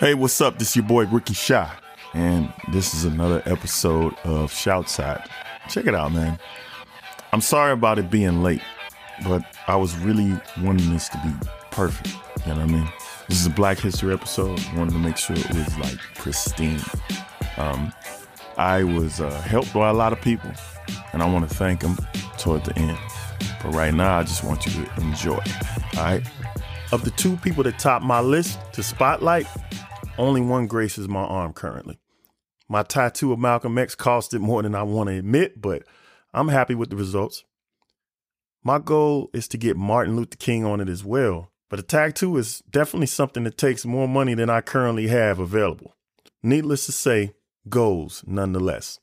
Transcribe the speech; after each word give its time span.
Hey, 0.00 0.14
what's 0.14 0.40
up? 0.40 0.58
This 0.58 0.70
is 0.70 0.76
your 0.76 0.86
boy 0.86 1.04
Rookie 1.04 1.34
Chi, 1.34 1.70
and 2.14 2.50
this 2.72 2.94
is 2.94 3.04
another 3.04 3.42
episode 3.44 4.14
of 4.24 4.50
Shoutside. 4.50 5.28
Check 5.68 5.86
it 5.86 5.94
out, 5.94 6.12
man. 6.12 6.38
I'm 7.34 7.42
sorry 7.42 7.72
about 7.72 7.98
it 7.98 8.10
being 8.10 8.42
late, 8.42 8.62
but 9.24 9.44
I 9.68 9.76
was 9.76 9.94
really 9.98 10.40
wanting 10.62 10.90
this 10.90 11.10
to 11.10 11.18
be 11.18 11.46
perfect. 11.70 12.16
You 12.46 12.54
know 12.54 12.60
what 12.60 12.70
I 12.70 12.72
mean? 12.72 12.88
This 13.28 13.40
is 13.40 13.46
a 13.46 13.50
Black 13.50 13.78
History 13.78 14.14
episode. 14.14 14.58
I 14.72 14.78
wanted 14.78 14.92
to 14.92 14.98
make 14.98 15.18
sure 15.18 15.36
it 15.36 15.50
was 15.50 15.78
like 15.78 15.98
pristine. 16.14 16.80
Um, 17.58 17.92
I 18.56 18.84
was 18.84 19.20
uh, 19.20 19.30
helped 19.42 19.74
by 19.74 19.90
a 19.90 19.92
lot 19.92 20.14
of 20.14 20.20
people, 20.22 20.50
and 21.12 21.22
I 21.22 21.30
want 21.30 21.46
to 21.46 21.54
thank 21.54 21.80
them 21.80 21.98
toward 22.38 22.64
the 22.64 22.74
end. 22.78 22.96
But 23.62 23.74
right 23.74 23.92
now, 23.92 24.20
I 24.20 24.22
just 24.22 24.44
want 24.44 24.64
you 24.64 24.82
to 24.82 25.00
enjoy. 25.02 25.40
All 25.98 26.04
right. 26.04 26.22
Of 26.90 27.04
the 27.04 27.10
two 27.10 27.36
people 27.36 27.62
that 27.64 27.78
top 27.78 28.00
my 28.00 28.20
list 28.20 28.58
to 28.72 28.82
spotlight, 28.82 29.46
only 30.20 30.40
one 30.40 30.66
graces 30.66 31.08
my 31.08 31.22
arm 31.22 31.52
currently. 31.52 31.98
My 32.68 32.82
tattoo 32.84 33.32
of 33.32 33.38
Malcolm 33.38 33.78
X 33.78 33.96
costed 33.96 34.40
more 34.40 34.62
than 34.62 34.74
I 34.74 34.84
want 34.84 35.08
to 35.08 35.16
admit, 35.16 35.60
but 35.60 35.82
I'm 36.32 36.48
happy 36.48 36.74
with 36.74 36.90
the 36.90 36.96
results. 36.96 37.42
My 38.62 38.78
goal 38.78 39.30
is 39.32 39.48
to 39.48 39.58
get 39.58 39.76
Martin 39.76 40.16
Luther 40.16 40.36
King 40.36 40.64
on 40.64 40.80
it 40.80 40.88
as 40.88 41.02
well, 41.02 41.50
but 41.70 41.80
a 41.80 41.82
tattoo 41.82 42.36
is 42.36 42.62
definitely 42.70 43.06
something 43.06 43.44
that 43.44 43.56
takes 43.56 43.86
more 43.86 44.06
money 44.06 44.34
than 44.34 44.50
I 44.50 44.60
currently 44.60 45.08
have 45.08 45.38
available. 45.38 45.96
Needless 46.42 46.86
to 46.86 46.92
say, 46.92 47.32
goals 47.68 48.22
nonetheless. 48.26 49.00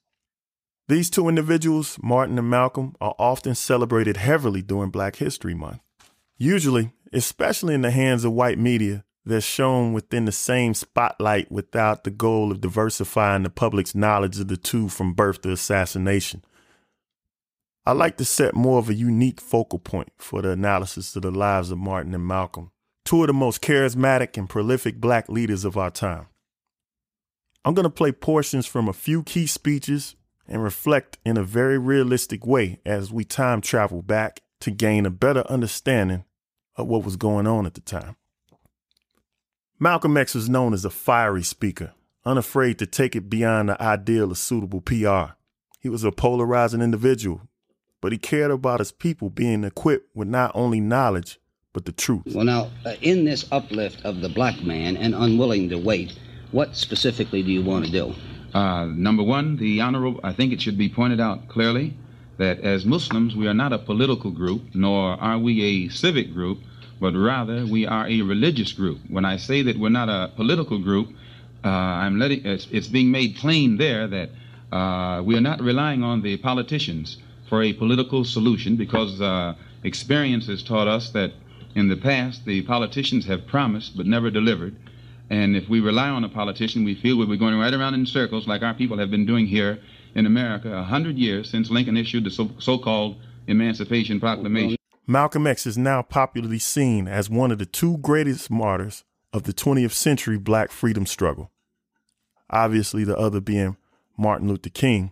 These 0.88 1.09
two 1.09 1.27
individuals, 1.27 1.97
Martin 2.02 2.38
and 2.38 2.49
Malcolm, 2.49 2.95
are 3.02 3.16
often 3.17 3.55
celebrated 3.55 4.17
heavily 4.17 4.61
during 4.61 4.91
Black 4.91 5.17
History 5.17 5.55
Month. 5.55 5.80
Usually, 6.38 6.94
especially 7.11 7.73
in 7.73 7.81
the 7.81 7.91
hands 7.91 8.23
of 8.23 8.31
white 8.31 8.59
media, 8.59 9.03
they're 9.27 9.41
shown 9.41 9.94
within 9.94 10.26
the 10.26 10.31
same 10.31 10.73
spotlight 10.73 11.52
without 11.52 12.04
the 12.04 12.12
goal 12.12 12.52
of 12.52 12.62
diversifying 12.62 13.44
the 13.44 13.50
public's 13.50 13.95
knowledge 13.95 14.39
of 14.39 14.47
the 14.47 14.58
two 14.58 14.89
from 14.89 15.14
birth 15.14 15.42
to 15.42 15.52
assassination. 15.52 16.44
I 17.86 17.94
like 17.94 18.17
to 18.17 18.25
set 18.25 18.53
more 18.53 18.80
of 18.80 18.89
a 18.89 18.94
unique 18.94 19.39
focal 19.39 19.80
point 19.80 20.11
for 20.17 20.42
the 20.42 20.52
analysis 20.52 21.16
of 21.16 21.22
the 21.22 21.31
lives 21.31 21.72
of 21.72 21.78
Martin 21.78 22.14
and 22.14 22.28
Malcolm, 22.28 22.72
two 23.05 23.22
of 23.22 23.28
the 23.28 23.33
most 23.33 23.61
charismatic 23.61 24.38
and 24.38 24.50
prolific 24.50 25.00
black 25.00 25.30
leaders 25.30 25.64
of 25.64 25.78
our 25.78 25.89
time. 25.89 26.28
I'm 27.64 27.73
going 27.73 27.83
to 27.83 27.89
play 27.89 28.11
portions 28.11 28.66
from 28.66 28.88
a 28.88 28.94
few 28.94 29.23
key 29.23 29.48
speeches 29.48 30.16
and 30.48 30.64
reflect 30.64 31.17
in 31.25 31.38
a 31.38 31.44
very 31.44 31.78
realistic 31.78 32.45
way 32.45 32.80
as 32.86 33.11
we 33.11 33.23
time 33.23 33.61
travel 33.61 34.02
back 34.02 34.42
to 34.61 34.72
gain 34.72 35.05
a 35.05 35.09
better 35.09 35.44
understanding 35.50 36.23
of 36.75 36.88
what 36.88 37.03
was 37.03 37.16
going 37.16 37.48
on 37.48 37.66
at 37.66 37.73
the 37.73 37.81
time. 37.81 38.16
Malcolm 39.80 40.17
X 40.17 40.33
was 40.33 40.50
known 40.50 40.73
as 40.73 40.86
a 40.86 40.89
fiery 40.89 41.44
speaker, 41.44 41.94
unafraid 42.25 42.80
to 42.80 42.88
take 42.88 43.16
it 43.16 43.30
beyond 43.30 43.70
the 43.70 43.80
ideal 43.80 44.31
of 44.31 44.38
suitable 44.39 44.81
PR. 44.81 45.36
He 45.80 45.88
was 45.88 46.03
a 46.03 46.11
polarizing 46.11 46.81
individual, 46.81 47.42
but 48.02 48.11
he 48.11 48.17
cared 48.17 48.50
about 48.50 48.80
his 48.80 48.92
people 48.92 49.30
being 49.30 49.64
equipped 49.64 50.09
with 50.16 50.28
not 50.28 50.52
only 50.55 50.81
knowledge, 50.81 51.39
but 51.73 51.86
the 51.86 51.92
truth. 51.92 52.23
Well, 52.33 52.44
now, 52.44 52.72
uh, 52.88 52.95
in 53.02 53.23
this 53.23 53.45
uplift 53.52 54.03
of 54.03 54.22
the 54.22 54.30
black 54.30 54.64
man 54.64 54.98
and 54.98 55.14
unwilling 55.14 55.70
to 55.70 55.78
wait, 55.78 56.17
what 56.52 56.75
specifically 56.75 57.44
do 57.44 57.52
you 57.52 57.61
want 57.61 57.86
to 57.86 57.92
do? 57.92 58.16
Uh, 58.55 58.86
number 58.86 59.22
one, 59.22 59.58
the 59.58 59.81
honorable, 59.81 60.20
I 60.23 60.33
think 60.33 60.53
it 60.53 60.61
should 60.61 60.80
be 60.80 60.89
pointed 60.89 61.20
out 61.20 61.50
clearly 61.50 61.95
that 62.38 62.61
as 62.61 62.83
Muslims, 62.83 63.36
we 63.36 63.48
are 63.48 63.53
not 63.53 63.73
a 63.73 63.78
political 63.78 64.31
group, 64.31 64.73
nor 64.73 65.22
are 65.22 65.38
we 65.38 65.61
a 65.61 65.89
civic 65.89 66.33
group, 66.33 66.61
but 67.00 67.14
rather 67.16 67.66
we 67.66 67.86
are 67.86 68.08
a 68.08 68.22
religious 68.22 68.72
group. 68.72 69.00
When 69.09 69.26
I 69.26 69.38
say 69.38 69.62
that 69.64 69.78
we're 69.78 69.90
not 69.90 70.09
a 70.09 70.31
political 70.36 70.80
group, 70.80 71.09
uh, 71.64 71.67
I'm 71.67 72.20
letting 72.20 72.45
it's, 72.45 72.67
it's, 72.72 72.88
being 72.88 73.12
made 73.12 73.36
plain 73.36 73.78
there 73.78 74.08
that 74.08 74.30
uh, 74.72 75.22
we 75.23 75.36
are 75.36 75.42
not 75.42 75.62
relying 75.62 76.04
on 76.04 76.22
the 76.22 76.38
politicians 76.38 77.17
for 77.50 77.64
a 77.64 77.73
political 77.73 78.23
solution 78.23 78.76
because 78.76 79.21
uh, 79.21 79.55
experience 79.83 80.48
has 80.48 80.64
taught 80.64 80.88
us 80.88 81.10
that 81.11 81.32
in 81.76 81.88
the 81.88 81.95
past 81.95 82.45
the 82.45 82.61
politicians 82.64 83.26
have 83.26 83.48
promised 83.48 83.95
but 83.95 84.05
never 84.05 84.30
delivered. 84.30 84.76
And 85.30 85.55
if 85.55 85.67
we 85.67 85.82
rely 85.82 86.10
on 86.10 86.23
a 86.23 86.30
politician, 86.30 86.83
we 86.83 86.95
feel 86.95 87.17
we'll 87.17 87.27
be 87.27 87.38
going 87.38 87.60
right 87.60 87.73
around 87.73 87.95
in 87.95 88.05
circles 88.05 88.48
like 88.48 88.61
our 88.61 88.73
people 88.73 88.98
have 88.98 89.11
been 89.11 89.26
doing 89.26 89.45
here 89.45 89.80
in 90.16 90.26
America 90.26 90.73
a 90.73 90.83
hundred 90.83 91.17
years 91.17 91.50
since 91.50 91.70
Lincoln 91.70 91.98
issued 91.98 92.23
the 92.23 92.32
so- 92.32 92.52
so-called 92.60 93.17
Emancipation 93.48 94.20
Proclamation. 94.20 94.77
Malcolm 95.10 95.48
X 95.48 95.66
is 95.66 95.78
now 95.78 96.02
popularly 96.02 96.60
seen 96.60 97.08
as 97.08 97.30
one 97.30 97.50
of 97.50 97.60
the 97.60 97.66
two 97.66 97.98
greatest 98.00 98.52
martyrs 98.52 99.06
of 99.32 99.44
the 99.44 99.54
20th 99.54 99.94
century 99.94 100.38
black 100.38 100.70
freedom 100.70 101.06
struggle. 101.06 101.50
Obviously, 102.50 103.06
the 103.06 103.18
other 103.18 103.40
being 103.40 103.78
Martin 104.18 104.50
Luther 104.50 104.70
King. 104.70 105.12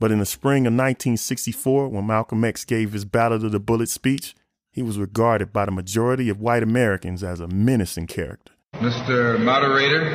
But 0.00 0.10
in 0.10 0.18
the 0.18 0.24
spring 0.24 0.62
of 0.66 0.72
1964, 0.72 1.88
when 1.90 2.06
Malcolm 2.06 2.42
X 2.42 2.64
gave 2.64 2.94
his 2.94 3.04
Ballot 3.04 3.44
of 3.44 3.52
the 3.52 3.60
Bullet 3.60 3.90
speech, 3.90 4.34
he 4.70 4.80
was 4.80 4.98
regarded 4.98 5.52
by 5.52 5.66
the 5.66 5.72
majority 5.72 6.30
of 6.30 6.40
white 6.40 6.62
Americans 6.62 7.22
as 7.22 7.38
a 7.38 7.46
menacing 7.46 8.06
character. 8.06 8.54
Mr. 8.76 9.38
Moderator, 9.38 10.08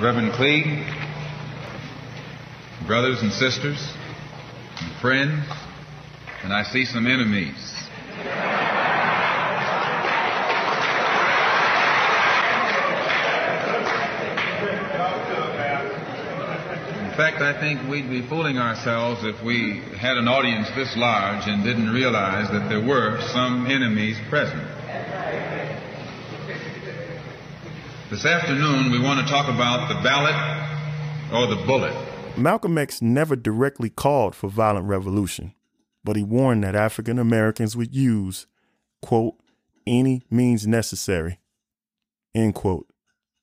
Reverend 0.00 0.32
Cleage, 0.34 0.86
brothers 2.86 3.20
and 3.20 3.32
sisters, 3.32 3.94
and 4.80 4.92
friends, 5.00 5.44
and 6.42 6.52
I 6.52 6.62
see 6.62 6.84
some 6.84 7.06
enemies. 7.06 7.74
In 17.04 17.14
fact, 17.16 17.42
I 17.42 17.58
think 17.58 17.88
we'd 17.90 18.08
be 18.08 18.22
fooling 18.28 18.58
ourselves 18.58 19.24
if 19.24 19.42
we 19.42 19.82
had 19.98 20.16
an 20.16 20.28
audience 20.28 20.68
this 20.76 20.96
large 20.96 21.48
and 21.48 21.64
didn't 21.64 21.90
realize 21.90 22.48
that 22.50 22.68
there 22.68 22.80
were 22.80 23.20
some 23.32 23.66
enemies 23.66 24.16
present. 24.28 24.62
This 28.10 28.24
afternoon, 28.24 28.92
we 28.92 29.02
want 29.02 29.26
to 29.26 29.30
talk 29.30 29.52
about 29.52 29.88
the 29.88 30.00
ballot 30.02 30.36
or 31.32 31.54
the 31.54 31.66
bullet. 31.66 32.38
Malcolm 32.38 32.78
X 32.78 33.02
never 33.02 33.34
directly 33.34 33.90
called 33.90 34.36
for 34.36 34.48
violent 34.48 34.86
revolution 34.86 35.52
but 36.04 36.16
he 36.16 36.22
warned 36.22 36.64
that 36.64 36.74
African 36.74 37.18
Americans 37.18 37.76
would 37.76 37.94
use, 37.94 38.46
quote, 39.02 39.34
any 39.86 40.22
means 40.30 40.66
necessary, 40.66 41.40
end 42.34 42.54
quote, 42.54 42.88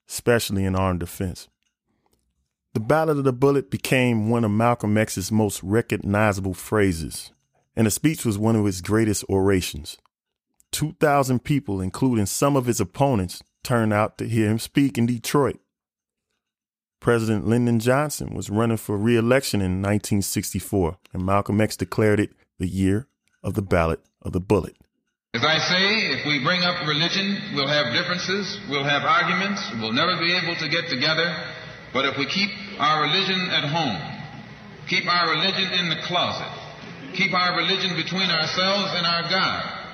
especially 0.07 0.63
in 0.63 0.75
armed 0.75 0.99
defense. 0.99 1.47
The 2.73 2.79
Ballot 2.79 3.17
of 3.17 3.23
the 3.23 3.33
Bullet 3.33 3.71
became 3.71 4.29
one 4.29 4.43
of 4.43 4.51
Malcolm 4.51 4.97
X's 4.97 5.31
most 5.31 5.63
recognizable 5.63 6.53
phrases, 6.53 7.31
and 7.75 7.87
the 7.87 7.91
speech 7.91 8.25
was 8.25 8.37
one 8.37 8.55
of 8.55 8.65
his 8.65 8.81
greatest 8.81 9.23
orations. 9.29 9.97
2,000 10.71 11.43
people, 11.43 11.79
including 11.79 12.25
some 12.25 12.57
of 12.57 12.65
his 12.65 12.81
opponents, 12.81 13.41
turned 13.63 13.93
out 13.93 14.17
to 14.17 14.27
hear 14.27 14.49
him 14.49 14.59
speak 14.59 14.97
in 14.97 15.05
Detroit. 15.05 15.59
President 16.99 17.47
Lyndon 17.47 17.79
Johnson 17.79 18.33
was 18.33 18.49
running 18.49 18.77
for 18.77 18.97
re 18.97 19.15
election 19.15 19.61
in 19.61 19.81
1964, 19.81 20.97
and 21.13 21.25
Malcolm 21.25 21.61
X 21.61 21.77
declared 21.77 22.19
it 22.19 22.33
the 22.59 22.67
year 22.67 23.07
of 23.43 23.53
the 23.53 23.61
ballot 23.61 23.99
of 24.21 24.33
the 24.33 24.39
bullet. 24.39 24.75
As 25.33 25.43
I 25.43 25.59
say, 25.59 25.85
if 26.15 26.25
we 26.25 26.39
bring 26.43 26.63
up 26.63 26.87
religion, 26.87 27.55
we'll 27.55 27.67
have 27.67 27.91
differences, 27.91 28.57
we'll 28.69 28.87
have 28.87 29.03
arguments, 29.03 29.61
we'll 29.81 29.91
never 29.91 30.15
be 30.17 30.31
able 30.31 30.55
to 30.55 30.69
get 30.69 30.87
together. 30.89 31.27
But 31.93 32.05
if 32.05 32.17
we 32.17 32.25
keep 32.25 32.49
our 32.79 33.03
religion 33.03 33.39
at 33.51 33.67
home, 33.67 33.99
keep 34.87 35.05
our 35.07 35.31
religion 35.31 35.71
in 35.75 35.89
the 35.89 35.99
closet, 36.07 36.51
keep 37.15 37.33
our 37.33 37.57
religion 37.57 37.95
between 37.95 38.29
ourselves 38.31 38.95
and 38.95 39.05
our 39.05 39.23
God, 39.29 39.85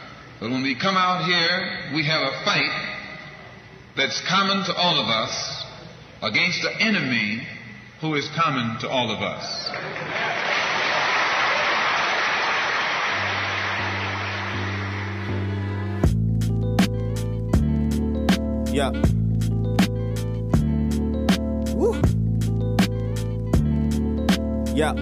but 0.42 0.50
when 0.50 0.64
we 0.64 0.74
come 0.74 0.98
out 0.98 1.26
here, 1.26 1.94
we 1.94 2.04
have 2.06 2.22
a 2.22 2.44
fight 2.44 2.98
that's 3.96 4.20
common 4.28 4.66
to 4.66 4.74
all 4.74 4.98
of 4.98 5.08
us 5.08 5.66
against 6.24 6.64
the 6.64 6.82
enemy 6.82 7.48
who 8.02 8.16
is 8.16 8.28
common 8.36 8.80
to 8.80 8.90
all 8.90 9.12
of 9.12 9.22
us. 9.22 9.70
Yeah. 18.72 18.92
Woo. 21.76 21.94
Yeah. 24.74 24.94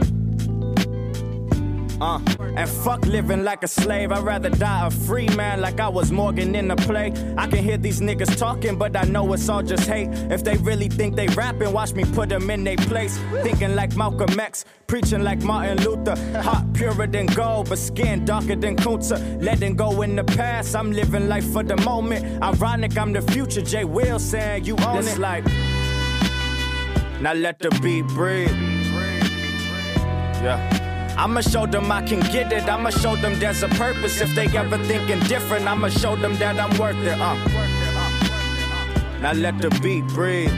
Uh, 2.01 2.19
and 2.56 2.69
fuck 2.69 3.06
living 3.06 3.44
like 3.44 3.63
a 3.63 3.68
slave. 3.68 4.12
I'd 4.12 4.24
rather 4.24 4.50
die 4.50 4.88
a 4.88 4.92
free 4.92 5.28
man 5.36 5.60
like 5.60 5.80
I 5.80 5.90
was 5.90 6.12
Morgan 6.12 6.56
in 6.56 6.69
the 6.69 6.75
play. 6.78 7.13
I 7.38 7.48
can 7.48 7.63
hear 7.63 7.78
these 7.78 8.00
niggas 8.00 8.38
talking, 8.38 8.78
but 8.78 8.96
I 8.96 9.04
know 9.04 9.34
it's 9.34 9.50
all 9.50 9.62
just 9.62 9.88
hate. 9.88 10.10
If 10.31 10.44
they 10.44 10.56
really 10.57 10.88
think 10.88 11.16
they 11.16 11.28
rapping, 11.28 11.74
watch 11.74 11.94
me 11.94 12.06
put 12.06 12.30
them 12.30 12.50
in 12.50 12.63
their 12.63 12.78
place. 12.78 13.18
Thinking 13.44 13.75
like 13.75 13.96
Malcolm 13.98 14.40
X, 14.40 14.63
preaching 14.88 15.24
like 15.24 15.42
Martin 15.42 15.84
Luther. 15.84 16.16
Hot, 16.42 16.66
purer 16.74 17.07
than 17.07 17.25
gold, 17.25 17.68
but 17.69 17.78
skin 17.78 18.24
darker 18.24 18.56
than 18.56 18.78
Kunta. 18.78 19.44
Letting 19.44 19.75
go 19.75 20.01
in 20.01 20.16
the 20.16 20.24
past, 20.24 20.75
I'm 20.75 20.92
living 20.92 21.28
life 21.28 21.51
for 21.51 21.63
the 21.63 21.78
moment. 21.78 22.42
Ironic, 22.42 22.98
I'm 22.98 23.12
the 23.12 23.22
future. 23.22 23.62
Jay 23.62 23.84
Will 23.84 24.19
saying 24.19 24.63
you 24.63 24.78
own 24.78 24.98
this 24.98 25.16
it. 25.16 25.19
like. 25.19 25.46
Now 27.22 27.34
let 27.34 27.60
the 27.60 27.69
beat 27.81 28.07
breathe. 28.07 28.50
Yeah. 30.42 30.78
I'ma 31.19 31.42
show 31.42 31.66
them 31.66 31.92
I 31.92 32.01
can 32.01 32.21
get 32.31 32.54
it. 32.54 32.63
I'ma 32.69 32.92
show 32.92 33.18
them 33.18 33.38
there's 33.39 33.62
a 33.62 33.68
purpose. 33.68 34.21
If 34.21 34.33
they 34.36 34.48
ever 34.57 34.77
thinking 34.86 35.19
different, 35.27 35.68
I'ma 35.68 35.89
show 35.89 36.16
them 36.16 36.33
that 36.38 36.57
I'm 36.57 36.71
worth 36.80 36.95
it. 36.95 37.19
Uh. 37.19 37.36
Now 39.19 39.33
let 39.33 39.57
the 39.60 39.69
beat 39.83 40.07
breathe. 40.16 40.50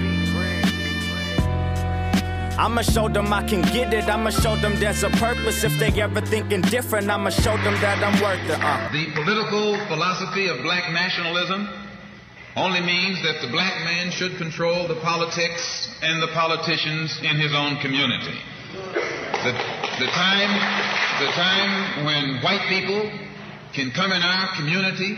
I'ma 2.59 2.83
show 2.83 3.09
them 3.09 3.33
I 3.33 3.41
can 3.41 3.63
get 3.73 3.91
it. 3.91 4.07
I'ma 4.07 4.29
show 4.29 4.55
them 4.55 4.75
there's 4.79 5.01
a 5.01 5.09
purpose. 5.09 5.63
If 5.63 5.79
they 5.79 5.89
ever 5.99 6.21
thinking 6.21 6.61
different, 6.61 7.09
I'ma 7.09 7.31
show 7.31 7.57
them 7.65 7.73
that 7.81 7.97
I'm 8.03 8.21
worth 8.21 8.45
it. 8.45 8.61
Uh. 8.61 8.87
The 8.93 9.09
political 9.15 9.83
philosophy 9.87 10.47
of 10.47 10.61
black 10.61 10.93
nationalism 10.93 11.67
only 12.55 12.81
means 12.81 13.17
that 13.23 13.41
the 13.41 13.49
black 13.49 13.73
man 13.83 14.11
should 14.11 14.37
control 14.37 14.87
the 14.87 15.01
politics 15.01 15.89
and 16.03 16.21
the 16.21 16.29
politicians 16.37 17.17
in 17.23 17.39
his 17.39 17.51
own 17.55 17.77
community. 17.81 18.37
The, 19.41 19.80
the 20.01 20.07
time, 20.07 20.49
the 21.23 21.31
time 21.33 22.05
when 22.05 22.41
white 22.41 22.65
people 22.69 23.11
can 23.73 23.91
come 23.91 24.11
in 24.11 24.21
our 24.21 24.55
community 24.55 25.15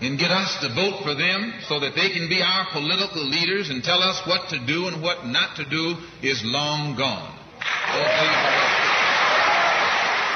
and 0.00 0.18
get 0.18 0.30
us 0.30 0.56
to 0.62 0.68
vote 0.74 1.02
for 1.02 1.14
them 1.14 1.52
so 1.68 1.78
that 1.78 1.94
they 1.94 2.08
can 2.08 2.30
be 2.30 2.40
our 2.42 2.66
political 2.72 3.22
leaders 3.22 3.68
and 3.68 3.84
tell 3.84 4.02
us 4.02 4.26
what 4.26 4.48
to 4.48 4.58
do 4.66 4.88
and 4.88 5.02
what 5.02 5.26
not 5.26 5.54
to 5.56 5.64
do 5.68 5.96
is 6.22 6.42
long 6.44 6.96
gone. 6.96 7.30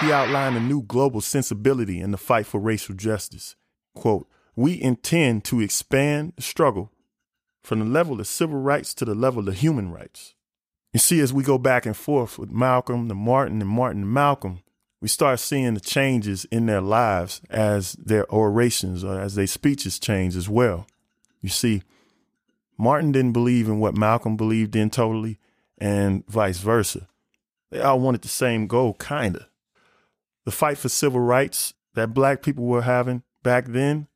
He 0.03 0.13
outlined 0.13 0.57
a 0.57 0.61
new 0.61 0.83
global 0.83 1.23
sensibility 1.23 1.99
in 1.99 2.11
the 2.11 2.19
fight 2.19 2.45
for 2.45 2.61
racial 2.61 2.95
justice. 2.95 3.57
Quote, 3.95 4.29
we 4.55 4.81
intend 4.81 5.45
to 5.45 5.63
expand 5.63 6.35
the 6.37 6.43
struggle 6.43 6.93
from 7.63 7.79
the 7.79 7.87
level 7.87 8.21
of 8.21 8.27
civil 8.27 8.61
rights 8.61 8.93
to 8.95 9.07
the 9.07 9.15
level 9.15 9.49
of 9.49 9.57
human 9.57 9.91
rights. 9.91 10.36
You 10.93 11.01
see, 11.01 11.21
as 11.21 11.33
we 11.33 11.43
go 11.43 11.59
back 11.59 11.85
and 11.85 11.97
forth 11.97 12.39
with 12.39 12.51
Malcolm 12.51 13.09
to 13.09 13.15
Martin 13.15 13.61
and 13.61 13.71
Martin 13.71 14.01
to 14.01 14.07
Malcolm, 14.07 14.61
we 15.01 15.09
start 15.09 15.41
seeing 15.41 15.75
the 15.75 15.81
changes 15.81 16.47
in 16.47 16.67
their 16.67 16.81
lives 16.81 17.43
as 17.51 17.93
their 17.93 18.31
orations 18.33 19.05
or 19.05 19.21
as 19.21 19.35
their 19.35 19.47
speeches 19.47 19.99
change 19.99 20.35
as 20.35 20.49
well. 20.49 20.87
You 21.43 21.51
see, 21.51 21.83
Martin 22.79 23.13
didn't 23.13 23.33
believe 23.33 23.69
in 23.69 23.79
what 23.79 23.97
Malcolm 23.97 24.37
believed 24.37 24.75
in 24.75 24.91
totally, 24.91 25.39
and 25.79 26.27
vice 26.27 26.59
versa. 26.59 27.09
They 27.71 27.81
all 27.81 28.01
wanted 28.01 28.23
the 28.23 28.29
same 28.29 28.67
goal, 28.67 28.95
kinda. 28.95 29.49
The 30.45 30.51
fight 30.51 30.79
for 30.79 30.89
civil 30.89 31.21
rights 31.21 31.75
that 31.95 32.15
black 32.15 32.43
people 32.43 32.65
were 32.65 32.83
having 32.83 33.23
back 33.43 33.67
then, 33.67 34.09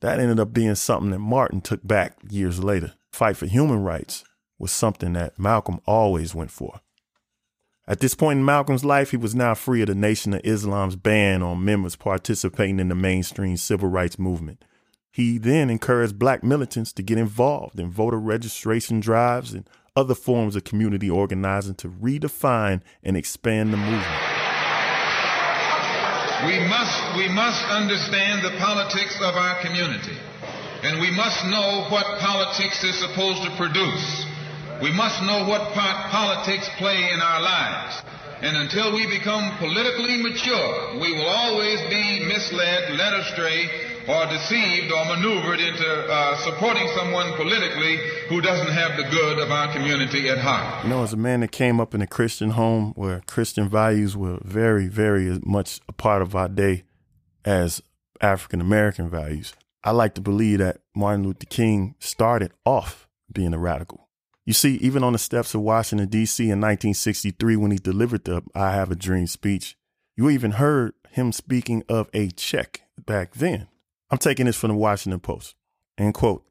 that 0.00 0.18
ended 0.18 0.40
up 0.40 0.52
being 0.52 0.74
something 0.74 1.10
that 1.10 1.18
Martin 1.18 1.60
took 1.60 1.86
back 1.86 2.16
years 2.28 2.62
later. 2.62 2.94
Fight 3.12 3.36
for 3.36 3.46
human 3.46 3.82
rights 3.82 4.24
was 4.58 4.72
something 4.72 5.14
that 5.14 5.38
Malcolm 5.38 5.80
always 5.86 6.34
went 6.34 6.50
for. 6.50 6.80
At 7.86 8.00
this 8.00 8.14
point 8.14 8.38
in 8.38 8.44
Malcolm's 8.44 8.84
life, 8.84 9.10
he 9.10 9.18
was 9.18 9.34
now 9.34 9.54
free 9.54 9.82
of 9.82 9.88
the 9.88 9.94
Nation 9.94 10.32
of 10.32 10.40
Islam's 10.42 10.96
ban 10.96 11.42
on 11.42 11.64
members 11.64 11.96
participating 11.96 12.80
in 12.80 12.88
the 12.88 12.94
mainstream 12.94 13.58
civil 13.58 13.90
rights 13.90 14.18
movement. 14.18 14.64
He 15.12 15.36
then 15.36 15.68
encouraged 15.68 16.18
black 16.18 16.42
militants 16.42 16.92
to 16.94 17.02
get 17.02 17.18
involved 17.18 17.78
in 17.78 17.90
voter 17.90 18.18
registration 18.18 19.00
drives 19.00 19.52
and 19.52 19.68
other 19.94 20.14
forms 20.14 20.56
of 20.56 20.64
community 20.64 21.10
organizing 21.10 21.74
to 21.76 21.88
redefine 21.88 22.80
and 23.02 23.16
expand 23.16 23.72
the 23.72 23.76
movement. 23.76 24.22
We 26.46 26.58
must, 26.66 27.16
we 27.16 27.28
must 27.28 27.64
understand 27.66 28.44
the 28.44 28.58
politics 28.58 29.16
of 29.22 29.36
our 29.36 29.60
community, 29.62 30.16
and 30.82 31.00
we 31.00 31.10
must 31.10 31.44
know 31.46 31.86
what 31.90 32.18
politics 32.18 32.82
is 32.82 32.98
supposed 32.98 33.42
to 33.44 33.56
produce. 33.56 34.23
We 34.84 34.92
must 34.92 35.22
know 35.22 35.48
what 35.48 35.72
part 35.72 36.10
politics 36.10 36.68
play 36.76 37.08
in 37.10 37.18
our 37.18 37.40
lives. 37.40 38.02
And 38.42 38.54
until 38.54 38.92
we 38.92 39.06
become 39.06 39.56
politically 39.56 40.20
mature, 40.20 41.00
we 41.00 41.10
will 41.14 41.26
always 41.26 41.80
be 41.88 42.28
misled, 42.28 42.92
led 42.92 43.14
astray, 43.14 43.64
or 44.06 44.26
deceived 44.26 44.92
or 44.92 45.06
maneuvered 45.06 45.58
into 45.60 45.88
uh, 45.88 46.36
supporting 46.44 46.86
someone 46.94 47.32
politically 47.32 47.96
who 48.28 48.42
doesn't 48.42 48.74
have 48.74 48.98
the 48.98 49.04
good 49.04 49.38
of 49.38 49.50
our 49.50 49.72
community 49.72 50.28
at 50.28 50.36
heart. 50.36 50.84
You 50.84 50.90
know, 50.90 51.02
as 51.02 51.14
a 51.14 51.16
man 51.16 51.40
that 51.40 51.50
came 51.50 51.80
up 51.80 51.94
in 51.94 52.02
a 52.02 52.06
Christian 52.06 52.50
home 52.50 52.92
where 52.94 53.22
Christian 53.26 53.70
values 53.70 54.18
were 54.18 54.38
very, 54.42 54.88
very 54.88 55.40
much 55.46 55.80
a 55.88 55.92
part 55.94 56.20
of 56.20 56.36
our 56.36 56.50
day 56.50 56.82
as 57.46 57.80
African 58.20 58.60
American 58.60 59.08
values, 59.08 59.54
I 59.82 59.92
like 59.92 60.14
to 60.16 60.20
believe 60.20 60.58
that 60.58 60.80
Martin 60.94 61.24
Luther 61.24 61.46
King 61.46 61.94
started 62.00 62.52
off 62.66 63.08
being 63.32 63.54
a 63.54 63.58
radical. 63.58 64.03
You 64.46 64.52
see, 64.52 64.76
even 64.76 65.02
on 65.02 65.14
the 65.14 65.18
steps 65.18 65.54
of 65.54 65.62
Washington, 65.62 66.08
D.C. 66.08 66.44
in 66.44 66.60
1963, 66.60 67.56
when 67.56 67.70
he 67.70 67.78
delivered 67.78 68.24
the 68.24 68.42
I 68.54 68.72
Have 68.72 68.90
a 68.90 68.96
Dream 68.96 69.26
speech, 69.26 69.76
you 70.16 70.28
even 70.28 70.52
heard 70.52 70.92
him 71.10 71.32
speaking 71.32 71.82
of 71.88 72.10
a 72.12 72.28
check 72.28 72.82
back 73.06 73.34
then. 73.34 73.68
I'm 74.10 74.18
taking 74.18 74.46
this 74.46 74.56
from 74.56 74.68
the 74.68 74.76
Washington 74.76 75.20
Post. 75.20 75.54
And 75.96 76.12
quote, 76.12 76.44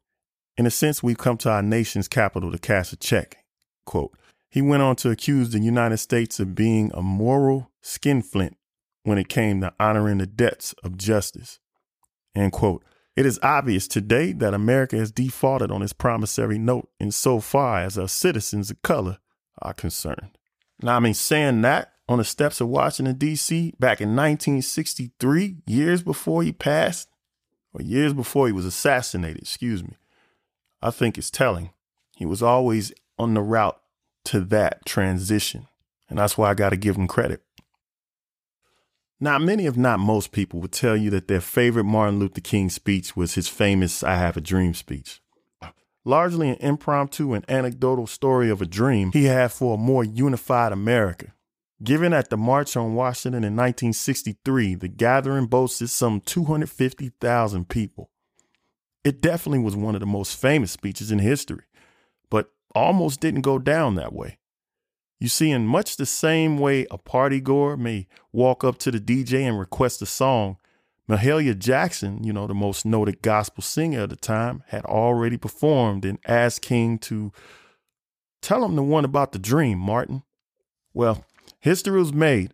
in 0.57 0.65
a 0.65 0.71
sense, 0.71 1.03
we've 1.03 1.17
come 1.17 1.37
to 1.37 1.49
our 1.49 1.61
nation's 1.61 2.07
capital 2.07 2.51
to 2.51 2.57
cash 2.57 2.93
a 2.93 2.95
check. 2.95 3.37
Quote, 3.85 4.15
he 4.49 4.61
went 4.61 4.83
on 4.83 4.95
to 4.97 5.09
accuse 5.09 5.49
the 5.49 5.59
United 5.59 5.97
States 5.97 6.39
of 6.39 6.55
being 6.55 6.91
a 6.93 7.01
moral 7.01 7.71
skinflint 7.81 8.55
when 9.03 9.17
it 9.17 9.27
came 9.27 9.61
to 9.61 9.73
honoring 9.79 10.19
the 10.19 10.27
debts 10.27 10.73
of 10.83 10.97
justice. 10.97 11.59
End 12.35 12.51
quote. 12.51 12.83
It 13.15 13.25
is 13.25 13.39
obvious 13.43 13.87
today 13.87 14.31
that 14.33 14.55
America 14.55 14.95
has 14.97 15.11
defaulted 15.11 15.71
on 15.71 15.83
its 15.83 15.93
promissory 15.93 16.57
note 16.57 16.89
insofar 16.99 17.81
as 17.81 17.97
our 17.97 18.07
citizens 18.07 18.71
of 18.71 18.81
color 18.81 19.19
are 19.61 19.73
concerned. 19.73 20.37
Now, 20.81 20.97
I 20.97 20.99
mean, 20.99 21.13
saying 21.13 21.61
that 21.61 21.93
on 22.09 22.17
the 22.17 22.23
steps 22.23 22.59
of 22.59 22.69
Washington, 22.69 23.15
D.C., 23.15 23.73
back 23.79 24.01
in 24.01 24.09
1963, 24.09 25.57
years 25.67 26.01
before 26.01 26.43
he 26.43 26.51
passed, 26.51 27.07
or 27.71 27.81
years 27.81 28.13
before 28.13 28.47
he 28.47 28.53
was 28.53 28.65
assassinated, 28.65 29.43
excuse 29.43 29.83
me, 29.83 29.95
I 30.81 30.89
think 30.89 31.17
it's 31.17 31.31
telling. 31.31 31.69
He 32.15 32.25
was 32.25 32.41
always 32.41 32.91
on 33.17 33.35
the 33.35 33.41
route 33.41 33.79
to 34.25 34.41
that 34.41 34.85
transition. 34.85 35.67
And 36.09 36.17
that's 36.17 36.37
why 36.37 36.49
I 36.49 36.55
got 36.55 36.69
to 36.69 36.77
give 36.77 36.95
him 36.95 37.07
credit. 37.07 37.41
Now, 39.23 39.39
many, 39.39 39.67
if 39.67 39.77
not 39.77 40.01
most 40.01 40.33
people, 40.33 40.59
would 40.59 40.73
tell 40.73 40.97
you 40.97 41.09
that 41.11 41.29
their 41.29 41.39
favorite 41.39 41.85
Martin 41.85 42.19
Luther 42.19 42.41
King 42.41 42.69
speech 42.69 43.15
was 43.15 43.35
his 43.35 43.47
famous 43.47 44.03
I 44.03 44.15
Have 44.15 44.35
a 44.35 44.41
Dream 44.41 44.73
speech. 44.73 45.21
Largely 46.03 46.49
an 46.49 46.57
impromptu 46.57 47.31
and 47.31 47.49
anecdotal 47.49 48.05
story 48.05 48.49
of 48.49 48.61
a 48.61 48.65
dream 48.65 49.13
he 49.13 49.23
had 49.23 49.53
for 49.53 49.75
a 49.75 49.77
more 49.77 50.03
unified 50.03 50.73
America. 50.73 51.33
Given 51.81 52.11
at 52.11 52.31
the 52.31 52.35
March 52.35 52.75
on 52.75 52.95
Washington 52.95 53.45
in 53.45 53.55
1963, 53.55 54.75
the 54.75 54.89
gathering 54.89 55.45
boasted 55.45 55.89
some 55.89 56.19
250,000 56.19 57.69
people. 57.69 58.09
It 59.05 59.21
definitely 59.21 59.59
was 59.59 59.77
one 59.77 59.95
of 59.95 60.01
the 60.01 60.05
most 60.05 60.35
famous 60.35 60.73
speeches 60.73 61.11
in 61.13 61.19
history, 61.19 61.63
but 62.29 62.51
almost 62.75 63.21
didn't 63.21 63.39
go 63.39 63.57
down 63.57 63.95
that 63.95 64.11
way. 64.11 64.37
You 65.23 65.29
see, 65.29 65.51
in 65.51 65.67
much 65.67 65.95
the 65.95 66.05
same 66.05 66.57
way 66.57 66.85
a 66.91 66.97
party 66.97 67.39
goer 67.39 67.77
may 67.77 68.07
walk 68.33 68.65
up 68.65 68.77
to 68.79 68.91
the 68.91 68.99
DJ 68.99 69.43
and 69.47 69.57
request 69.57 70.01
a 70.01 70.05
song, 70.05 70.57
Mahalia 71.09 71.57
Jackson, 71.57 72.25
you 72.25 72.33
know, 72.33 72.45
the 72.45 72.53
most 72.53 72.85
noted 72.85 73.21
gospel 73.21 73.61
singer 73.63 74.01
of 74.01 74.09
the 74.09 74.17
time, 74.17 74.63
had 74.67 74.83
already 74.83 75.37
performed 75.37 76.03
and 76.03 76.19
asked 76.27 76.61
King 76.61 76.97
to 76.97 77.31
tell 78.41 78.65
him 78.65 78.75
the 78.75 78.83
one 78.83 79.05
about 79.05 79.31
the 79.31 79.39
dream, 79.39 79.77
Martin. 79.77 80.23
Well, 80.93 81.23
history 81.61 81.97
was 81.97 82.11
made. 82.11 82.53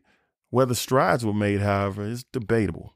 Whether 0.52 0.76
strides 0.76 1.26
were 1.26 1.34
made, 1.34 1.62
however, 1.62 2.04
is 2.04 2.24
debatable. 2.24 2.94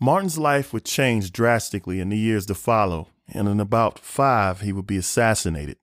Martin's 0.00 0.38
life 0.38 0.72
would 0.72 0.86
change 0.86 1.32
drastically 1.32 2.00
in 2.00 2.08
the 2.08 2.16
years 2.16 2.46
to 2.46 2.54
follow, 2.54 3.08
and 3.28 3.46
in 3.46 3.60
about 3.60 3.98
five, 3.98 4.62
he 4.62 4.72
would 4.72 4.86
be 4.86 4.96
assassinated 4.96 5.76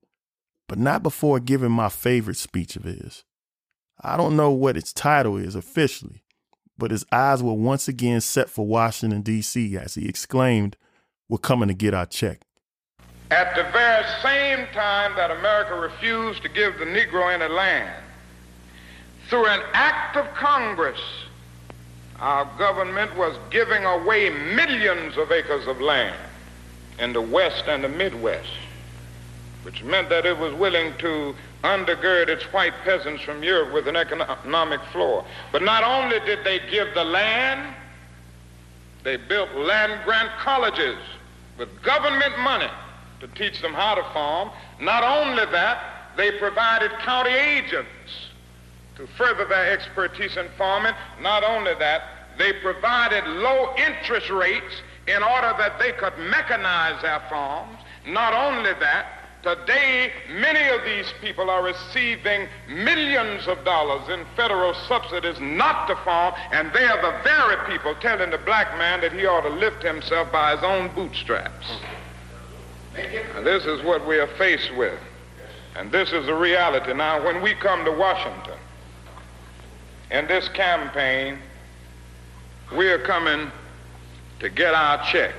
but 0.69 0.77
not 0.77 1.01
before 1.01 1.39
giving 1.39 1.71
my 1.71 1.89
favorite 1.89 2.38
speech 2.38 2.75
of 2.75 2.83
his. 2.83 3.25
I 3.99 4.15
don't 4.15 4.38
know 4.38 4.51
what 4.51 4.77
its 4.77 4.93
title 4.93 5.35
is 5.35 5.55
officially, 5.55 6.23
but 6.77 6.91
his 6.91 7.05
eyes 7.11 7.41
were 7.41 7.53
once 7.55 7.88
again 7.88 8.21
set 8.21 8.49
for 8.49 8.65
Washington, 8.65 9.23
D.C. 9.23 9.75
as 9.75 9.95
he 9.95 10.07
exclaimed, 10.07 10.77
We're 11.27 11.39
coming 11.39 11.69
to 11.69 11.73
get 11.73 11.95
our 11.95 12.05
check. 12.05 12.41
At 13.31 13.55
the 13.55 13.63
very 13.71 14.05
same 14.21 14.67
time 14.73 15.15
that 15.15 15.31
America 15.31 15.73
refused 15.73 16.43
to 16.43 16.49
give 16.49 16.77
the 16.77 16.85
Negro 16.85 17.33
any 17.33 17.51
land, 17.51 18.03
through 19.27 19.47
an 19.47 19.61
act 19.73 20.17
of 20.17 20.31
Congress, 20.35 21.01
our 22.19 22.45
government 22.59 23.15
was 23.17 23.35
giving 23.49 23.85
away 23.85 24.29
millions 24.29 25.17
of 25.17 25.31
acres 25.31 25.67
of 25.67 25.81
land 25.81 26.15
in 26.99 27.13
the 27.13 27.21
West 27.21 27.63
and 27.67 27.83
the 27.83 27.89
Midwest, 27.89 28.49
which 29.69 29.83
meant 29.83 30.09
that 30.09 30.25
it 30.25 30.35
was 30.35 30.51
willing 30.55 30.91
to 30.97 31.35
undergird 31.63 32.27
its 32.27 32.43
white 32.45 32.73
peasants 32.83 33.21
from 33.21 33.43
Europe 33.43 33.71
with 33.71 33.88
an 33.88 33.95
economic 33.95 34.81
floor. 34.85 35.23
But 35.51 35.61
not 35.61 35.83
only 35.83 36.19
did 36.21 36.43
they 36.43 36.59
give 36.71 36.88
the 36.95 37.03
land, 37.03 37.75
they 39.03 39.17
built 39.17 39.53
land 39.53 40.01
grant 40.05 40.31
colleges 40.39 40.97
with 41.59 41.69
government 41.83 42.39
money 42.39 42.69
to 43.19 43.27
teach 43.27 43.61
them 43.61 43.71
how 43.71 43.93
to 43.93 44.01
farm. 44.11 44.49
Not 44.81 45.03
only 45.03 45.45
that, 45.51 46.15
they 46.17 46.31
provided 46.39 46.89
county 47.01 47.29
agents 47.29 48.31
to 48.95 49.05
further 49.19 49.45
their 49.45 49.71
expertise 49.71 50.35
in 50.35 50.47
farming. 50.57 50.93
Not 51.21 51.43
only 51.43 51.75
that, 51.75 52.05
they 52.39 52.53
provided 52.53 53.23
low 53.27 53.75
interest 53.75 54.31
rates 54.31 54.81
in 55.05 55.21
order 55.21 55.53
that 55.59 55.77
they 55.77 55.91
could 55.91 56.13
mechanize 56.13 56.99
their 57.03 57.21
farms. 57.29 57.77
Not 58.07 58.33
only 58.33 58.73
that, 58.79 59.18
Today, 59.41 60.12
many 60.29 60.67
of 60.67 60.84
these 60.84 61.13
people 61.22 61.50
are 61.50 61.63
receiving 61.63 62.50
millions 62.67 63.48
of 63.48 63.63
dollars 63.63 64.10
in 64.10 64.25
federal 64.36 64.74
subsidies 64.74 65.39
not 65.39 65.88
to 65.88 65.96
farm, 65.98 66.34
and 66.51 66.74
they 66.74 66.84
are 66.84 67.01
the 67.01 67.24
very 67.24 67.55
people 67.72 67.96
telling 68.01 68.31
the 68.31 68.38
black 68.39 68.77
man 68.77 69.00
that 69.00 69.13
he 69.13 69.25
ought 69.25 69.41
to 69.41 69.50
lift 69.50 69.81
himself 69.81 70.29
by 70.29 70.55
his 70.55 70.63
own 70.63 70.93
bootstraps. 70.93 71.67
And 73.36 73.46
this 73.46 73.65
is 73.65 73.81
what 73.84 74.05
we 74.05 74.17
are 74.19 74.27
faced 74.27 74.75
with. 74.75 75.00
And 75.77 75.89
this 75.89 76.12
is 76.12 76.25
the 76.25 76.34
reality. 76.34 76.93
Now, 76.93 77.24
when 77.24 77.41
we 77.41 77.53
come 77.53 77.86
to 77.86 77.91
Washington 77.91 78.58
in 80.12 80.27
this 80.27 80.50
campaign, 80.50 81.39
we 82.75 82.89
are 82.89 83.00
coming 83.00 83.50
to 84.41 84.50
get 84.50 84.74
our 84.74 85.01
check. 85.05 85.34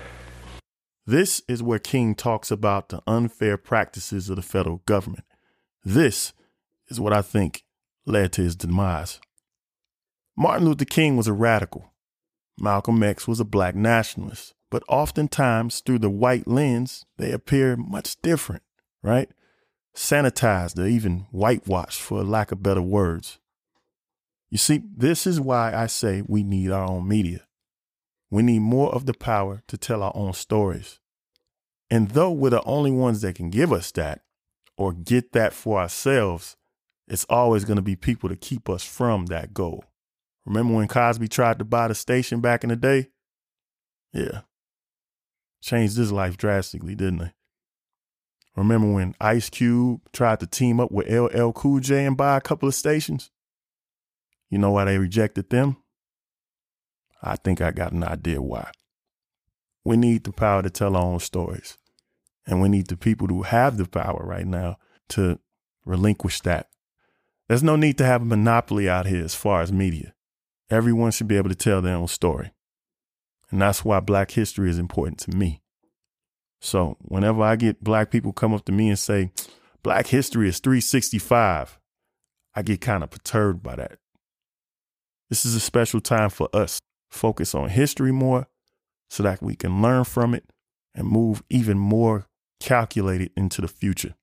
This 1.11 1.43
is 1.49 1.61
where 1.61 1.81
King 1.81 2.15
talks 2.15 2.53
about 2.53 2.91
the 2.91 3.03
unfair 3.05 3.57
practices 3.57 4.31
of 4.31 4.37
the 4.37 4.43
federal 4.43 4.77
government. 4.87 5.25
This 5.85 6.33
is 6.87 7.01
what 7.01 7.13
I 7.13 7.21
think 7.21 7.65
led 8.07 8.33
to 8.35 8.43
his 8.43 8.55
demise. 8.55 9.19
Martin 10.37 10.69
Luther 10.69 10.85
King 10.85 11.17
was 11.17 11.27
a 11.27 11.33
radical. 11.33 11.93
Malcolm 12.61 13.03
X 13.03 13.27
was 13.27 13.41
a 13.41 13.45
black 13.45 13.75
nationalist. 13.75 14.55
But 14.71 14.85
oftentimes, 14.87 15.81
through 15.81 15.99
the 15.99 16.09
white 16.09 16.47
lens, 16.47 17.05
they 17.19 17.33
appear 17.33 17.77
much 17.77 18.23
different, 18.23 18.63
right? 19.03 19.29
Sanitized 19.97 20.79
or 20.79 20.87
even 20.87 21.27
whitewashed, 21.33 22.01
for 22.01 22.23
lack 22.23 22.53
of 22.53 22.63
better 22.63 22.83
words. 22.83 23.41
You 24.49 24.59
see, 24.59 24.85
this 24.97 25.27
is 25.27 25.41
why 25.41 25.75
I 25.75 25.89
say 25.89 26.23
we 26.25 26.45
need 26.45 26.71
our 26.71 26.89
own 26.89 27.09
media. 27.09 27.49
We 28.31 28.45
need 28.45 28.61
more 28.61 28.95
of 28.95 29.07
the 29.07 29.15
power 29.15 29.65
to 29.67 29.77
tell 29.77 30.05
our 30.05 30.13
own 30.15 30.35
stories. 30.35 31.00
And 31.91 32.11
though 32.11 32.31
we're 32.31 32.51
the 32.51 32.63
only 32.63 32.93
ones 32.93 33.21
that 33.23 33.35
can 33.35 33.51
give 33.51 33.73
us 33.73 33.91
that 33.93 34.23
or 34.77 34.93
get 34.93 35.33
that 35.33 35.53
for 35.53 35.81
ourselves, 35.81 36.57
it's 37.09 37.27
always 37.29 37.65
going 37.65 37.77
to 37.77 37.83
be 37.83 37.97
people 37.97 38.29
to 38.29 38.37
keep 38.37 38.69
us 38.71 38.85
from 38.85 39.27
that 39.27 39.53
goal. 39.53 39.85
Remember 40.47 40.75
when 40.75 40.89
Cosby 40.89 41.29
tried 41.29 41.59
to 41.59 41.65
buy 41.65 41.89
the 41.89 41.95
station 41.95 42.41
back 42.41 42.63
in 42.63 42.71
the 42.71 42.77
day? 42.77 43.09
Yeah. 44.13 44.43
Changed 45.61 45.97
his 45.97 46.13
life 46.13 46.37
drastically, 46.37 46.95
didn't 46.95 47.21
it? 47.21 47.33
Remember 48.57 48.93
when 48.93 49.15
Ice 49.21 49.51
Cube 49.51 50.01
tried 50.13 50.41
to 50.41 50.47
team 50.47 50.81
up 50.81 50.91
with 50.91 51.11
LL 51.11 51.51
Cool 51.53 51.81
J 51.81 52.05
and 52.07 52.17
buy 52.17 52.37
a 52.37 52.41
couple 52.41 52.69
of 52.69 52.75
stations? 52.75 53.31
You 54.49 54.59
know 54.59 54.71
why 54.71 54.85
they 54.85 54.99
rejected 54.99 55.51
them? 55.51 55.77
I 57.23 57.37
think 57.37 57.61
I 57.61 57.71
got 57.71 57.93
an 57.93 58.03
idea 58.03 58.41
why. 58.41 58.71
We 59.85 59.97
need 59.97 60.25
the 60.25 60.33
power 60.33 60.63
to 60.63 60.71
tell 60.71 60.97
our 60.97 61.03
own 61.03 61.21
stories. 61.21 61.79
And 62.51 62.61
we 62.61 62.69
need 62.69 62.89
the 62.89 62.97
people 62.97 63.29
who 63.29 63.43
have 63.43 63.77
the 63.77 63.87
power 63.87 64.23
right 64.25 64.47
now 64.47 64.77
to 65.11 65.39
relinquish 65.85 66.41
that. 66.41 66.69
There's 67.49 67.63
no 67.63 67.77
need 67.77 67.97
to 67.99 68.05
have 68.05 68.23
a 68.23 68.25
monopoly 68.27 68.89
out 68.89 69.07
here 69.07 69.25
as 69.25 69.37
far 69.37 69.63
as 69.63 69.73
media. 69.73 70.15
Everyone 70.69 71.13
should 71.13 71.29
be 71.29 71.37
able 71.37 71.49
to 71.49 71.55
tell 71.55 71.81
their 71.81 71.95
own 71.95 72.09
story. 72.09 72.53
And 73.51 73.63
that's 73.63 73.85
why 73.85 74.01
black 74.01 74.33
history 74.33 74.69
is 74.69 74.81
important 74.81 75.19
to 75.21 75.37
me. 75.37 75.63
So 76.61 76.97
whenever 77.03 77.41
I 77.43 77.55
get 77.55 77.85
black 77.85 78.11
people 78.11 78.33
come 78.33 78.53
up 78.53 78.65
to 78.65 78.73
me 78.73 78.89
and 78.89 78.99
say, 78.99 79.31
black 79.85 80.09
history 80.09 80.49
is 80.49 80.59
365, 80.59 81.79
I 82.55 82.63
get 82.63 82.81
kind 82.81 83.05
of 83.05 83.11
perturbed 83.11 83.63
by 83.63 83.77
that. 83.77 83.99
This 85.29 85.47
is 85.47 85.55
a 85.55 85.61
special 85.61 86.01
time 86.01 86.31
for 86.31 86.49
us. 86.53 86.81
Focus 87.11 87.55
on 87.55 87.69
history 87.69 88.13
more 88.13 88.49
so 89.09 89.23
that 89.23 89.41
we 89.41 89.55
can 89.55 89.83
learn 89.83 90.03
from 90.03 90.35
it 90.35 90.51
and 90.95 91.07
move 91.07 91.45
even 91.49 91.79
more 91.79 92.27
calculated 92.61 93.33
into 93.37 93.61
the 93.61 93.69
future. 93.69 94.15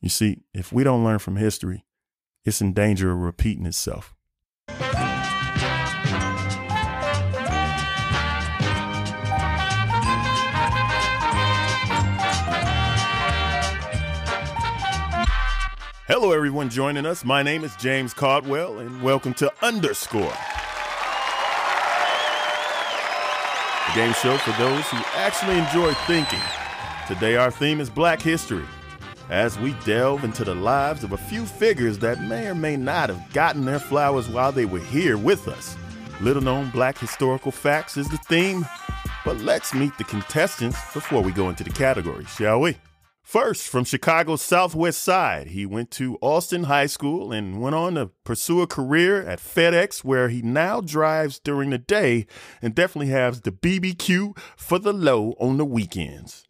You 0.00 0.08
see, 0.08 0.44
if 0.54 0.72
we 0.72 0.84
don't 0.84 1.04
learn 1.04 1.18
from 1.18 1.36
history, 1.36 1.84
it's 2.44 2.60
in 2.60 2.72
danger 2.72 3.10
of 3.10 3.18
repeating 3.18 3.66
itself. 3.66 4.14
Hello, 16.06 16.32
everyone 16.32 16.68
joining 16.70 17.06
us. 17.06 17.24
My 17.24 17.42
name 17.42 17.64
is 17.64 17.74
James 17.76 18.14
Caldwell, 18.14 18.78
and 18.78 19.02
welcome 19.02 19.34
to 19.34 19.50
Underscore. 19.62 20.20
The 23.86 23.94
game 23.94 24.12
show 24.12 24.36
for 24.36 24.52
those 24.62 24.84
who 24.88 24.98
actually 25.16 25.58
enjoy 25.58 25.94
thinking. 26.06 26.63
Today, 27.06 27.36
our 27.36 27.50
theme 27.50 27.80
is 27.80 27.90
Black 27.90 28.22
History, 28.22 28.64
as 29.28 29.58
we 29.58 29.74
delve 29.84 30.24
into 30.24 30.42
the 30.42 30.54
lives 30.54 31.04
of 31.04 31.12
a 31.12 31.18
few 31.18 31.44
figures 31.44 31.98
that 31.98 32.22
may 32.22 32.46
or 32.46 32.54
may 32.54 32.78
not 32.78 33.10
have 33.10 33.30
gotten 33.34 33.66
their 33.66 33.78
flowers 33.78 34.26
while 34.26 34.52
they 34.52 34.64
were 34.64 34.78
here 34.78 35.18
with 35.18 35.46
us. 35.46 35.76
Little 36.22 36.40
known 36.40 36.70
black 36.70 36.96
historical 36.96 37.52
facts 37.52 37.98
is 37.98 38.08
the 38.08 38.16
theme, 38.16 38.64
but 39.22 39.36
let's 39.40 39.74
meet 39.74 39.92
the 39.98 40.04
contestants 40.04 40.78
before 40.94 41.20
we 41.20 41.30
go 41.30 41.50
into 41.50 41.62
the 41.62 41.68
categories, 41.68 42.30
shall 42.30 42.58
we? 42.58 42.78
First, 43.22 43.68
from 43.68 43.84
Chicago's 43.84 44.40
Southwest 44.40 45.02
Side, 45.02 45.48
he 45.48 45.66
went 45.66 45.90
to 45.92 46.16
Austin 46.22 46.64
High 46.64 46.86
School 46.86 47.32
and 47.32 47.60
went 47.60 47.74
on 47.74 47.96
to 47.96 48.12
pursue 48.24 48.62
a 48.62 48.66
career 48.66 49.20
at 49.20 49.40
FedEx, 49.40 50.04
where 50.04 50.30
he 50.30 50.40
now 50.40 50.80
drives 50.80 51.38
during 51.38 51.68
the 51.68 51.76
day 51.76 52.24
and 52.62 52.74
definitely 52.74 53.12
has 53.12 53.42
the 53.42 53.52
BBQ 53.52 54.38
for 54.56 54.78
the 54.78 54.94
low 54.94 55.34
on 55.38 55.58
the 55.58 55.66
weekends. 55.66 56.46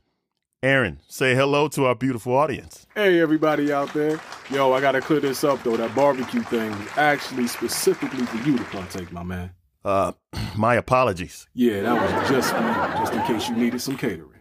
Aaron, 0.64 0.98
say 1.08 1.34
hello 1.34 1.68
to 1.68 1.84
our 1.84 1.94
beautiful 1.94 2.34
audience. 2.34 2.86
Hey, 2.94 3.20
everybody 3.20 3.70
out 3.70 3.92
there. 3.92 4.18
Yo, 4.50 4.72
I 4.72 4.80
got 4.80 4.92
to 4.92 5.02
clear 5.02 5.20
this 5.20 5.44
up, 5.44 5.62
though. 5.62 5.76
That 5.76 5.94
barbecue 5.94 6.40
thing 6.40 6.72
is 6.72 6.88
actually 6.96 7.48
specifically 7.48 8.24
for 8.24 8.38
you 8.48 8.56
to 8.56 8.64
partake, 8.64 9.12
my 9.12 9.22
man. 9.22 9.50
Uh, 9.84 10.12
my 10.56 10.76
apologies. 10.76 11.46
Yeah, 11.52 11.82
that 11.82 11.92
was 11.92 12.30
just 12.30 12.50
for 12.54 12.62
you, 12.62 12.98
just 12.98 13.12
in 13.12 13.22
case 13.24 13.48
you 13.50 13.56
needed 13.56 13.82
some 13.82 13.98
catering. 13.98 14.40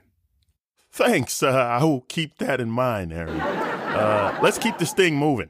Thanks. 0.94 1.44
Uh, 1.44 1.50
I 1.50 1.84
will 1.84 2.06
keep 2.08 2.38
that 2.38 2.62
in 2.62 2.70
mind, 2.72 3.12
Aaron. 3.12 3.42
Uh, 3.42 4.40
let's 4.42 4.58
keep 4.58 4.78
this 4.78 4.94
thing 4.94 5.18
moving. 5.18 5.50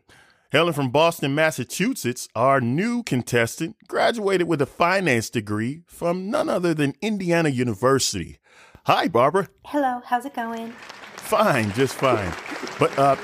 Helen 0.51 0.73
from 0.73 0.89
Boston, 0.89 1.35
Massachusetts, 1.35 2.27
our 2.33 2.59
new 2.59 3.03
contestant 3.03 3.75
graduated 3.87 4.47
with 4.47 4.59
a 4.59 4.65
finance 4.65 5.29
degree 5.29 5.83
from 5.85 6.31
none 6.31 6.49
other 6.49 6.73
than 6.73 6.95
Indiana 6.99 7.49
University. 7.49 8.39
Hi, 8.85 9.07
Barbara. 9.07 9.47
Hello, 9.63 10.01
how's 10.03 10.25
it 10.25 10.33
going? 10.33 10.73
Fine, 11.15 11.71
just 11.71 11.93
fine. 11.93 12.33
But 12.77 12.99
uh, 12.99 13.15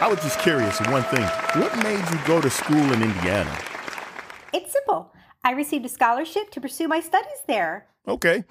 I 0.00 0.06
was 0.06 0.22
just 0.22 0.38
curious 0.38 0.80
one 0.82 1.02
thing. 1.02 1.24
What 1.60 1.76
made 1.82 2.08
you 2.12 2.24
go 2.24 2.40
to 2.40 2.48
school 2.48 2.76
in 2.92 3.02
Indiana? 3.02 3.58
It's 4.54 4.72
simple. 4.72 5.12
I 5.42 5.50
received 5.54 5.84
a 5.84 5.88
scholarship 5.88 6.52
to 6.52 6.60
pursue 6.60 6.86
my 6.86 7.00
studies 7.00 7.42
there. 7.48 7.88
Okay. 8.06 8.44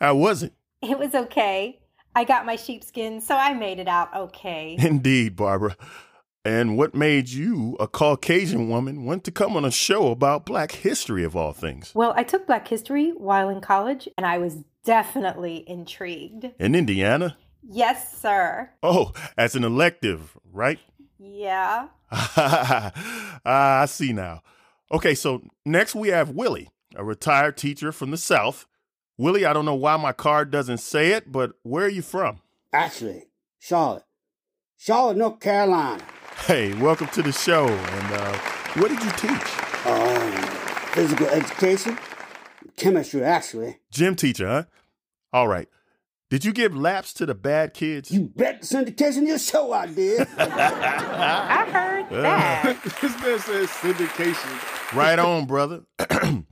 How 0.00 0.14
was 0.14 0.42
it? 0.42 0.54
It 0.80 0.98
was 0.98 1.14
okay. 1.14 1.78
I 2.16 2.24
got 2.24 2.46
my 2.46 2.56
sheepskin, 2.56 3.20
so 3.20 3.36
I 3.36 3.52
made 3.52 3.78
it 3.78 3.88
out 3.88 4.16
okay. 4.16 4.76
Indeed, 4.80 5.36
Barbara. 5.36 5.76
And 6.42 6.78
what 6.78 6.94
made 6.94 7.28
you, 7.28 7.76
a 7.78 7.86
Caucasian 7.86 8.70
woman, 8.70 9.04
want 9.04 9.24
to 9.24 9.30
come 9.30 9.58
on 9.58 9.66
a 9.66 9.70
show 9.70 10.10
about 10.10 10.46
black 10.46 10.72
history 10.72 11.22
of 11.22 11.36
all 11.36 11.52
things? 11.52 11.92
Well, 11.94 12.14
I 12.16 12.22
took 12.22 12.46
black 12.46 12.66
history 12.66 13.10
while 13.10 13.50
in 13.50 13.60
college, 13.60 14.08
and 14.16 14.24
I 14.24 14.38
was 14.38 14.64
definitely 14.84 15.64
intrigued. 15.68 16.50
In 16.58 16.74
Indiana? 16.74 17.36
Yes, 17.62 18.16
sir. 18.20 18.70
Oh, 18.82 19.12
as 19.36 19.54
an 19.54 19.64
elective, 19.64 20.36
right? 20.52 20.78
Yeah. 21.18 21.88
uh, 22.10 22.90
I 23.44 23.86
see 23.86 24.12
now. 24.12 24.42
Okay, 24.92 25.14
so 25.14 25.42
next 25.64 25.94
we 25.94 26.08
have 26.08 26.30
Willie, 26.30 26.70
a 26.94 27.02
retired 27.02 27.56
teacher 27.56 27.90
from 27.90 28.10
the 28.10 28.16
South 28.16 28.66
Willie, 29.16 29.46
I 29.46 29.52
don't 29.52 29.64
know 29.64 29.76
why 29.76 29.96
my 29.96 30.12
card 30.12 30.50
doesn't 30.50 30.78
say 30.78 31.12
it, 31.12 31.30
but 31.30 31.52
where 31.62 31.84
are 31.84 31.88
you 31.88 32.02
from? 32.02 32.40
Actually, 32.72 33.26
Charlotte. 33.60 34.02
Charlotte, 34.76 35.16
North 35.16 35.38
Carolina. 35.38 36.02
Hey, 36.46 36.74
welcome 36.74 37.06
to 37.08 37.22
the 37.22 37.30
show. 37.30 37.68
And 37.68 38.12
uh, 38.12 38.32
what 38.74 38.88
did 38.88 39.00
you 39.04 39.10
teach? 39.12 39.86
Um, 39.86 40.32
physical 40.92 41.28
education, 41.28 41.96
Chemistry, 42.76 43.22
actually. 43.22 43.78
Gym 43.90 44.16
teacher, 44.16 44.46
huh? 44.46 44.64
All 45.32 45.48
right. 45.48 45.68
Did 46.30 46.44
you 46.44 46.52
give 46.52 46.74
laps 46.76 47.12
to 47.14 47.26
the 47.26 47.34
bad 47.34 47.74
kids? 47.74 48.10
You 48.10 48.32
bet 48.34 48.62
the 48.62 48.66
syndication 48.66 49.26
your 49.26 49.38
show 49.38 49.72
I 49.72 49.86
did. 49.86 50.26
I 50.38 51.70
heard 51.70 52.10
that. 52.10 52.82
this 53.00 53.22
man 53.22 53.38
says 53.38 53.68
syndication. 53.68 54.96
right 54.96 55.18
on, 55.18 55.46
brother. 55.46 55.82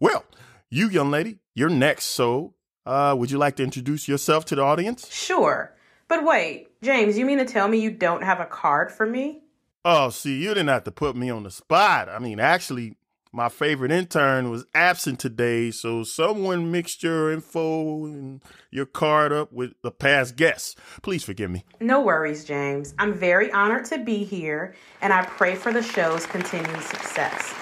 well, 0.00 0.24
you 0.70 0.88
young 0.88 1.10
lady, 1.10 1.38
you're 1.54 1.68
next. 1.68 2.06
So, 2.06 2.54
uh, 2.84 3.14
would 3.16 3.30
you 3.30 3.38
like 3.38 3.56
to 3.56 3.62
introduce 3.62 4.08
yourself 4.08 4.44
to 4.46 4.56
the 4.56 4.62
audience? 4.62 5.08
Sure. 5.12 5.72
But 6.08 6.24
wait, 6.24 6.68
James, 6.82 7.16
you 7.16 7.24
mean 7.24 7.38
to 7.38 7.44
tell 7.44 7.68
me 7.68 7.78
you 7.78 7.90
don't 7.90 8.24
have 8.24 8.40
a 8.40 8.46
card 8.46 8.90
for 8.90 9.06
me? 9.06 9.42
Oh, 9.84 10.10
see, 10.10 10.42
you 10.42 10.48
didn't 10.48 10.68
have 10.68 10.84
to 10.84 10.90
put 10.90 11.16
me 11.16 11.30
on 11.30 11.44
the 11.44 11.50
spot. 11.50 12.08
I 12.08 12.18
mean, 12.18 12.40
actually, 12.40 12.96
my 13.32 13.48
favorite 13.48 13.90
intern 13.90 14.50
was 14.50 14.64
absent 14.74 15.20
today, 15.20 15.70
so 15.70 16.02
someone 16.02 16.70
mixed 16.70 17.02
your 17.02 17.32
info 17.32 18.04
and 18.04 18.42
your 18.70 18.86
card 18.86 19.32
up 19.32 19.52
with 19.52 19.72
the 19.82 19.90
past 19.90 20.36
guest. 20.36 20.78
Please 21.02 21.24
forgive 21.24 21.50
me. 21.50 21.64
No 21.80 22.00
worries, 22.00 22.44
James. 22.44 22.94
I'm 22.98 23.14
very 23.14 23.52
honored 23.52 23.84
to 23.86 23.98
be 23.98 24.24
here, 24.24 24.74
and 25.00 25.12
I 25.12 25.24
pray 25.24 25.54
for 25.54 25.72
the 25.72 25.82
show's 25.82 26.26
continued 26.26 26.82
success. 26.82 27.52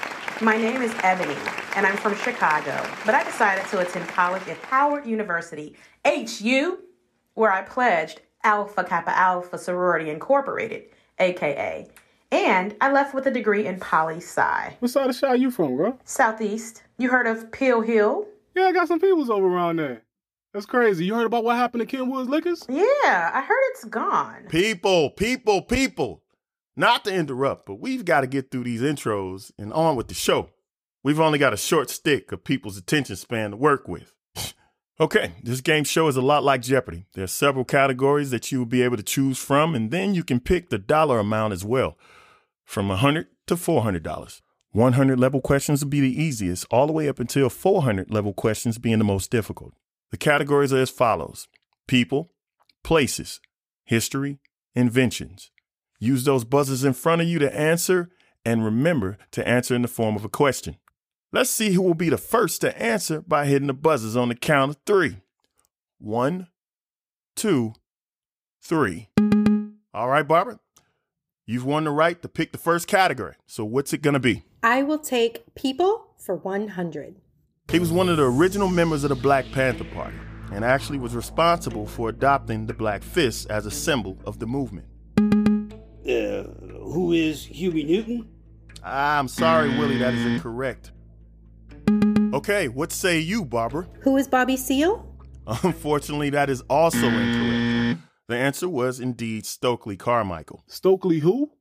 My 0.40 0.56
name 0.56 0.82
is 0.82 0.94
Ebony, 1.02 1.36
and 1.76 1.86
I'm 1.86 1.96
from 1.96 2.14
Chicago, 2.14 2.86
but 3.04 3.14
I 3.14 3.24
decided 3.24 3.64
to 3.66 3.78
attend 3.78 4.06
college 4.08 4.46
at 4.48 4.58
Howard 4.58 5.06
University, 5.06 5.74
HU, 6.04 6.78
where 7.34 7.50
I 7.50 7.62
pledged 7.62 8.20
Alpha 8.44 8.84
Kappa 8.84 9.16
Alpha 9.16 9.58
Sorority 9.58 10.10
Incorporated, 10.10 10.84
aka 11.18 11.88
and 12.44 12.76
I 12.80 12.92
left 12.92 13.14
with 13.14 13.26
a 13.26 13.30
degree 13.30 13.66
in 13.66 13.80
poli 13.80 14.18
sci. 14.18 14.76
What 14.80 14.90
side 14.90 15.10
of 15.10 15.20
Chi 15.20 15.34
you 15.34 15.50
from, 15.50 15.76
bro? 15.76 15.98
Southeast. 16.04 16.82
You 16.98 17.08
heard 17.08 17.26
of 17.26 17.50
Pill 17.52 17.80
Hill? 17.80 18.26
Yeah, 18.54 18.64
I 18.64 18.72
got 18.72 18.88
some 18.88 19.00
peoples 19.00 19.30
over 19.30 19.46
around 19.46 19.76
there. 19.76 20.02
That's 20.52 20.66
crazy. 20.66 21.04
You 21.04 21.14
heard 21.14 21.26
about 21.26 21.44
what 21.44 21.56
happened 21.56 21.82
to 21.82 21.86
Kenwood's 21.86 22.28
Liquors? 22.28 22.64
Yeah, 22.68 23.30
I 23.34 23.42
heard 23.46 23.62
it's 23.70 23.84
gone. 23.84 24.46
People, 24.48 25.10
people, 25.10 25.62
people. 25.62 26.22
Not 26.76 27.04
to 27.04 27.14
interrupt, 27.14 27.66
but 27.66 27.80
we've 27.80 28.04
got 28.04 28.22
to 28.22 28.26
get 28.26 28.50
through 28.50 28.64
these 28.64 28.80
intros 28.80 29.50
and 29.58 29.72
on 29.72 29.96
with 29.96 30.08
the 30.08 30.14
show. 30.14 30.50
We've 31.02 31.20
only 31.20 31.38
got 31.38 31.52
a 31.52 31.58
short 31.58 31.90
stick 31.90 32.32
of 32.32 32.44
people's 32.44 32.76
attention 32.76 33.16
span 33.16 33.50
to 33.50 33.56
work 33.56 33.86
with. 33.86 34.14
okay, 35.00 35.32
this 35.42 35.60
game 35.60 35.84
show 35.84 36.08
is 36.08 36.16
a 36.16 36.22
lot 36.22 36.42
like 36.42 36.62
Jeopardy. 36.62 37.06
There 37.14 37.24
are 37.24 37.28
several 37.28 37.64
categories 37.64 38.30
that 38.30 38.50
you 38.50 38.58
will 38.58 38.66
be 38.66 38.82
able 38.82 38.96
to 38.96 39.02
choose 39.02 39.38
from, 39.38 39.74
and 39.74 39.90
then 39.90 40.14
you 40.14 40.24
can 40.24 40.40
pick 40.40 40.70
the 40.70 40.78
dollar 40.78 41.18
amount 41.18 41.52
as 41.52 41.64
well 41.64 41.96
from 42.66 42.88
100 42.88 43.28
to 43.46 43.54
$400. 43.54 44.42
100 44.72 45.18
level 45.18 45.40
questions 45.40 45.82
will 45.82 45.88
be 45.88 46.00
the 46.00 46.22
easiest, 46.22 46.66
all 46.70 46.86
the 46.86 46.92
way 46.92 47.08
up 47.08 47.18
until 47.18 47.48
400 47.48 48.10
level 48.10 48.34
questions 48.34 48.76
being 48.76 48.98
the 48.98 49.04
most 49.04 49.30
difficult. 49.30 49.72
The 50.10 50.18
categories 50.18 50.72
are 50.72 50.78
as 50.78 50.90
follows 50.90 51.48
people, 51.86 52.32
places, 52.84 53.40
history, 53.84 54.38
inventions. 54.74 55.50
Use 55.98 56.24
those 56.24 56.44
buzzers 56.44 56.84
in 56.84 56.92
front 56.92 57.22
of 57.22 57.28
you 57.28 57.38
to 57.38 57.58
answer, 57.58 58.10
and 58.44 58.64
remember 58.64 59.16
to 59.30 59.48
answer 59.48 59.74
in 59.74 59.82
the 59.82 59.88
form 59.88 60.14
of 60.14 60.24
a 60.24 60.28
question. 60.28 60.76
Let's 61.32 61.50
see 61.50 61.72
who 61.72 61.82
will 61.82 61.94
be 61.94 62.10
the 62.10 62.18
first 62.18 62.60
to 62.60 62.80
answer 62.80 63.22
by 63.22 63.46
hitting 63.46 63.66
the 63.68 63.74
buzzers 63.74 64.16
on 64.16 64.28
the 64.28 64.34
count 64.34 64.70
of 64.70 64.76
three. 64.84 65.16
One, 65.98 66.48
two, 67.34 67.74
three. 68.60 69.08
All 69.94 70.08
right, 70.08 70.26
Barbara, 70.26 70.60
You've 71.48 71.64
won 71.64 71.84
the 71.84 71.92
right 71.92 72.20
to 72.22 72.28
pick 72.28 72.50
the 72.50 72.58
first 72.58 72.88
category. 72.88 73.36
So 73.46 73.64
what's 73.64 73.92
it 73.92 74.02
going 74.02 74.14
to 74.14 74.20
be? 74.20 74.42
I 74.64 74.82
will 74.82 74.98
take 74.98 75.54
people 75.54 76.08
for 76.18 76.34
100. 76.34 77.20
He 77.70 77.78
was 77.78 77.92
one 77.92 78.08
of 78.08 78.16
the 78.16 78.24
original 78.24 78.66
members 78.66 79.04
of 79.04 79.10
the 79.10 79.14
Black 79.14 79.44
Panther 79.52 79.84
Party 79.84 80.16
and 80.50 80.64
actually 80.64 80.98
was 80.98 81.14
responsible 81.14 81.86
for 81.86 82.08
adopting 82.08 82.66
the 82.66 82.74
Black 82.74 83.04
Fist 83.04 83.48
as 83.48 83.64
a 83.64 83.70
symbol 83.70 84.18
of 84.26 84.40
the 84.40 84.46
movement. 84.46 84.88
Uh, 86.04 86.50
who 86.82 87.12
is 87.12 87.44
Huey 87.44 87.84
Newton? 87.84 88.28
I'm 88.82 89.28
sorry, 89.28 89.68
Willie, 89.78 89.98
that 89.98 90.14
is 90.14 90.26
incorrect. 90.26 90.90
Okay, 92.34 92.66
what 92.66 92.90
say 92.90 93.20
you, 93.20 93.44
Barbara? 93.44 93.86
Who 94.00 94.16
is 94.16 94.26
Bobby 94.26 94.56
Seale? 94.56 95.06
Unfortunately, 95.62 96.30
that 96.30 96.50
is 96.50 96.62
also 96.62 97.06
incorrect. 97.06 97.75
The 98.28 98.36
answer 98.36 98.68
was 98.68 98.98
indeed 98.98 99.46
Stokely 99.46 99.96
Carmichael. 99.96 100.64
Stokely 100.66 101.20
who? 101.20 101.52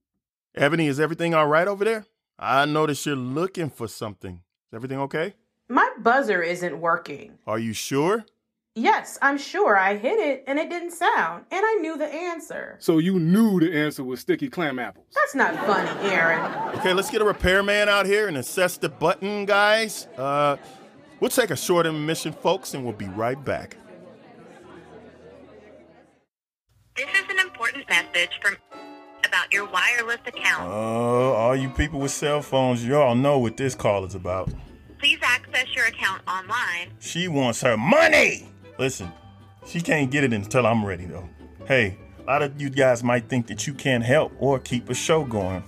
Ebony, 0.55 0.87
is 0.87 0.99
everything 0.99 1.35
all 1.35 1.45
right 1.45 1.67
over 1.67 1.85
there? 1.85 2.05
I 2.39 2.65
notice 2.65 3.05
you're 3.05 3.15
looking 3.15 3.69
for 3.69 3.87
something. 3.87 4.41
Is 4.71 4.75
everything 4.75 4.99
okay? 5.01 5.35
My 5.69 5.87
buzzer 5.99 6.41
isn't 6.41 6.79
working. 6.81 7.37
Are 7.45 7.59
you 7.59 7.73
sure? 7.73 8.25
Yes, 8.73 9.19
I'm 9.21 9.37
sure. 9.37 9.77
I 9.77 9.95
hit 9.95 10.19
it 10.19 10.43
and 10.47 10.57
it 10.57 10.69
didn't 10.69 10.91
sound, 10.91 11.45
and 11.51 11.63
I 11.63 11.77
knew 11.81 11.97
the 11.97 12.11
answer. 12.11 12.77
So 12.79 12.97
you 12.97 13.19
knew 13.19 13.59
the 13.59 13.71
answer 13.71 14.03
was 14.03 14.19
sticky 14.19 14.49
clam 14.49 14.79
apples. 14.79 15.05
That's 15.13 15.35
not 15.35 15.55
funny, 15.67 16.09
Aaron. 16.09 16.41
Okay, 16.79 16.93
let's 16.93 17.11
get 17.11 17.21
a 17.21 17.25
repairman 17.25 17.89
out 17.89 18.05
here 18.07 18.27
and 18.27 18.37
assess 18.37 18.77
the 18.77 18.89
button, 18.89 19.45
guys. 19.45 20.07
Uh, 20.17 20.57
we'll 21.19 21.29
take 21.29 21.51
a 21.51 21.55
short 21.55 21.85
intermission, 21.85 22.33
folks, 22.33 22.73
and 22.73 22.83
we'll 22.83 22.93
be 22.93 23.07
right 23.09 23.41
back. 23.45 23.77
This 26.97 27.09
is 27.09 27.29
an 27.29 27.39
important 27.75 27.89
message 28.13 28.39
from 28.41 28.55
about 29.25 29.51
your 29.51 29.65
wireless 29.69 30.19
account. 30.25 30.69
Oh, 30.71 31.31
uh, 31.31 31.35
all 31.35 31.55
you 31.55 31.69
people 31.69 31.99
with 31.99 32.11
cell 32.11 32.41
phones, 32.41 32.85
you 32.85 32.95
all 32.95 33.15
know 33.15 33.39
what 33.39 33.57
this 33.57 33.75
call 33.75 34.05
is 34.05 34.15
about. 34.15 34.49
Please 34.99 35.19
access 35.23 35.73
your 35.75 35.85
account 35.85 36.21
online. 36.27 36.91
She 36.99 37.27
wants 37.27 37.61
her 37.61 37.75
money! 37.75 38.47
Listen, 38.77 39.11
she 39.65 39.81
can't 39.81 40.11
get 40.11 40.23
it 40.23 40.33
until 40.33 40.65
I'm 40.65 40.85
ready, 40.85 41.05
though. 41.05 41.27
Hey, 41.67 41.97
a 42.19 42.23
lot 42.23 42.43
of 42.43 42.61
you 42.61 42.69
guys 42.69 43.03
might 43.03 43.27
think 43.27 43.47
that 43.47 43.65
you 43.67 43.73
can't 43.73 44.03
help 44.03 44.31
or 44.39 44.59
keep 44.59 44.89
a 44.89 44.93
show 44.93 45.23
going. 45.23 45.63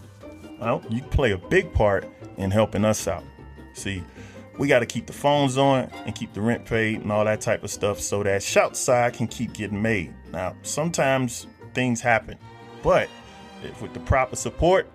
Well, 0.59 0.83
you 0.89 1.01
play 1.01 1.31
a 1.31 1.37
big 1.37 1.73
part 1.73 2.07
in 2.37 2.51
helping 2.51 2.85
us 2.85 3.07
out. 3.07 3.23
See, 3.73 4.03
we 4.57 4.67
got 4.67 4.79
to 4.79 4.85
keep 4.85 5.07
the 5.07 5.13
phones 5.13 5.57
on 5.57 5.89
and 6.05 6.15
keep 6.15 6.33
the 6.33 6.41
rent 6.41 6.65
paid 6.65 7.01
and 7.01 7.11
all 7.11 7.25
that 7.25 7.41
type 7.41 7.63
of 7.63 7.69
stuff 7.69 7.99
so 7.99 8.23
that 8.23 8.41
Shoutside 8.41 9.13
can 9.13 9.27
keep 9.27 9.53
getting 9.53 9.81
made. 9.81 10.13
Now, 10.31 10.55
sometimes 10.63 11.47
things 11.77 12.01
happen, 12.01 12.35
but 12.81 13.07
if 13.63 13.83
with 13.83 13.93
the 13.93 13.99
proper 13.99 14.35
support, 14.35 14.87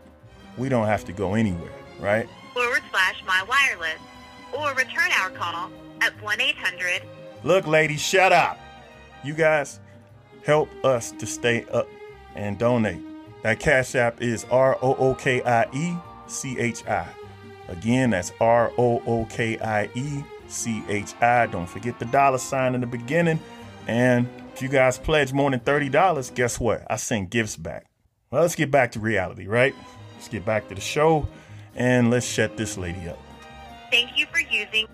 we 0.59 0.69
don't 0.69 0.89
have 0.89 1.05
to 1.05 1.13
go 1.13 1.35
anywhere, 1.35 1.71
right? 2.01 2.29
Forward 2.53 2.83
slash 2.91 3.23
my 3.25 3.45
wireless 3.49 4.01
or 4.53 4.75
return 4.75 5.13
our 5.21 5.31
call 5.31 5.71
at 6.01 6.21
1 6.21 6.41
800. 6.41 7.03
Look, 7.45 7.69
ladies, 7.69 8.01
shut 8.01 8.33
up. 8.33 8.59
You 9.23 9.33
guys 9.35 9.79
help 10.45 10.69
us 10.85 11.13
to 11.13 11.25
stay 11.25 11.65
up 11.67 11.89
and 12.35 12.59
donate. 12.59 13.01
That 13.45 13.61
Cash 13.61 13.95
App 13.95 14.21
is 14.21 14.45
R 14.51 14.77
O 14.83 14.97
O 14.97 15.15
K 15.15 15.41
I 15.43 15.69
E 15.73 15.97
C 16.27 16.59
H 16.59 16.85
I. 16.89 17.07
Again, 17.69 18.11
that's 18.11 18.33
R 18.41 18.73
O 18.77 19.01
O 19.07 19.25
K 19.27 19.57
I 19.61 19.89
E 19.95 20.25
C 20.49 20.83
H 20.89 21.15
I. 21.21 21.47
Don't 21.47 21.69
forget 21.69 22.01
the 22.01 22.07
dollar 22.07 22.39
sign 22.39 22.75
in 22.75 22.81
the 22.81 22.89
beginning. 22.89 23.39
And 23.87 24.29
if 24.55 24.63
you 24.63 24.69
guys 24.69 24.99
pledge 24.99 25.33
more 25.33 25.51
than 25.51 25.61
$30, 25.61 26.35
guess 26.35 26.61
what? 26.61 26.85
I 26.91 26.97
send 26.97 27.31
gifts 27.31 27.57
back. 27.57 27.87
Well, 28.31 28.43
let's 28.43 28.55
get 28.55 28.71
back 28.71 28.93
to 28.93 29.01
reality, 29.01 29.47
right? 29.47 29.75
Let's 30.15 30.29
get 30.29 30.45
back 30.45 30.69
to 30.69 30.75
the 30.75 30.81
show 30.81 31.29
and 31.75 32.11
let's 32.11 32.27
shut 32.27 32.57
this 32.57 32.77
lady 32.77 33.09
up. 33.09 33.19
Thank 33.91 34.19
you 34.19 34.27
for 34.33 34.41
using. 34.41 34.87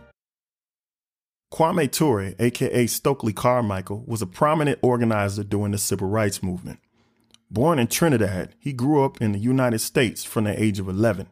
Kwame 1.53 1.91
Ture, 1.91 2.35
aka 2.39 2.87
Stokely 2.87 3.33
Carmichael, 3.33 4.05
was 4.07 4.23
a 4.23 4.27
prominent 4.27 4.79
organizer 4.83 5.43
during 5.43 5.73
the 5.73 5.79
civil 5.79 6.09
rights 6.09 6.43
movement. 6.43 6.79
Born 7.51 7.79
in 7.79 7.87
Trinidad, 7.87 8.55
he 8.59 8.73
grew 8.73 9.03
up 9.05 9.23
in 9.23 9.33
the 9.33 9.39
United 9.39 9.79
States 9.79 10.25
from 10.25 10.45
the 10.45 10.63
age 10.63 10.79
of 10.79 10.89
11. 10.89 11.29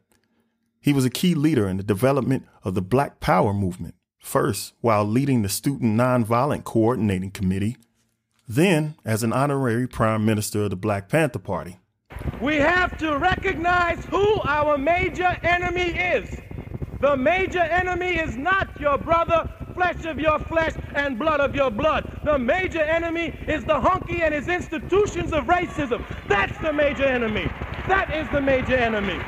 He 0.80 0.92
was 0.92 1.04
a 1.04 1.10
key 1.10 1.34
leader 1.34 1.68
in 1.68 1.76
the 1.76 1.82
development 1.82 2.46
of 2.64 2.74
the 2.74 2.82
Black 2.82 3.20
Power 3.20 3.52
movement, 3.52 3.94
first 4.18 4.72
while 4.80 5.04
leading 5.04 5.42
the 5.42 5.48
Student 5.48 5.98
Nonviolent 5.98 6.64
Coordinating 6.64 7.30
Committee, 7.30 7.76
then 8.48 8.94
as 9.04 9.22
an 9.22 9.32
honorary 9.32 9.86
Prime 9.86 10.24
Minister 10.24 10.64
of 10.64 10.70
the 10.70 10.76
Black 10.76 11.08
Panther 11.08 11.38
Party. 11.38 11.78
We 12.40 12.56
have 12.56 12.96
to 12.98 13.18
recognize 13.18 14.04
who 14.06 14.40
our 14.42 14.78
major 14.78 15.36
enemy 15.42 15.90
is. 15.90 16.28
The 17.00 17.16
major 17.16 17.60
enemy 17.60 18.16
is 18.16 18.36
not 18.36 18.80
your 18.80 18.98
brother, 18.98 19.50
flesh 19.74 20.04
of 20.06 20.18
your 20.18 20.38
flesh, 20.38 20.72
and 20.94 21.18
blood 21.18 21.40
of 21.40 21.54
your 21.54 21.70
blood. 21.70 22.20
The 22.24 22.38
major 22.38 22.80
enemy 22.80 23.38
is 23.46 23.64
the 23.64 23.78
hunky 23.78 24.22
and 24.22 24.32
his 24.32 24.48
institutions 24.48 25.32
of 25.32 25.44
racism. 25.44 26.04
That's 26.28 26.56
the 26.58 26.72
major 26.72 27.04
enemy. 27.04 27.50
That 27.88 28.14
is 28.14 28.28
the 28.30 28.40
major 28.40 28.76
enemy. 28.76 29.20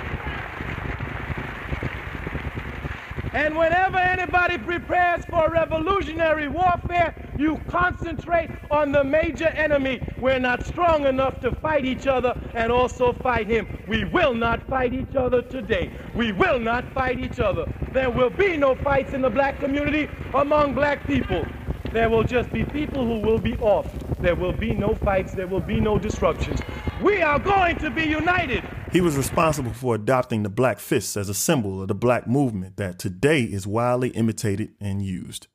And 3.35 3.57
whenever 3.57 3.98
anybody 3.98 4.57
prepares 4.57 5.24
for 5.26 5.50
revolutionary 5.50 6.48
warfare, 6.48 7.14
you 7.38 7.61
concentrate 7.68 8.51
on 8.70 8.92
the 8.92 9.05
major 9.05 9.48
enemy. 9.48 10.01
We're 10.20 10.40
not 10.40 10.66
strong 10.66 11.07
enough 11.07 11.40
to 11.40 11.53
fight 11.53 11.85
each 11.85 12.07
other 12.07 12.38
and 12.55 12.72
also 12.72 13.12
fight 13.12 13.46
him. 13.46 13.79
We 13.87 14.05
will 14.05 14.35
not 14.35 14.66
fight 14.68 14.92
each 14.92 15.14
other 15.14 15.42
today. 15.42 15.92
We 16.14 16.33
will 16.33 16.59
not 16.59 16.85
fight 16.92 17.18
each 17.18 17.38
other. 17.38 17.72
there 17.92 18.11
will 18.11 18.31
be 18.31 18.57
no 18.57 18.74
fights 18.74 19.14
in 19.14 19.22
the 19.22 19.31
black 19.31 19.61
community 19.61 20.09
among 20.35 20.74
black 20.74 21.07
people. 21.07 21.44
There 21.92 22.11
will 22.11 22.24
just 22.24 22.53
be 22.53 22.64
people 22.64 23.07
who 23.07 23.20
will 23.27 23.38
be 23.38 23.57
off. 23.59 23.87
There 24.18 24.35
will 24.35 24.53
be 24.53 24.74
no 24.74 24.94
fights. 24.94 25.33
There 25.33 25.46
will 25.46 25.61
be 25.61 25.81
no 25.81 25.98
disruptions. 25.98 26.61
We 27.03 27.22
are 27.22 27.38
going 27.38 27.79
to 27.79 27.90
be 27.90 28.05
united. 28.05 28.62
He 28.92 29.01
was 29.01 29.16
responsible 29.16 29.72
for 29.72 29.94
adopting 29.94 30.42
the 30.42 30.48
black 30.48 30.81
fist 30.81 31.16
as 31.16 31.29
a 31.29 31.35
symbol 31.35 31.81
of 31.81 31.88
the 31.88 31.94
black 31.94 32.27
movement 32.27 32.77
that 32.77 32.98
today 32.98 33.42
is 33.42 33.66
widely 33.66 34.11
imitated 34.11 34.74
and 34.81 35.03
used. 35.03 35.46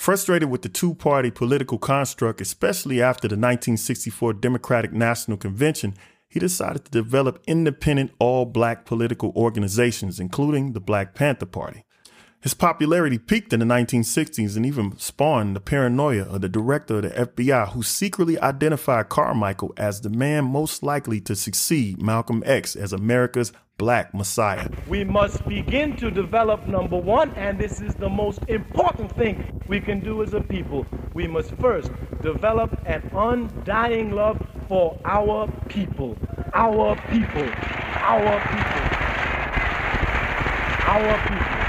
Frustrated 0.00 0.48
with 0.48 0.62
the 0.62 0.70
two 0.70 0.94
party 0.94 1.30
political 1.30 1.76
construct, 1.76 2.40
especially 2.40 3.02
after 3.02 3.28
the 3.28 3.34
1964 3.34 4.32
Democratic 4.32 4.94
National 4.94 5.36
Convention, 5.36 5.92
he 6.26 6.40
decided 6.40 6.86
to 6.86 6.90
develop 6.90 7.42
independent 7.46 8.10
all 8.18 8.46
black 8.46 8.86
political 8.86 9.30
organizations, 9.36 10.18
including 10.18 10.72
the 10.72 10.80
Black 10.80 11.14
Panther 11.14 11.44
Party. 11.44 11.84
His 12.42 12.54
popularity 12.54 13.18
peaked 13.18 13.52
in 13.52 13.60
the 13.60 13.66
1960s 13.66 14.56
and 14.56 14.64
even 14.64 14.96
spawned 14.96 15.54
the 15.54 15.60
paranoia 15.60 16.22
of 16.22 16.40
the 16.40 16.48
director 16.48 16.96
of 16.96 17.02
the 17.02 17.10
FBI, 17.10 17.72
who 17.72 17.82
secretly 17.82 18.40
identified 18.40 19.10
Carmichael 19.10 19.74
as 19.76 20.00
the 20.00 20.08
man 20.08 20.46
most 20.46 20.82
likely 20.82 21.20
to 21.20 21.36
succeed 21.36 22.00
Malcolm 22.00 22.42
X 22.46 22.76
as 22.76 22.94
America's 22.94 23.52
black 23.76 24.14
messiah. 24.14 24.70
We 24.88 25.04
must 25.04 25.46
begin 25.46 25.96
to 25.98 26.10
develop 26.10 26.66
number 26.66 26.96
one, 26.96 27.30
and 27.32 27.58
this 27.58 27.82
is 27.82 27.94
the 27.96 28.08
most 28.08 28.40
important 28.48 29.14
thing 29.16 29.60
we 29.68 29.78
can 29.78 30.00
do 30.00 30.22
as 30.22 30.32
a 30.32 30.40
people. 30.40 30.86
We 31.12 31.26
must 31.26 31.50
first 31.56 31.90
develop 32.22 32.80
an 32.86 33.02
undying 33.12 34.12
love 34.12 34.40
for 34.66 34.98
our 35.04 35.46
people. 35.68 36.16
Our 36.54 36.96
people. 37.10 37.50
Our 38.00 38.40
people. 38.48 38.86
Our 40.86 41.28
people. 41.28 41.59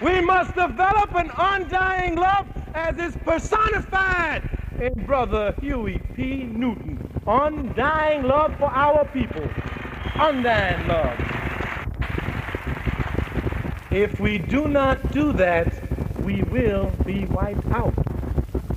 We 0.00 0.20
must 0.20 0.54
develop 0.54 1.12
an 1.16 1.32
undying 1.36 2.14
love 2.14 2.46
as 2.72 2.96
is 2.98 3.16
personified 3.24 4.48
in 4.80 4.92
Brother 5.04 5.56
Huey 5.60 6.00
P. 6.14 6.44
Newton. 6.44 7.04
Undying 7.26 8.22
love 8.22 8.56
for 8.58 8.70
our 8.70 9.04
people. 9.06 9.42
Undying 10.14 10.86
love. 10.86 11.18
If 13.90 14.20
we 14.20 14.38
do 14.38 14.68
not 14.68 15.10
do 15.10 15.32
that, 15.32 15.74
we 16.22 16.42
will 16.44 16.92
be 17.04 17.24
wiped 17.24 17.66
out. 17.72 17.94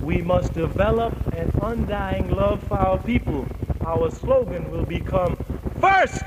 We 0.01 0.23
must 0.23 0.53
develop 0.53 1.13
an 1.36 1.51
undying 1.62 2.31
love 2.31 2.63
for 2.63 2.79
our 2.79 2.97
people. 2.97 3.45
Our 3.86 4.10
slogan 4.10 4.71
will 4.71 4.86
become 4.86 5.38
first 5.79 6.23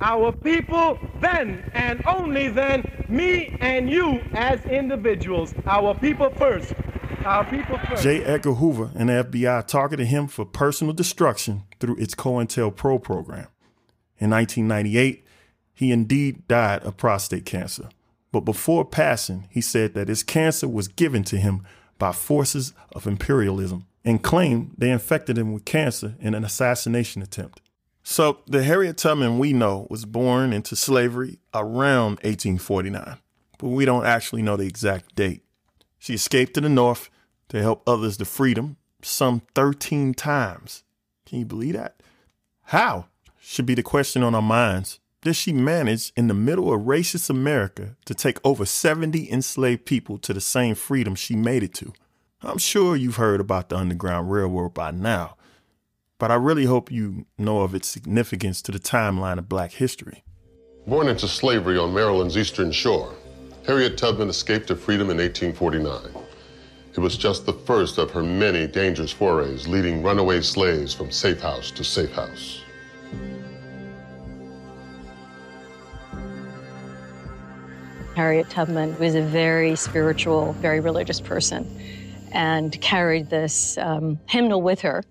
our 0.00 0.32
people, 0.32 0.98
then 1.20 1.62
and 1.74 2.02
only 2.06 2.48
then 2.48 2.82
me 3.12 3.56
and 3.60 3.90
you 3.90 4.20
as 4.32 4.64
individuals. 4.66 5.54
Our 5.66 5.94
people 5.94 6.30
first. 6.30 6.74
Our 7.24 7.44
people 7.44 7.78
first. 7.78 8.02
J. 8.02 8.24
Edgar 8.24 8.54
Hoover 8.54 8.90
and 8.96 9.08
the 9.08 9.24
FBI 9.24 9.66
targeted 9.66 10.08
him 10.08 10.26
for 10.26 10.44
personal 10.44 10.92
destruction 10.92 11.64
through 11.78 11.96
its 11.96 12.14
COINTELPRO 12.14 13.02
program. 13.02 13.48
In 14.18 14.30
1998, 14.30 15.24
he 15.74 15.92
indeed 15.92 16.46
died 16.48 16.82
of 16.82 16.96
prostate 16.96 17.44
cancer. 17.44 17.88
But 18.30 18.40
before 18.40 18.84
passing, 18.84 19.46
he 19.50 19.60
said 19.60 19.94
that 19.94 20.08
his 20.08 20.22
cancer 20.22 20.68
was 20.68 20.88
given 20.88 21.22
to 21.24 21.36
him 21.36 21.62
by 21.98 22.12
forces 22.12 22.72
of 22.92 23.06
imperialism 23.06 23.86
and 24.04 24.22
claimed 24.22 24.74
they 24.76 24.90
infected 24.90 25.38
him 25.38 25.52
with 25.52 25.64
cancer 25.64 26.14
in 26.18 26.34
an 26.34 26.44
assassination 26.44 27.22
attempt. 27.22 27.60
So, 28.04 28.40
the 28.46 28.64
Harriet 28.64 28.96
Tubman 28.96 29.38
we 29.38 29.52
know 29.52 29.86
was 29.88 30.04
born 30.04 30.52
into 30.52 30.74
slavery 30.74 31.38
around 31.54 32.16
1849, 32.22 33.18
but 33.58 33.68
we 33.68 33.84
don't 33.84 34.04
actually 34.04 34.42
know 34.42 34.56
the 34.56 34.66
exact 34.66 35.14
date. 35.14 35.44
She 35.98 36.14
escaped 36.14 36.54
to 36.54 36.60
the 36.60 36.68
North 36.68 37.10
to 37.48 37.62
help 37.62 37.88
others 37.88 38.16
to 38.16 38.24
freedom 38.24 38.76
some 39.02 39.42
13 39.54 40.14
times. 40.14 40.82
Can 41.26 41.38
you 41.38 41.44
believe 41.44 41.74
that? 41.74 42.02
How? 42.64 43.06
Should 43.40 43.66
be 43.66 43.74
the 43.74 43.82
question 43.82 44.22
on 44.22 44.34
our 44.34 44.42
minds. 44.42 44.98
Did 45.22 45.36
she 45.36 45.52
manage 45.52 46.12
in 46.16 46.26
the 46.26 46.34
middle 46.34 46.72
of 46.72 46.80
racist 46.80 47.30
America 47.30 47.96
to 48.06 48.14
take 48.14 48.38
over 48.44 48.66
70 48.66 49.30
enslaved 49.30 49.84
people 49.84 50.18
to 50.18 50.32
the 50.32 50.40
same 50.40 50.74
freedom 50.74 51.14
she 51.14 51.36
made 51.36 51.62
it 51.62 51.74
to? 51.74 51.92
I'm 52.42 52.58
sure 52.58 52.96
you've 52.96 53.16
heard 53.16 53.40
about 53.40 53.68
the 53.68 53.76
Underground 53.76 54.32
Railroad 54.32 54.74
by 54.74 54.90
now 54.90 55.36
but 56.22 56.30
I 56.30 56.36
really 56.36 56.66
hope 56.66 56.92
you 56.92 57.26
know 57.36 57.62
of 57.62 57.74
its 57.74 57.88
significance 57.88 58.62
to 58.62 58.70
the 58.70 58.78
timeline 58.78 59.38
of 59.38 59.48
black 59.48 59.72
history. 59.72 60.22
Born 60.86 61.08
into 61.08 61.26
slavery 61.26 61.76
on 61.76 61.92
Maryland's 61.92 62.38
eastern 62.38 62.70
shore, 62.70 63.12
Harriet 63.66 63.98
Tubman 63.98 64.28
escaped 64.28 64.68
to 64.68 64.76
freedom 64.76 65.10
in 65.10 65.16
1849. 65.16 66.24
It 66.94 67.00
was 67.00 67.18
just 67.18 67.44
the 67.44 67.52
first 67.52 67.98
of 67.98 68.12
her 68.12 68.22
many 68.22 68.68
dangerous 68.68 69.10
forays 69.10 69.66
leading 69.66 70.00
runaway 70.00 70.42
slaves 70.42 70.94
from 70.94 71.10
safe 71.10 71.40
house 71.40 71.72
to 71.72 71.82
safe 71.82 72.12
house. 72.12 72.62
Harriet 78.14 78.48
Tubman 78.48 78.96
was 79.00 79.16
a 79.16 79.22
very 79.22 79.74
spiritual, 79.74 80.52
very 80.60 80.78
religious 80.78 81.20
person 81.20 81.66
and 82.30 82.80
carried 82.80 83.28
this 83.28 83.76
um, 83.78 84.20
hymnal 84.28 84.62
with 84.62 84.80
her 84.82 85.02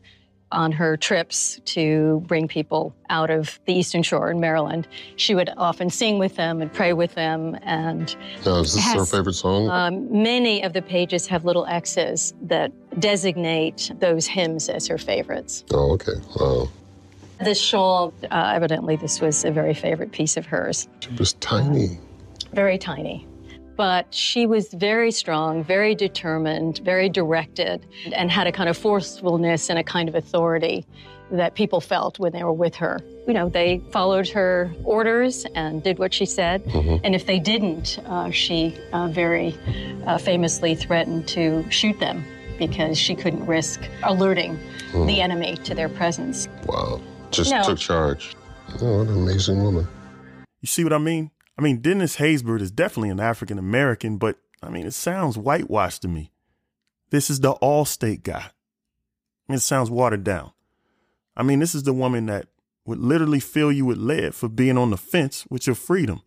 on 0.51 0.71
her 0.71 0.97
trips 0.97 1.59
to 1.65 2.23
bring 2.27 2.47
people 2.47 2.93
out 3.09 3.29
of 3.29 3.59
the 3.65 3.73
Eastern 3.73 4.03
Shore 4.03 4.31
in 4.31 4.39
Maryland. 4.39 4.87
She 5.15 5.35
would 5.35 5.49
often 5.57 5.89
sing 5.89 6.19
with 6.19 6.35
them 6.35 6.61
and 6.61 6.71
pray 6.71 6.93
with 6.93 7.15
them. 7.15 7.57
And 7.61 8.15
now, 8.45 8.59
is 8.59 8.73
this 8.73 8.83
has, 8.83 8.95
her 8.95 9.17
favorite 9.17 9.33
song? 9.33 9.69
Um, 9.69 10.23
many 10.23 10.63
of 10.63 10.73
the 10.73 10.81
pages 10.81 11.27
have 11.27 11.45
little 11.45 11.65
X's 11.65 12.33
that 12.43 12.71
designate 12.99 13.91
those 13.99 14.27
hymns 14.27 14.69
as 14.69 14.87
her 14.87 14.97
favorites. 14.97 15.63
Oh, 15.71 15.93
okay. 15.93 16.13
Wow. 16.39 16.69
This 17.43 17.59
shawl, 17.59 18.13
uh, 18.29 18.51
evidently, 18.53 18.95
this 18.95 19.19
was 19.19 19.43
a 19.43 19.51
very 19.51 19.73
favorite 19.73 20.11
piece 20.11 20.37
of 20.37 20.45
hers. 20.45 20.87
It 21.01 21.17
was 21.17 21.33
tiny. 21.33 21.97
Very 22.53 22.77
tiny 22.77 23.25
but 23.81 24.13
she 24.13 24.45
was 24.45 24.71
very 24.75 25.09
strong, 25.09 25.63
very 25.63 25.95
determined, 25.95 26.77
very 26.85 27.09
directed, 27.09 27.83
and 28.13 28.29
had 28.29 28.45
a 28.45 28.51
kind 28.51 28.69
of 28.69 28.77
forcefulness 28.77 29.71
and 29.71 29.79
a 29.79 29.83
kind 29.83 30.07
of 30.07 30.13
authority 30.13 30.85
that 31.31 31.55
people 31.55 31.81
felt 31.81 32.19
when 32.19 32.31
they 32.31 32.43
were 32.43 32.53
with 32.53 32.75
her. 32.75 32.99
You 33.27 33.33
know, 33.33 33.49
they 33.49 33.81
followed 33.91 34.29
her 34.29 34.71
orders 34.83 35.47
and 35.55 35.81
did 35.81 35.97
what 35.97 36.13
she 36.13 36.27
said. 36.27 36.63
Mm-hmm. 36.65 37.03
And 37.03 37.15
if 37.15 37.25
they 37.25 37.39
didn't, 37.39 37.97
uh, 38.05 38.29
she 38.29 38.77
uh, 38.93 39.07
very 39.07 39.57
uh, 40.05 40.19
famously 40.19 40.75
threatened 40.75 41.27
to 41.29 41.65
shoot 41.71 41.99
them 41.99 42.23
because 42.59 42.99
she 42.99 43.15
couldn't 43.15 43.47
risk 43.47 43.81
alerting 44.03 44.59
mm. 44.91 45.07
the 45.07 45.21
enemy 45.21 45.55
to 45.63 45.73
their 45.73 45.89
presence. 45.89 46.47
Wow. 46.67 47.01
Just 47.31 47.49
you 47.49 47.57
know, 47.57 47.63
took 47.63 47.79
charge. 47.79 48.35
Oh, 48.79 48.99
what 48.99 49.07
an 49.07 49.23
amazing 49.23 49.63
woman. 49.63 49.87
You 50.61 50.67
see 50.67 50.83
what 50.83 50.93
I 50.93 50.99
mean? 50.99 51.31
I 51.57 51.61
mean, 51.61 51.81
Dennis 51.81 52.17
Haysbert 52.17 52.61
is 52.61 52.71
definitely 52.71 53.09
an 53.09 53.19
African 53.19 53.59
American, 53.59 54.17
but 54.17 54.37
I 54.63 54.69
mean, 54.69 54.85
it 54.85 54.93
sounds 54.93 55.37
whitewashed 55.37 56.01
to 56.03 56.07
me. 56.07 56.31
This 57.09 57.29
is 57.29 57.39
the 57.39 57.53
Allstate 57.55 58.23
guy. 58.23 58.51
It 59.49 59.59
sounds 59.59 59.91
watered 59.91 60.23
down. 60.23 60.51
I 61.35 61.43
mean, 61.43 61.59
this 61.59 61.75
is 61.75 61.83
the 61.83 61.93
woman 61.93 62.27
that 62.27 62.47
would 62.85 62.99
literally 62.99 63.39
fill 63.39 63.71
you 63.71 63.85
with 63.85 63.97
lead 63.97 64.33
for 64.33 64.47
being 64.47 64.77
on 64.77 64.91
the 64.91 64.97
fence 64.97 65.45
with 65.49 65.67
your 65.67 65.75
freedom. 65.75 66.21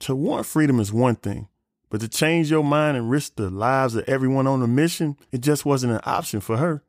To 0.00 0.14
want 0.14 0.44
freedom 0.44 0.78
is 0.80 0.92
one 0.92 1.16
thing, 1.16 1.48
but 1.88 2.00
to 2.02 2.08
change 2.08 2.50
your 2.50 2.62
mind 2.62 2.96
and 2.96 3.10
risk 3.10 3.36
the 3.36 3.48
lives 3.48 3.94
of 3.94 4.04
everyone 4.06 4.46
on 4.46 4.60
the 4.60 4.68
mission, 4.68 5.16
it 5.32 5.40
just 5.40 5.64
wasn't 5.64 5.94
an 5.94 6.00
option 6.04 6.40
for 6.40 6.58
her. 6.58 6.82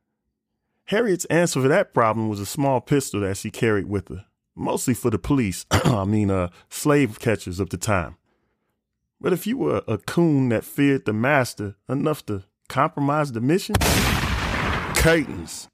Harriet's 0.86 1.25
answer 1.25 1.62
for 1.62 1.67
that 1.67 1.93
problem 1.93 2.27
was 2.27 2.39
a 2.39 2.45
small 2.45 2.81
pistol 2.81 3.21
that 3.21 3.38
she 3.38 3.49
carried 3.49 3.88
with 3.88 4.10
her 4.10 4.25
mostly 4.58 4.93
for 4.93 5.10
the 5.10 5.20
police, 5.20 5.65
I 5.72 6.06
mean, 6.06 6.32
uh, 6.32 6.50
slave 6.70 7.20
catchers 7.20 7.60
of 7.60 7.70
the 7.70 7.78
time. 7.78 8.17
But 9.20 9.34
if 9.34 9.48
you 9.48 9.58
were 9.58 9.82
a 9.88 9.98
coon 9.98 10.50
that 10.50 10.63
feared 10.63 11.06
the 11.06 11.13
master 11.13 11.76
enough 11.89 12.26
to 12.28 12.43
compromise 12.67 13.32
the 13.32 13.41
mission, 13.41 13.76
curtains. 14.96 15.70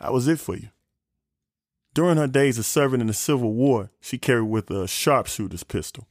That 0.00 0.12
was 0.12 0.28
it 0.28 0.38
for 0.38 0.56
you. 0.56 0.68
During 1.94 2.18
her 2.18 2.26
days 2.26 2.58
of 2.58 2.66
serving 2.66 3.00
in 3.00 3.06
the 3.06 3.14
Civil 3.14 3.54
War, 3.54 3.90
she 4.00 4.18
carried 4.18 4.42
with 4.44 4.68
her 4.68 4.84
a 4.84 4.88
sharpshooter's 4.88 5.64
pistol. 5.64 6.06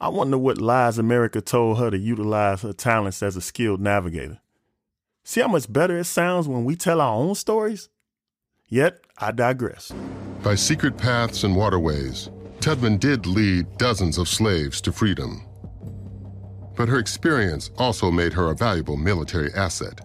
I 0.00 0.08
wonder 0.08 0.36
what 0.36 0.60
lies 0.60 0.98
America 0.98 1.40
told 1.40 1.78
her 1.78 1.90
to 1.90 1.98
utilize 1.98 2.62
her 2.62 2.72
talents 2.72 3.22
as 3.22 3.36
a 3.36 3.40
skilled 3.40 3.80
navigator. 3.80 4.40
See 5.24 5.40
how 5.40 5.48
much 5.48 5.72
better 5.72 5.96
it 5.98 6.04
sounds 6.04 6.46
when 6.46 6.64
we 6.64 6.76
tell 6.76 7.00
our 7.00 7.14
own 7.14 7.34
stories? 7.34 7.88
Yet, 8.68 9.00
I 9.16 9.30
digress. 9.30 9.92
By 10.46 10.54
secret 10.54 10.96
paths 10.96 11.42
and 11.42 11.56
waterways, 11.56 12.30
Tubman 12.60 12.98
did 12.98 13.26
lead 13.26 13.66
dozens 13.78 14.16
of 14.16 14.28
slaves 14.28 14.80
to 14.82 14.92
freedom. 14.92 15.44
But 16.76 16.88
her 16.88 17.00
experience 17.00 17.72
also 17.78 18.12
made 18.12 18.32
her 18.34 18.48
a 18.48 18.54
valuable 18.54 18.96
military 18.96 19.52
asset. 19.54 20.02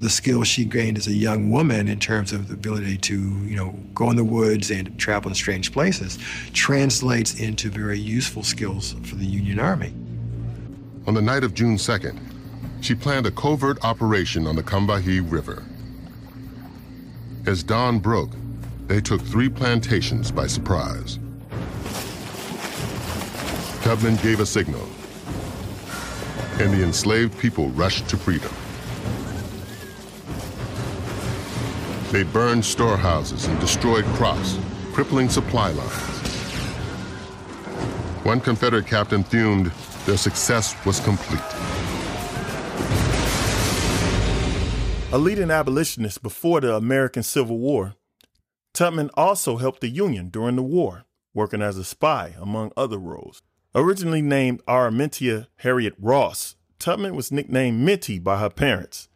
the 0.00 0.10
skills 0.10 0.46
she 0.46 0.66
gained 0.66 0.98
as 0.98 1.06
a 1.06 1.14
young 1.14 1.50
woman 1.50 1.88
in 1.88 1.98
terms 1.98 2.34
of 2.34 2.48
the 2.48 2.52
ability 2.52 2.98
to, 2.98 3.14
you 3.14 3.56
know, 3.56 3.70
go 3.94 4.10
in 4.10 4.16
the 4.16 4.22
woods 4.22 4.70
and 4.70 4.98
travel 4.98 5.30
in 5.30 5.34
strange 5.34 5.72
places 5.72 6.18
translates 6.52 7.40
into 7.40 7.70
very 7.70 7.98
useful 7.98 8.42
skills 8.42 8.94
for 9.04 9.14
the 9.14 9.24
Union 9.24 9.58
Army. 9.58 9.94
On 11.06 11.14
the 11.14 11.22
night 11.22 11.44
of 11.44 11.54
June 11.54 11.76
2nd, 11.76 12.20
she 12.82 12.94
planned 12.94 13.24
a 13.24 13.30
covert 13.30 13.82
operation 13.82 14.46
on 14.46 14.54
the 14.54 14.62
Combahee 14.62 15.20
River. 15.20 15.64
As 17.46 17.62
dawn 17.62 17.98
broke, 17.98 18.32
they 18.86 19.00
took 19.00 19.20
three 19.22 19.48
plantations 19.48 20.30
by 20.30 20.46
surprise. 20.46 21.18
Tubman 23.82 24.16
gave 24.16 24.40
a 24.40 24.46
signal, 24.46 24.86
and 26.58 26.72
the 26.72 26.82
enslaved 26.82 27.38
people 27.38 27.68
rushed 27.70 28.08
to 28.08 28.16
freedom. 28.16 28.52
They 32.10 32.22
burned 32.22 32.64
storehouses 32.64 33.46
and 33.46 33.58
destroyed 33.60 34.04
crops, 34.16 34.58
crippling 34.92 35.28
supply 35.28 35.70
lines. 35.70 35.90
One 38.24 38.40
Confederate 38.40 38.86
captain 38.86 39.24
fumed 39.24 39.72
their 40.06 40.16
success 40.16 40.76
was 40.86 41.00
complete. 41.00 41.42
A 45.12 45.18
leading 45.18 45.50
abolitionist 45.50 46.22
before 46.22 46.60
the 46.60 46.74
American 46.74 47.22
Civil 47.22 47.58
War, 47.58 47.94
Tubman 48.74 49.08
also 49.14 49.56
helped 49.56 49.80
the 49.80 49.88
Union 49.88 50.30
during 50.30 50.56
the 50.56 50.62
war, 50.62 51.04
working 51.32 51.62
as 51.62 51.78
a 51.78 51.84
spy, 51.84 52.34
among 52.40 52.72
other 52.76 52.98
roles. 52.98 53.40
Originally 53.72 54.20
named 54.20 54.62
Araminta 54.66 55.46
Harriet 55.58 55.94
Ross, 55.96 56.56
Tubman 56.80 57.14
was 57.14 57.30
nicknamed 57.30 57.78
Minty 57.78 58.18
by 58.18 58.40
her 58.40 58.50
parents. 58.50 59.08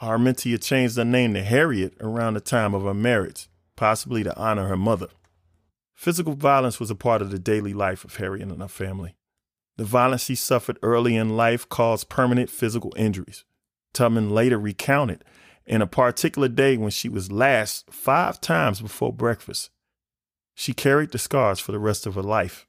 Araminta 0.00 0.60
changed 0.60 0.96
her 0.96 1.04
name 1.04 1.34
to 1.34 1.42
Harriet 1.42 1.94
around 2.00 2.34
the 2.34 2.40
time 2.40 2.72
of 2.72 2.84
her 2.84 2.94
marriage, 2.94 3.48
possibly 3.76 4.24
to 4.24 4.36
honor 4.38 4.68
her 4.68 4.76
mother. 4.76 5.08
Physical 5.94 6.34
violence 6.34 6.80
was 6.80 6.90
a 6.90 6.94
part 6.94 7.20
of 7.20 7.30
the 7.30 7.38
daily 7.38 7.74
life 7.74 8.04
of 8.04 8.16
Harriet 8.16 8.48
and 8.48 8.60
her 8.60 8.68
family. 8.68 9.16
The 9.76 9.84
violence 9.84 10.24
she 10.24 10.34
suffered 10.34 10.78
early 10.82 11.14
in 11.14 11.36
life 11.36 11.68
caused 11.68 12.08
permanent 12.08 12.48
physical 12.48 12.92
injuries. 12.96 13.44
Tubman 13.92 14.30
later 14.30 14.58
recounted 14.58 15.24
in 15.66 15.82
a 15.82 15.86
particular 15.86 16.48
day 16.48 16.76
when 16.76 16.90
she 16.90 17.08
was 17.08 17.32
lashed 17.32 17.90
five 17.90 18.40
times 18.40 18.80
before 18.80 19.12
breakfast. 19.12 19.70
She 20.54 20.72
carried 20.72 21.10
the 21.10 21.18
scars 21.18 21.58
for 21.58 21.72
the 21.72 21.78
rest 21.78 22.06
of 22.06 22.14
her 22.14 22.22
life. 22.22 22.66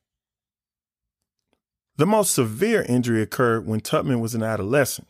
The 1.98 2.06
most 2.06 2.34
severe 2.34 2.82
injury 2.84 3.22
occurred 3.22 3.66
when 3.66 3.80
Tubman 3.80 4.20
was 4.20 4.36
an 4.36 4.44
adolescent. 4.44 5.08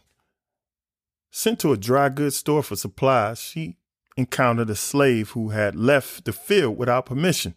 Sent 1.32 1.60
to 1.60 1.74
a 1.74 1.78
dry 1.78 2.10
goods 2.10 2.38
store 2.38 2.63
for 2.63 2.76
supplies, 2.76 3.39
she 3.39 3.78
encountered 4.17 4.69
a 4.69 4.76
slave 4.76 5.32
who 5.32 5.50
had 5.50 5.76
left 5.76 6.26
the 6.26 6.32
field 6.32 6.78
without 6.78 7.06
permission. 7.06 7.56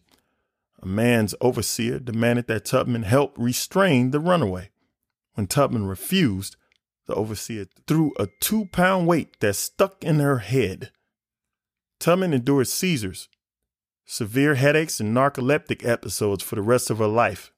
A 0.82 0.86
man's 0.86 1.34
overseer 1.40 1.98
demanded 1.98 2.46
that 2.46 2.64
Tubman 2.64 3.02
help 3.02 3.34
restrain 3.36 4.10
the 4.10 4.20
runaway. 4.20 4.70
When 5.34 5.46
Tubman 5.46 5.86
refused, 5.86 6.56
the 7.08 7.14
overseer 7.14 7.66
threw 7.86 8.12
a 8.18 8.28
two 8.40 8.66
pound 8.66 9.06
weight 9.06 9.40
that 9.40 9.56
stuck 9.56 10.04
in 10.04 10.20
her 10.20 10.38
head. 10.38 10.92
Tubman 11.98 12.32
endured 12.32 12.68
seizures, 12.68 13.28
severe 14.04 14.54
headaches, 14.54 15.00
and 15.00 15.16
narcoleptic 15.16 15.84
episodes 15.84 16.44
for 16.44 16.54
the 16.54 16.62
rest 16.62 16.90
of 16.90 16.98
her 16.98 17.08
life. 17.08 17.52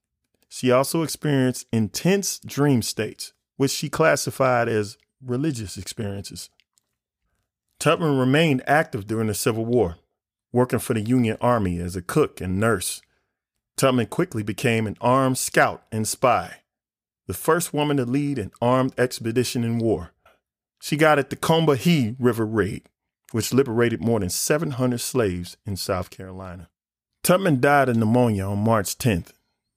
She 0.49 0.71
also 0.71 1.03
experienced 1.03 1.67
intense 1.73 2.39
dream 2.39 2.81
states, 2.81 3.33
which 3.57 3.71
she 3.71 3.89
classified 3.89 4.69
as 4.69 4.97
religious 5.23 5.77
experiences. 5.77 6.49
Tubman 7.79 8.19
remained 8.19 8.63
active 8.67 9.07
during 9.07 9.27
the 9.27 9.35
Civil 9.35 9.65
War, 9.65 9.97
working 10.53 10.79
for 10.79 10.95
the 10.95 11.01
Union 11.01 11.37
Army 11.41 11.79
as 11.79 11.97
a 11.97 12.03
cook 12.03 12.41
and 12.41 12.59
nurse. 12.59 13.03
Tubman 13.77 14.07
quickly 14.07 14.43
became 14.43 14.87
an 14.87 14.97
armed 15.01 15.39
scout 15.39 15.85
and 15.93 16.07
spy, 16.07 16.60
the 17.31 17.35
first 17.35 17.73
woman 17.73 17.97
to 17.97 18.05
lead 18.05 18.41
an 18.41 18.51
armed 18.61 18.93
expedition 18.99 19.63
in 19.63 19.79
war. 19.79 20.11
She 20.83 20.97
guided 20.97 21.31
the 21.31 21.37
Combahee 21.37 22.17
River 22.19 22.45
Raid, 22.45 22.83
which 23.31 23.55
liberated 23.55 24.01
more 24.01 24.19
than 24.19 24.31
700 24.31 25.01
slaves 25.01 25.57
in 25.65 25.77
South 25.77 26.11
Carolina. 26.11 26.69
Tubman 27.23 27.61
died 27.61 27.89
of 27.89 27.97
pneumonia 27.97 28.47
on 28.47 28.59
March 28.59 28.99
10th, 28.99 29.31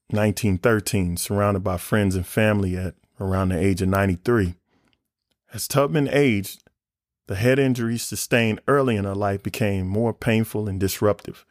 1913, 0.10 1.16
surrounded 1.16 1.64
by 1.64 1.78
friends 1.78 2.16
and 2.16 2.26
family 2.26 2.76
at 2.76 2.96
around 3.20 3.50
the 3.50 3.60
age 3.60 3.84
of 3.84 3.90
93. 3.90 4.56
As 5.54 5.68
Tubman 5.68 6.10
aged, 6.12 6.64
the 7.28 7.36
head 7.36 7.60
injuries 7.60 8.02
sustained 8.02 8.62
early 8.68 8.96
in 8.96 9.06
her 9.06 9.14
life 9.14 9.44
became 9.44 9.88
more 9.88 10.12
painful 10.12 10.68
and 10.68 10.80
disruptive. 10.80 11.46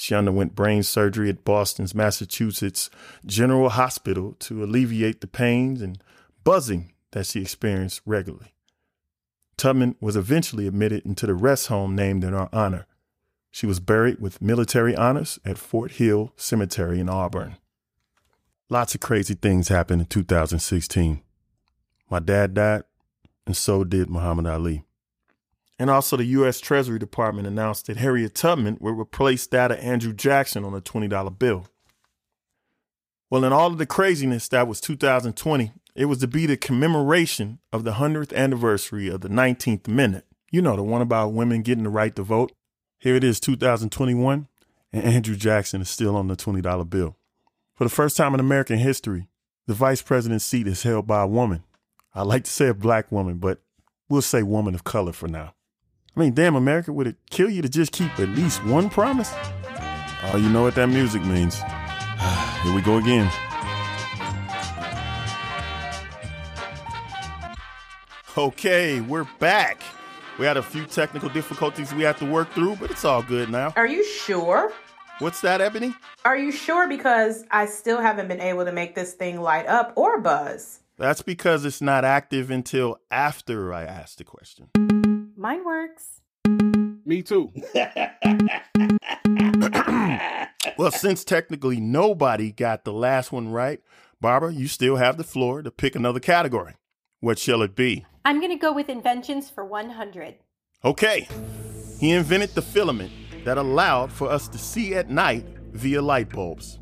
She 0.00 0.14
underwent 0.14 0.54
brain 0.54 0.84
surgery 0.84 1.28
at 1.28 1.44
Boston's 1.44 1.92
Massachusetts 1.92 2.88
General 3.26 3.68
Hospital 3.70 4.36
to 4.38 4.62
alleviate 4.62 5.20
the 5.20 5.26
pains 5.26 5.82
and 5.82 6.00
buzzing 6.44 6.92
that 7.10 7.26
she 7.26 7.40
experienced 7.40 8.02
regularly. 8.06 8.54
Tubman 9.56 9.96
was 10.00 10.14
eventually 10.14 10.68
admitted 10.68 11.04
into 11.04 11.26
the 11.26 11.34
rest 11.34 11.66
home 11.66 11.96
named 11.96 12.22
in 12.22 12.32
her 12.32 12.48
honor. 12.52 12.86
She 13.50 13.66
was 13.66 13.80
buried 13.80 14.20
with 14.20 14.40
military 14.40 14.94
honors 14.94 15.40
at 15.44 15.58
Fort 15.58 15.90
Hill 15.90 16.32
Cemetery 16.36 17.00
in 17.00 17.08
Auburn. 17.08 17.56
Lots 18.70 18.94
of 18.94 19.00
crazy 19.00 19.34
things 19.34 19.66
happened 19.66 20.02
in 20.02 20.06
2016. 20.06 21.22
My 22.08 22.20
dad 22.20 22.54
died, 22.54 22.84
and 23.46 23.56
so 23.56 23.82
did 23.82 24.08
Muhammad 24.08 24.46
Ali. 24.46 24.84
And 25.78 25.90
also, 25.90 26.16
the 26.16 26.24
U.S. 26.24 26.60
Treasury 26.60 26.98
Department 26.98 27.46
announced 27.46 27.86
that 27.86 27.98
Harriet 27.98 28.34
Tubman 28.34 28.78
would 28.80 28.98
replace 28.98 29.46
that 29.46 29.70
of 29.70 29.78
Andrew 29.78 30.12
Jackson 30.12 30.64
on 30.64 30.74
a 30.74 30.80
$20 30.80 31.38
bill. 31.38 31.66
Well, 33.30 33.44
in 33.44 33.52
all 33.52 33.68
of 33.68 33.78
the 33.78 33.86
craziness 33.86 34.48
that 34.48 34.66
was 34.66 34.80
2020, 34.80 35.72
it 35.94 36.06
was 36.06 36.18
to 36.18 36.26
be 36.26 36.46
the 36.46 36.56
commemoration 36.56 37.58
of 37.72 37.84
the 37.84 37.92
100th 37.92 38.34
anniversary 38.34 39.08
of 39.08 39.20
the 39.20 39.28
19th 39.28 39.86
Amendment. 39.86 40.24
You 40.50 40.62
know, 40.62 40.76
the 40.76 40.82
one 40.82 41.02
about 41.02 41.32
women 41.32 41.62
getting 41.62 41.84
the 41.84 41.90
right 41.90 42.14
to 42.16 42.22
vote. 42.22 42.52
Here 42.98 43.14
it 43.14 43.22
is, 43.22 43.38
2021, 43.38 44.48
and 44.92 45.04
Andrew 45.04 45.36
Jackson 45.36 45.82
is 45.82 45.90
still 45.90 46.16
on 46.16 46.26
the 46.26 46.36
$20 46.36 46.88
bill. 46.90 47.16
For 47.74 47.84
the 47.84 47.90
first 47.90 48.16
time 48.16 48.34
in 48.34 48.40
American 48.40 48.78
history, 48.78 49.28
the 49.66 49.74
vice 49.74 50.02
president's 50.02 50.44
seat 50.44 50.66
is 50.66 50.82
held 50.82 51.06
by 51.06 51.22
a 51.22 51.28
woman. 51.28 51.62
I 52.14 52.22
like 52.22 52.44
to 52.44 52.50
say 52.50 52.68
a 52.68 52.74
black 52.74 53.12
woman, 53.12 53.36
but 53.36 53.60
we'll 54.08 54.22
say 54.22 54.42
woman 54.42 54.74
of 54.74 54.82
color 54.82 55.12
for 55.12 55.28
now. 55.28 55.54
I 56.18 56.20
mean, 56.20 56.34
damn, 56.34 56.56
America, 56.56 56.92
would 56.92 57.06
it 57.06 57.14
kill 57.30 57.48
you 57.48 57.62
to 57.62 57.68
just 57.68 57.92
keep 57.92 58.18
at 58.18 58.28
least 58.30 58.64
one 58.64 58.90
promise? 58.90 59.32
Oh, 60.24 60.36
you 60.36 60.48
know 60.48 60.62
what 60.62 60.74
that 60.74 60.88
music 60.88 61.24
means. 61.24 61.60
Here 62.64 62.74
we 62.74 62.82
go 62.82 62.96
again. 62.96 63.30
Okay, 68.36 69.00
we're 69.00 69.28
back. 69.38 69.80
We 70.40 70.44
had 70.44 70.56
a 70.56 70.62
few 70.62 70.86
technical 70.86 71.28
difficulties 71.28 71.94
we 71.94 72.02
had 72.02 72.16
to 72.16 72.26
work 72.26 72.50
through, 72.50 72.74
but 72.80 72.90
it's 72.90 73.04
all 73.04 73.22
good 73.22 73.48
now. 73.48 73.72
Are 73.76 73.86
you 73.86 74.04
sure? 74.04 74.72
What's 75.20 75.40
that, 75.42 75.60
Ebony? 75.60 75.94
Are 76.24 76.36
you 76.36 76.50
sure? 76.50 76.88
Because 76.88 77.44
I 77.52 77.66
still 77.66 78.00
haven't 78.00 78.26
been 78.26 78.40
able 78.40 78.64
to 78.64 78.72
make 78.72 78.96
this 78.96 79.14
thing 79.14 79.40
light 79.40 79.68
up 79.68 79.92
or 79.94 80.20
buzz. 80.20 80.80
That's 80.96 81.22
because 81.22 81.64
it's 81.64 81.80
not 81.80 82.04
active 82.04 82.50
until 82.50 82.98
after 83.08 83.72
I 83.72 83.84
ask 83.84 84.18
the 84.18 84.24
question. 84.24 84.70
Mine 85.40 85.64
works. 85.64 86.20
Me 87.06 87.22
too. 87.22 87.52
well, 90.76 90.90
since 90.90 91.22
technically 91.22 91.78
nobody 91.78 92.50
got 92.50 92.82
the 92.82 92.92
last 92.92 93.30
one 93.30 93.52
right, 93.52 93.80
Barbara, 94.20 94.52
you 94.52 94.66
still 94.66 94.96
have 94.96 95.16
the 95.16 95.22
floor 95.22 95.62
to 95.62 95.70
pick 95.70 95.94
another 95.94 96.18
category. 96.18 96.74
What 97.20 97.38
shall 97.38 97.62
it 97.62 97.76
be? 97.76 98.04
I'm 98.24 98.40
going 98.40 98.50
to 98.50 98.58
go 98.58 98.72
with 98.72 98.88
inventions 98.88 99.48
for 99.48 99.64
100. 99.64 100.34
Okay. 100.84 101.28
He 102.00 102.10
invented 102.10 102.56
the 102.56 102.62
filament 102.62 103.12
that 103.44 103.58
allowed 103.58 104.10
for 104.10 104.28
us 104.28 104.48
to 104.48 104.58
see 104.58 104.96
at 104.96 105.08
night 105.08 105.46
via 105.70 106.02
light 106.02 106.30
bulbs. 106.30 106.80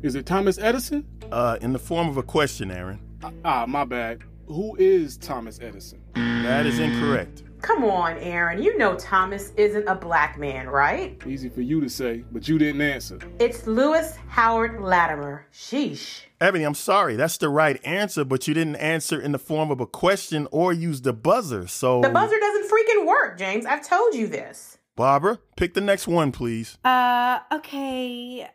Is 0.00 0.14
it 0.14 0.24
Thomas 0.24 0.56
Edison? 0.56 1.04
Uh, 1.30 1.58
in 1.60 1.74
the 1.74 1.78
form 1.78 2.08
of 2.08 2.16
a 2.16 2.22
question, 2.22 2.70
Aaron. 2.70 3.00
Ah, 3.44 3.66
my 3.68 3.84
bad. 3.84 4.22
Who 4.48 4.76
is 4.78 5.18
Thomas 5.18 5.58
Edison? 5.60 6.00
That 6.14 6.64
is 6.64 6.78
incorrect. 6.78 7.42
Come 7.60 7.84
on, 7.84 8.16
Aaron. 8.16 8.62
You 8.62 8.78
know 8.78 8.96
Thomas 8.96 9.52
isn't 9.58 9.86
a 9.86 9.94
black 9.94 10.38
man, 10.38 10.68
right? 10.68 11.20
Easy 11.26 11.50
for 11.50 11.60
you 11.60 11.82
to 11.82 11.88
say, 11.90 12.24
but 12.32 12.48
you 12.48 12.56
didn't 12.58 12.80
answer. 12.80 13.18
It's 13.38 13.66
Lewis 13.66 14.16
Howard 14.28 14.80
Latimer. 14.80 15.46
Sheesh. 15.52 16.22
Ebony, 16.40 16.64
I'm 16.64 16.74
sorry. 16.74 17.14
That's 17.14 17.36
the 17.36 17.50
right 17.50 17.78
answer, 17.84 18.24
but 18.24 18.48
you 18.48 18.54
didn't 18.54 18.76
answer 18.76 19.20
in 19.20 19.32
the 19.32 19.38
form 19.38 19.70
of 19.70 19.80
a 19.80 19.86
question 19.86 20.48
or 20.50 20.72
use 20.72 21.02
the 21.02 21.12
buzzer, 21.12 21.66
so. 21.66 22.00
The 22.00 22.08
buzzer 22.08 22.38
doesn't 22.38 22.70
freaking 22.70 23.06
work, 23.06 23.38
James. 23.38 23.66
I've 23.66 23.86
told 23.86 24.14
you 24.14 24.28
this. 24.28 24.78
Barbara, 24.96 25.40
pick 25.58 25.74
the 25.74 25.82
next 25.82 26.08
one, 26.08 26.32
please. 26.32 26.78
Uh, 26.84 27.40
okay. 27.52 28.48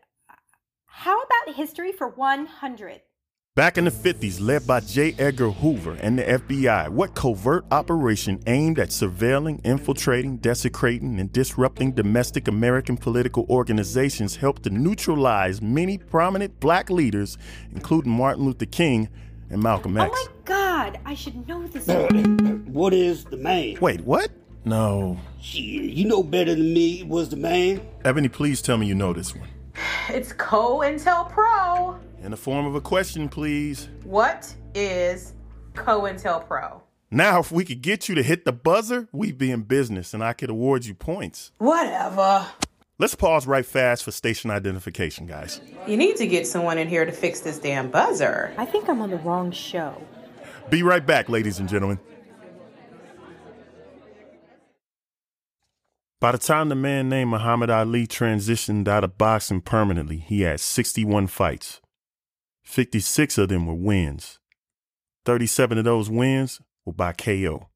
How 0.88 1.21
about 1.21 1.56
history 1.56 1.91
for 1.91 2.08
100? 2.08 3.01
Back 3.55 3.77
in 3.77 3.85
the 3.85 3.91
50s, 3.91 4.41
led 4.41 4.65
by 4.65 4.79
J. 4.79 5.13
Edgar 5.19 5.51
Hoover 5.51 5.95
and 6.01 6.17
the 6.17 6.23
FBI, 6.23 6.89
what 6.89 7.13
covert 7.13 7.65
operation 7.69 8.41
aimed 8.47 8.79
at 8.79 8.89
surveilling, 8.89 9.63
infiltrating, 9.63 10.37
desecrating, 10.37 11.19
and 11.19 11.31
disrupting 11.31 11.91
domestic 11.91 12.47
American 12.47 12.97
political 12.97 13.45
organizations 13.51 14.37
helped 14.37 14.63
to 14.63 14.71
neutralize 14.71 15.61
many 15.61 15.99
prominent 15.99 16.59
black 16.59 16.89
leaders, 16.89 17.37
including 17.73 18.11
Martin 18.11 18.43
Luther 18.43 18.65
King 18.65 19.07
and 19.51 19.61
Malcolm 19.61 19.99
X? 19.99 20.09
Oh 20.11 20.25
my 20.25 20.31
God, 20.45 20.99
I 21.05 21.13
should 21.13 21.47
know 21.47 21.67
this. 21.67 21.85
what 22.65 22.91
is 22.91 23.23
the 23.25 23.37
man? 23.37 23.77
Wait, 23.79 24.01
what? 24.01 24.31
No. 24.65 25.19
Shit, 25.39 25.61
you 25.61 26.07
know 26.07 26.23
better 26.23 26.55
than 26.55 26.73
me. 26.73 27.01
It 27.01 27.07
Was 27.07 27.29
the 27.29 27.37
man? 27.37 27.81
Ebony, 28.03 28.29
please 28.29 28.63
tell 28.63 28.77
me 28.77 28.87
you 28.87 28.95
know 28.95 29.13
this 29.13 29.35
one. 29.35 29.47
It's 30.09 30.33
COINTELPRO. 30.33 31.99
In 32.23 32.31
the 32.31 32.38
form 32.38 32.65
of 32.65 32.75
a 32.75 32.81
question, 32.81 33.29
please. 33.29 33.89
What 34.03 34.53
is 34.75 35.33
COINTELPRO? 35.73 36.81
Now, 37.09 37.39
if 37.39 37.51
we 37.51 37.63
could 37.63 37.81
get 37.81 38.09
you 38.09 38.15
to 38.15 38.23
hit 38.23 38.43
the 38.43 38.51
buzzer, 38.51 39.07
we'd 39.12 39.38
be 39.38 39.51
in 39.51 39.62
business 39.62 40.13
and 40.13 40.23
I 40.23 40.33
could 40.33 40.49
award 40.49 40.86
you 40.86 40.93
points. 40.93 41.51
Whatever. 41.57 42.47
Let's 42.99 43.15
pause 43.15 43.47
right 43.47 43.65
fast 43.65 44.03
for 44.03 44.12
station 44.12 44.51
identification, 44.51 45.25
guys. 45.25 45.62
You 45.88 45.97
need 45.97 46.15
to 46.17 46.27
get 46.27 46.47
someone 46.47 46.77
in 46.77 46.88
here 46.88 47.05
to 47.05 47.12
fix 47.12 47.41
this 47.41 47.59
damn 47.59 47.89
buzzer. 47.89 48.53
I 48.57 48.65
think 48.65 48.89
I'm 48.89 49.01
on 49.01 49.09
the 49.09 49.17
wrong 49.17 49.51
show. 49.51 50.01
Be 50.69 50.83
right 50.83 51.05
back, 51.05 51.29
ladies 51.29 51.59
and 51.59 51.67
gentlemen. 51.67 51.99
By 56.23 56.31
the 56.31 56.38
time 56.38 56.69
the 56.69 56.75
man 56.75 57.09
named 57.09 57.31
Muhammad 57.31 57.69
Ali 57.69 58.07
transitioned 58.07 58.88
out 58.88 59.03
of 59.03 59.17
boxing 59.17 59.59
permanently, 59.59 60.19
he 60.19 60.43
had 60.43 60.62
61 60.62 61.27
fights. 61.27 61.81
56 62.63 63.38
of 63.39 63.49
them 63.49 63.65
were 63.65 63.73
wins. 63.73 64.39
37 65.25 65.79
of 65.79 65.83
those 65.83 66.09
wins 66.09 66.62
were 66.86 66.93
by 66.93 67.12
KO. 67.12 67.67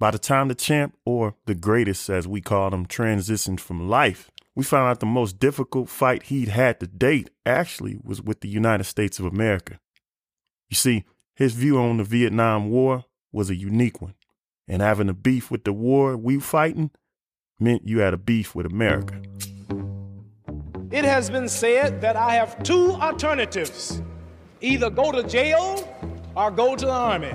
By 0.00 0.10
the 0.10 0.18
time 0.18 0.48
the 0.48 0.56
champ, 0.56 0.96
or 1.06 1.36
the 1.46 1.54
greatest 1.54 2.10
as 2.10 2.26
we 2.26 2.40
called 2.40 2.74
him, 2.74 2.86
transitioned 2.86 3.60
from 3.60 3.88
life, 3.88 4.28
we 4.56 4.64
found 4.64 4.90
out 4.90 4.98
the 4.98 5.06
most 5.06 5.38
difficult 5.38 5.88
fight 5.88 6.24
he'd 6.24 6.48
had 6.48 6.80
to 6.80 6.88
date 6.88 7.30
actually 7.46 8.00
was 8.02 8.20
with 8.20 8.40
the 8.40 8.48
United 8.48 8.82
States 8.82 9.20
of 9.20 9.26
America. 9.26 9.78
You 10.70 10.74
see, 10.74 11.04
his 11.36 11.54
view 11.54 11.78
on 11.78 11.98
the 11.98 12.04
Vietnam 12.04 12.68
War 12.68 13.04
was 13.30 13.48
a 13.48 13.54
unique 13.54 14.02
one, 14.02 14.16
and 14.66 14.82
having 14.82 15.08
a 15.08 15.14
beef 15.14 15.52
with 15.52 15.62
the 15.62 15.72
war 15.72 16.16
we 16.16 16.40
fighting 16.40 16.90
meant 17.62 17.86
you 17.86 18.00
had 18.00 18.12
a 18.12 18.18
beef 18.18 18.54
with 18.54 18.66
America. 18.66 19.20
It 20.90 21.04
has 21.04 21.30
been 21.30 21.48
said 21.48 22.00
that 22.02 22.16
I 22.16 22.34
have 22.34 22.62
two 22.62 22.92
alternatives 22.92 24.02
either 24.60 24.90
go 24.90 25.10
to 25.10 25.22
jail 25.22 25.88
or 26.36 26.50
go 26.50 26.76
to 26.76 26.84
the 26.84 26.92
army. 26.92 27.34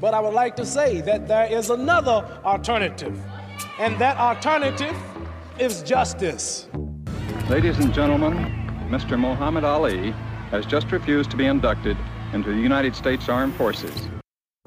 But 0.00 0.14
I 0.14 0.20
would 0.20 0.34
like 0.34 0.54
to 0.56 0.66
say 0.66 1.00
that 1.00 1.26
there 1.26 1.46
is 1.46 1.70
another 1.70 2.40
alternative, 2.44 3.20
and 3.78 3.98
that 3.98 4.16
alternative 4.16 4.96
is 5.58 5.82
justice. 5.82 6.68
Ladies 7.48 7.78
and 7.78 7.92
gentlemen, 7.92 8.34
Mr. 8.88 9.18
Muhammad 9.18 9.64
Ali 9.64 10.12
has 10.50 10.66
just 10.66 10.92
refused 10.92 11.30
to 11.32 11.36
be 11.36 11.46
inducted 11.46 11.96
into 12.32 12.50
the 12.50 12.60
United 12.60 12.94
States 12.94 13.28
Armed 13.28 13.54
Forces. 13.54 14.08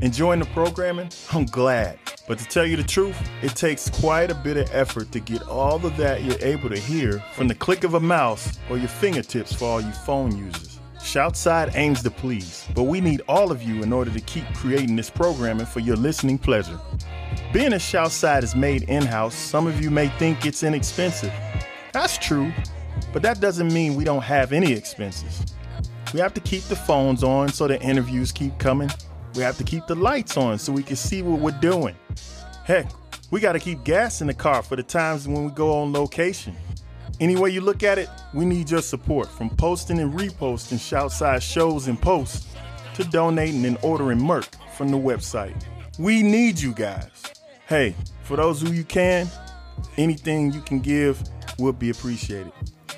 Enjoying 0.02 0.42
the 0.42 0.46
programming? 0.48 1.10
I'm 1.32 1.46
glad. 1.46 1.98
But 2.28 2.38
to 2.40 2.46
tell 2.46 2.66
you 2.66 2.76
the 2.76 2.84
truth, 2.84 3.18
it 3.42 3.56
takes 3.56 3.90
quite 3.90 4.30
a 4.30 4.36
bit 4.36 4.58
of 4.58 4.70
effort 4.76 5.10
to 5.14 5.22
get 5.22 5.42
all 5.44 5.86
of 5.86 5.96
that 5.96 6.22
you're 6.22 6.42
able 6.42 6.68
to 6.70 6.78
hear 6.78 7.20
from 7.34 7.48
the 7.48 7.56
click 7.56 7.86
of 7.86 7.94
a 7.94 8.00
mouse 8.02 8.60
or 8.70 8.78
your 8.78 8.90
fingertips 8.90 9.54
for 9.54 9.64
all 9.64 9.80
you 9.80 9.94
phone 9.94 10.36
users. 10.36 10.82
Shoutside 11.00 11.74
aims 11.76 12.04
to 12.04 12.12
please, 12.12 12.68
but 12.76 12.84
we 12.84 13.00
need 13.00 13.22
all 13.30 13.54
of 13.54 13.64
you 13.64 13.84
in 13.84 13.94
order 13.94 14.12
to 14.12 14.20
keep 14.20 14.44
creating 14.54 14.98
this 14.98 15.10
programming 15.10 15.66
for 15.66 15.80
your 15.80 15.96
listening 15.96 16.40
pleasure. 16.40 16.78
Being 17.54 17.72
a 17.72 17.78
Shoutside 17.78 18.44
is 18.44 18.54
made 18.54 18.84
in 18.90 19.06
house, 19.06 19.34
some 19.34 19.66
of 19.66 19.82
you 19.82 19.90
may 19.90 20.10
think 20.20 20.46
it's 20.46 20.64
inexpensive. 20.64 21.32
That's 21.94 22.18
true, 22.18 22.52
but 23.14 23.22
that 23.22 23.40
doesn't 23.40 23.72
mean 23.72 23.96
we 23.96 24.04
don't 24.04 24.24
have 24.24 24.52
any 24.52 24.74
expenses. 24.74 25.46
We 26.14 26.20
have 26.20 26.34
to 26.34 26.42
keep 26.42 26.64
the 26.64 26.76
phones 26.76 27.24
on 27.24 27.48
so 27.48 27.66
the 27.66 27.82
interviews 27.82 28.34
keep 28.34 28.58
coming. 28.58 28.90
We 29.36 29.44
have 29.44 29.58
to 29.58 29.64
keep 29.64 29.86
the 29.88 29.96
lights 29.96 30.38
on 30.38 30.58
so 30.58 30.72
we 30.72 30.84
can 30.84 30.96
see 30.96 31.22
what 31.22 31.42
we're 31.42 31.60
doing. 31.60 31.96
Heck, 32.64 32.90
we 33.32 33.42
got 33.42 33.54
to 33.54 33.60
keep 33.60 33.84
gas 33.84 34.22
in 34.22 34.28
the 34.28 34.34
car 34.34 34.64
for 34.64 34.76
the 34.76 34.84
times 34.84 35.28
when 35.28 35.44
we 35.46 35.52
go 35.52 35.82
on 35.82 35.92
location. 35.92 36.56
Any 37.20 37.36
way 37.36 37.50
you 37.50 37.62
look 37.62 37.84
at 37.84 37.98
it, 37.98 38.10
we 38.34 38.46
need 38.46 38.70
your 38.70 38.82
support 38.82 39.30
from 39.30 39.50
posting 39.50 40.00
and 40.00 40.14
reposting 40.14 40.78
Shoutside 40.78 41.42
shows 41.42 41.88
and 41.88 42.02
posts 42.02 42.48
to 42.96 43.04
donating 43.06 43.66
and 43.66 43.78
ordering 43.82 44.20
merch 44.20 44.48
from 44.76 44.90
the 44.90 44.98
website. 44.98 45.56
We 45.98 46.24
need 46.24 46.60
you 46.60 46.74
guys. 46.74 47.10
Hey, 47.68 47.96
for 48.24 48.38
those 48.38 48.62
who 48.62 48.72
you 48.72 48.84
can, 48.84 49.30
anything 49.98 50.52
you 50.52 50.62
can 50.62 50.80
give 50.80 51.22
will 51.58 51.74
be 51.74 51.90
appreciated. 51.90 52.52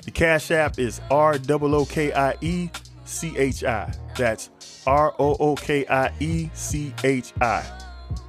The 0.04 0.10
Cash 0.10 0.50
App 0.50 0.78
is 0.78 1.00
R 1.10 1.34
O 1.34 1.74
O 1.74 1.84
K 1.84 2.12
I 2.12 2.34
E 2.40 2.70
C 3.04 3.36
H 3.36 3.64
I. 3.64 3.92
That's 4.16 4.50
R 4.88 5.14
O 5.18 5.36
O 5.38 5.54
K 5.54 5.84
I 5.86 6.10
E 6.18 6.48
C 6.54 6.94
H 7.04 7.34
I. 7.42 7.62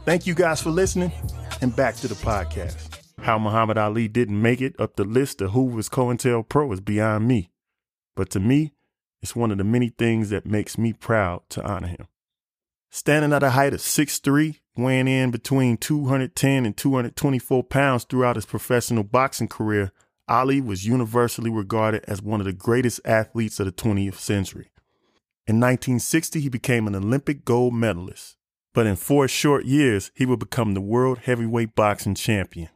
Thank 0.03 0.27
you 0.27 0.33
guys 0.33 0.61
for 0.61 0.71
listening, 0.71 1.13
and 1.61 1.73
back 1.73 1.95
to 1.97 2.09
the 2.09 2.15
podcast. 2.15 2.99
How 3.21 3.39
Muhammad 3.39 3.77
Ali 3.77 4.09
didn't 4.09 4.41
make 4.41 4.59
it 4.59 4.77
up 4.77 4.97
the 4.97 5.05
list 5.05 5.39
of 5.39 5.51
who 5.51 5.63
was 5.67 5.87
COINTELPRO 5.87 6.73
is 6.73 6.81
beyond 6.81 7.29
me. 7.29 7.49
But 8.13 8.29
to 8.31 8.41
me, 8.41 8.73
it's 9.21 9.37
one 9.37 9.51
of 9.51 9.57
the 9.57 9.63
many 9.63 9.87
things 9.87 10.31
that 10.31 10.45
makes 10.45 10.77
me 10.77 10.91
proud 10.91 11.43
to 11.51 11.63
honor 11.63 11.87
him. 11.87 12.07
Standing 12.89 13.31
at 13.31 13.43
a 13.43 13.51
height 13.51 13.73
of 13.73 13.79
6'3, 13.79 14.59
weighing 14.75 15.07
in 15.07 15.31
between 15.31 15.77
210 15.77 16.65
and 16.65 16.75
224 16.75 17.63
pounds 17.63 18.03
throughout 18.03 18.35
his 18.35 18.45
professional 18.45 19.03
boxing 19.03 19.47
career, 19.47 19.93
Ali 20.27 20.59
was 20.59 20.85
universally 20.85 21.51
regarded 21.51 22.03
as 22.05 22.21
one 22.21 22.41
of 22.41 22.45
the 22.45 22.51
greatest 22.51 22.99
athletes 23.05 23.61
of 23.61 23.65
the 23.65 23.71
20th 23.71 24.15
century. 24.15 24.71
In 25.49 25.55
1960, 25.55 26.41
he 26.41 26.47
became 26.47 26.85
an 26.85 26.93
Olympic 26.93 27.43
gold 27.43 27.73
medalist, 27.73 28.37
but 28.71 28.85
in 28.85 28.95
four 28.95 29.27
short 29.27 29.65
years, 29.65 30.11
he 30.13 30.27
would 30.27 30.37
become 30.37 30.75
the 30.75 30.79
world 30.79 31.21
heavyweight 31.23 31.73
boxing 31.73 32.13
champion. 32.13 32.69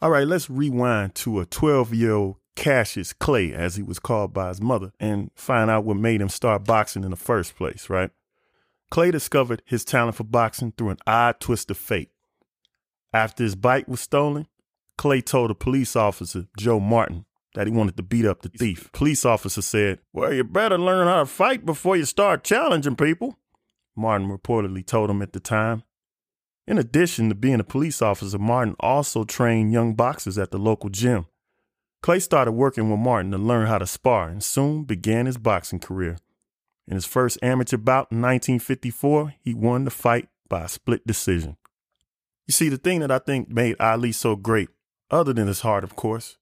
All 0.00 0.08
right, 0.08 0.26
let's 0.26 0.48
rewind 0.48 1.14
to 1.16 1.40
a 1.40 1.44
12 1.44 1.92
year 1.92 2.12
old 2.12 2.36
Cassius 2.56 3.12
Clay, 3.12 3.52
as 3.52 3.76
he 3.76 3.82
was 3.82 3.98
called 3.98 4.32
by 4.32 4.48
his 4.48 4.62
mother, 4.62 4.92
and 4.98 5.30
find 5.34 5.70
out 5.70 5.84
what 5.84 5.98
made 5.98 6.22
him 6.22 6.30
start 6.30 6.64
boxing 6.64 7.04
in 7.04 7.10
the 7.10 7.16
first 7.16 7.54
place, 7.54 7.90
right? 7.90 8.10
Clay 8.90 9.10
discovered 9.10 9.60
his 9.66 9.84
talent 9.84 10.16
for 10.16 10.24
boxing 10.24 10.72
through 10.72 10.88
an 10.88 10.98
odd 11.06 11.38
twist 11.38 11.70
of 11.70 11.76
fate. 11.76 12.12
After 13.12 13.44
his 13.44 13.56
bike 13.56 13.88
was 13.88 14.00
stolen, 14.00 14.46
Clay 14.96 15.20
told 15.20 15.50
a 15.50 15.54
police 15.54 15.96
officer, 15.96 16.46
Joe 16.56 16.80
Martin, 16.80 17.26
that 17.54 17.66
he 17.66 17.72
wanted 17.72 17.96
to 17.96 18.02
beat 18.02 18.26
up 18.26 18.42
the 18.42 18.48
thief. 18.48 18.90
Police 18.92 19.24
officer 19.24 19.62
said, 19.62 20.00
Well, 20.12 20.32
you 20.32 20.44
better 20.44 20.78
learn 20.78 21.06
how 21.06 21.20
to 21.20 21.26
fight 21.26 21.64
before 21.64 21.96
you 21.96 22.04
start 22.04 22.44
challenging 22.44 22.96
people. 22.96 23.38
Martin 23.96 24.28
reportedly 24.28 24.84
told 24.84 25.08
him 25.08 25.22
at 25.22 25.32
the 25.32 25.40
time. 25.40 25.84
In 26.66 26.78
addition 26.78 27.28
to 27.28 27.34
being 27.34 27.60
a 27.60 27.64
police 27.64 28.02
officer, 28.02 28.38
Martin 28.38 28.74
also 28.80 29.24
trained 29.24 29.72
young 29.72 29.94
boxers 29.94 30.38
at 30.38 30.50
the 30.50 30.58
local 30.58 30.90
gym. 30.90 31.26
Clay 32.02 32.20
started 32.20 32.52
working 32.52 32.90
with 32.90 33.00
Martin 33.00 33.30
to 33.30 33.38
learn 33.38 33.66
how 33.66 33.78
to 33.78 33.86
spar 33.86 34.28
and 34.28 34.42
soon 34.42 34.84
began 34.84 35.26
his 35.26 35.38
boxing 35.38 35.78
career. 35.78 36.18
In 36.86 36.94
his 36.96 37.06
first 37.06 37.38
amateur 37.42 37.76
bout 37.76 38.08
in 38.10 38.20
1954, 38.20 39.34
he 39.42 39.54
won 39.54 39.84
the 39.84 39.90
fight 39.90 40.28
by 40.48 40.64
a 40.64 40.68
split 40.68 41.06
decision. 41.06 41.56
You 42.46 42.52
see, 42.52 42.68
the 42.68 42.76
thing 42.76 43.00
that 43.00 43.10
I 43.10 43.18
think 43.18 43.48
made 43.48 43.76
Ali 43.80 44.12
so 44.12 44.36
great, 44.36 44.68
other 45.10 45.32
than 45.32 45.46
his 45.46 45.60
heart, 45.60 45.84
of 45.84 45.96
course, 45.96 46.36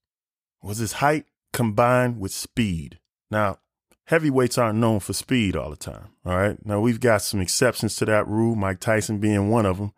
was 0.63 0.77
his 0.77 0.93
height 0.93 1.25
combined 1.51 2.19
with 2.19 2.31
speed. 2.31 2.99
Now, 3.29 3.59
heavyweights 4.05 4.57
aren't 4.57 4.79
known 4.79 4.99
for 4.99 5.13
speed 5.13 5.55
all 5.55 5.69
the 5.69 5.75
time, 5.75 6.09
all 6.25 6.35
right? 6.35 6.65
Now, 6.65 6.79
we've 6.79 6.99
got 6.99 7.21
some 7.21 7.41
exceptions 7.41 7.95
to 7.97 8.05
that 8.05 8.27
rule, 8.27 8.55
Mike 8.55 8.79
Tyson 8.79 9.19
being 9.19 9.49
one 9.49 9.65
of 9.65 9.77
them, 9.77 9.93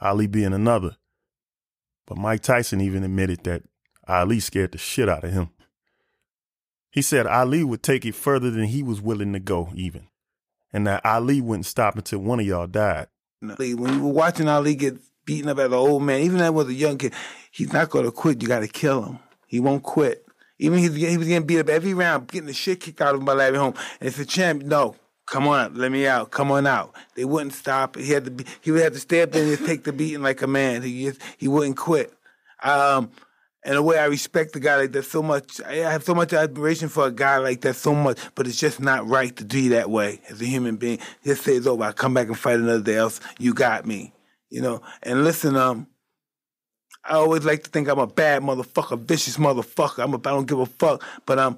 Ali 0.00 0.26
being 0.26 0.52
another. 0.52 0.96
But 2.06 2.18
Mike 2.18 2.42
Tyson 2.42 2.80
even 2.80 3.04
admitted 3.04 3.44
that 3.44 3.62
Ali 4.08 4.40
scared 4.40 4.72
the 4.72 4.78
shit 4.78 5.08
out 5.08 5.24
of 5.24 5.32
him. 5.32 5.50
He 6.90 7.02
said 7.02 7.26
Ali 7.26 7.62
would 7.62 7.84
take 7.84 8.04
it 8.04 8.16
further 8.16 8.50
than 8.50 8.64
he 8.64 8.82
was 8.82 9.00
willing 9.00 9.32
to 9.32 9.38
go, 9.38 9.70
even. 9.74 10.08
And 10.72 10.86
that 10.86 11.04
Ali 11.06 11.40
wouldn't 11.40 11.66
stop 11.66 11.96
until 11.96 12.18
one 12.18 12.40
of 12.40 12.46
y'all 12.46 12.66
died. 12.66 13.06
When 13.40 13.94
you 13.94 14.02
were 14.02 14.12
watching 14.12 14.48
Ali 14.48 14.74
get 14.74 14.98
beaten 15.24 15.48
up 15.48 15.58
as 15.58 15.66
an 15.66 15.74
old 15.74 16.02
man, 16.02 16.22
even 16.22 16.38
that 16.38 16.52
was 16.52 16.68
a 16.68 16.74
young 16.74 16.98
kid, 16.98 17.14
he's 17.52 17.72
not 17.72 17.90
going 17.90 18.04
to 18.04 18.10
quit. 18.10 18.42
You 18.42 18.48
got 18.48 18.60
to 18.60 18.68
kill 18.68 19.04
him. 19.04 19.18
He 19.50 19.58
won't 19.58 19.82
quit. 19.82 20.24
Even 20.58 20.78
he, 20.78 20.88
he 20.88 21.18
was 21.18 21.26
getting 21.26 21.46
beat 21.46 21.58
up 21.58 21.68
every 21.68 21.92
round, 21.92 22.28
getting 22.28 22.46
the 22.46 22.52
shit 22.54 22.80
kicked 22.80 23.00
out 23.00 23.14
of 23.14 23.20
him 23.20 23.24
by 23.26 23.32
Larry 23.32 23.58
Holmes. 23.58 23.78
And 23.98 24.06
it's 24.08 24.18
a 24.18 24.24
champ. 24.24 24.62
No, 24.62 24.94
come 25.26 25.48
on, 25.48 25.74
let 25.74 25.90
me 25.90 26.06
out. 26.06 26.30
Come 26.30 26.52
on 26.52 26.66
out. 26.66 26.94
They 27.16 27.24
wouldn't 27.24 27.54
stop. 27.54 27.96
He 27.96 28.12
had 28.12 28.24
to 28.26 28.30
be, 28.30 28.44
he 28.60 28.70
would 28.70 28.82
have 28.82 28.92
to 28.92 29.00
stay 29.00 29.22
up 29.22 29.32
there 29.32 29.42
and 29.42 29.56
just 29.56 29.66
take 29.66 29.82
the 29.84 29.92
beating 29.92 30.22
like 30.22 30.40
a 30.42 30.46
man. 30.46 30.82
He 30.82 31.06
just, 31.06 31.20
he 31.36 31.48
wouldn't 31.48 31.76
quit. 31.76 32.12
Um, 32.62 33.10
And 33.62 33.76
the 33.76 33.82
way 33.82 33.98
I 33.98 34.06
respect 34.06 34.54
the 34.54 34.60
guy 34.60 34.76
like 34.76 34.92
that 34.92 35.04
so 35.04 35.22
much, 35.22 35.60
I 35.62 35.74
have 35.92 36.04
so 36.04 36.14
much 36.14 36.32
admiration 36.32 36.88
for 36.88 37.06
a 37.06 37.12
guy 37.12 37.36
like 37.38 37.60
that 37.60 37.76
so 37.76 37.94
much, 37.94 38.18
but 38.34 38.46
it's 38.46 38.58
just 38.58 38.80
not 38.80 39.06
right 39.06 39.36
to 39.36 39.44
do 39.44 39.68
that 39.70 39.90
way 39.90 40.20
as 40.30 40.40
a 40.40 40.46
human 40.46 40.76
being. 40.76 40.98
Just 41.24 41.42
say 41.44 41.56
it's 41.56 41.66
over. 41.66 41.84
I 41.84 41.92
come 41.92 42.14
back 42.14 42.28
and 42.28 42.38
fight 42.38 42.58
another 42.58 42.82
day 42.82 42.96
else. 42.96 43.20
You 43.38 43.52
got 43.52 43.84
me. 43.84 44.14
You 44.48 44.62
know, 44.62 44.80
and 45.02 45.24
listen, 45.24 45.56
um, 45.56 45.86
I 47.04 47.14
always 47.14 47.44
like 47.44 47.64
to 47.64 47.70
think 47.70 47.88
I'm 47.88 47.98
a 47.98 48.06
bad 48.06 48.42
motherfucker, 48.42 48.98
vicious 48.98 49.36
motherfucker. 49.36 50.02
I'm 50.02 50.14
a, 50.14 50.18
I 50.18 50.32
don't 50.32 50.46
give 50.46 50.58
a 50.58 50.66
fuck, 50.66 51.02
but 51.26 51.38
I'm. 51.38 51.56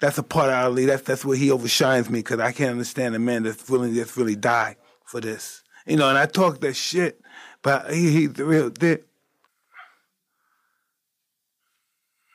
that's 0.00 0.18
a 0.18 0.22
part 0.22 0.48
of 0.48 0.54
Ali. 0.54 0.86
That's 0.86 1.02
that's 1.02 1.24
where 1.24 1.36
he 1.36 1.48
overshines 1.48 2.10
me 2.10 2.18
because 2.20 2.40
I 2.40 2.52
can't 2.52 2.72
understand 2.72 3.14
a 3.14 3.18
man 3.18 3.44
that's 3.44 3.68
willing 3.68 3.94
to 3.94 4.00
just 4.00 4.16
really 4.16 4.36
die 4.36 4.76
for 5.04 5.20
this. 5.20 5.62
You 5.86 5.96
know, 5.96 6.08
and 6.08 6.18
I 6.18 6.26
talk 6.26 6.60
that 6.60 6.74
shit, 6.74 7.20
but 7.62 7.92
he 7.92 8.10
he's 8.10 8.32
the 8.32 8.44
real 8.44 8.70
deal. 8.70 8.98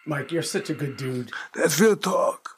Mike, 0.06 0.32
you're 0.32 0.42
such 0.42 0.70
a 0.70 0.74
good 0.74 0.98
dude. 0.98 1.32
That's 1.54 1.80
real 1.80 1.96
talk. 1.96 2.58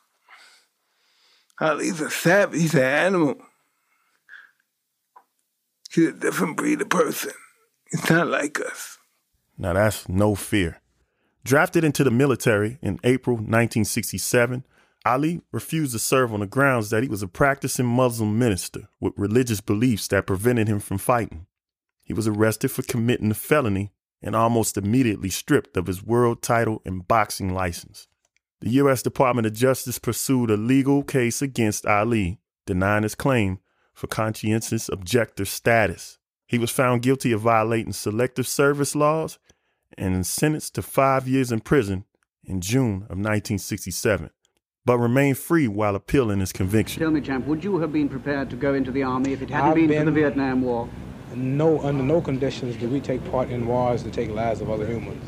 Ali's 1.59 1.99
a 1.99 2.09
savage. 2.09 2.59
He's 2.59 2.73
an 2.75 2.83
animal. 2.83 3.35
He's 5.91 6.07
a 6.07 6.13
different 6.13 6.57
breed 6.57 6.81
of 6.81 6.89
person. 6.89 7.31
He's 7.91 8.09
not 8.09 8.27
like 8.27 8.59
us. 8.59 8.97
Now 9.57 9.73
that's 9.73 10.07
no 10.09 10.35
fear. 10.35 10.81
Drafted 11.43 11.83
into 11.83 12.03
the 12.03 12.11
military 12.11 12.79
in 12.81 12.99
April 13.03 13.35
1967, 13.35 14.65
Ali 15.05 15.41
refused 15.51 15.91
to 15.91 15.99
serve 15.99 16.33
on 16.33 16.39
the 16.39 16.47
grounds 16.47 16.89
that 16.89 17.03
he 17.03 17.09
was 17.09 17.21
a 17.21 17.27
practicing 17.27 17.85
Muslim 17.85 18.39
minister 18.39 18.87
with 19.01 19.13
religious 19.17 19.59
beliefs 19.59 20.07
that 20.07 20.25
prevented 20.25 20.69
him 20.69 20.79
from 20.79 20.97
fighting. 20.97 21.45
He 22.01 22.13
was 22.13 22.27
arrested 22.27 22.71
for 22.71 22.83
committing 22.83 23.31
a 23.31 23.33
felony 23.33 23.91
and 24.21 24.35
almost 24.35 24.77
immediately 24.77 25.29
stripped 25.29 25.75
of 25.75 25.87
his 25.87 26.01
world 26.01 26.41
title 26.41 26.81
and 26.85 27.05
boxing 27.05 27.53
license. 27.53 28.07
The 28.61 28.69
U.S. 28.71 29.03
Department 29.03 29.45
of 29.45 29.53
Justice 29.53 29.99
pursued 29.99 30.49
a 30.49 30.55
legal 30.55 31.03
case 31.03 31.41
against 31.41 31.85
Ali, 31.85 32.39
denying 32.65 33.03
his 33.03 33.15
claim 33.15 33.59
for 33.93 34.07
conscientious 34.07 34.87
objector 34.87 35.43
status. 35.43 36.17
He 36.53 36.59
was 36.59 36.69
found 36.69 37.01
guilty 37.01 37.31
of 37.31 37.41
violating 37.41 37.93
selective 37.93 38.47
service 38.47 38.95
laws 38.95 39.39
and 39.97 40.23
sentenced 40.23 40.75
to 40.75 40.83
five 40.83 41.27
years 41.27 41.51
in 41.51 41.61
prison 41.61 42.05
in 42.43 42.61
June 42.61 43.07
of 43.09 43.17
1967, 43.17 44.29
but 44.85 44.99
remained 44.99 45.39
free 45.39 45.67
while 45.67 45.95
appealing 45.95 46.41
his 46.41 46.53
conviction. 46.53 47.01
Tell 47.01 47.09
me, 47.09 47.21
champ, 47.21 47.47
would 47.47 47.63
you 47.63 47.79
have 47.79 47.91
been 47.91 48.07
prepared 48.07 48.51
to 48.51 48.55
go 48.55 48.75
into 48.75 48.91
the 48.91 49.01
army 49.01 49.33
if 49.33 49.41
it 49.41 49.49
hadn't 49.49 49.67
I've 49.67 49.75
been, 49.87 49.97
for 49.97 50.05
the 50.05 50.11
Vietnam 50.11 50.61
War? 50.61 50.87
No, 51.33 51.81
under 51.81 52.03
no 52.03 52.21
conditions 52.21 52.75
do 52.75 52.87
we 52.87 53.01
take 53.01 53.25
part 53.31 53.49
in 53.49 53.65
wars 53.65 54.03
to 54.03 54.11
take 54.11 54.29
lives 54.29 54.61
of 54.61 54.69
other 54.69 54.85
humans. 54.85 55.25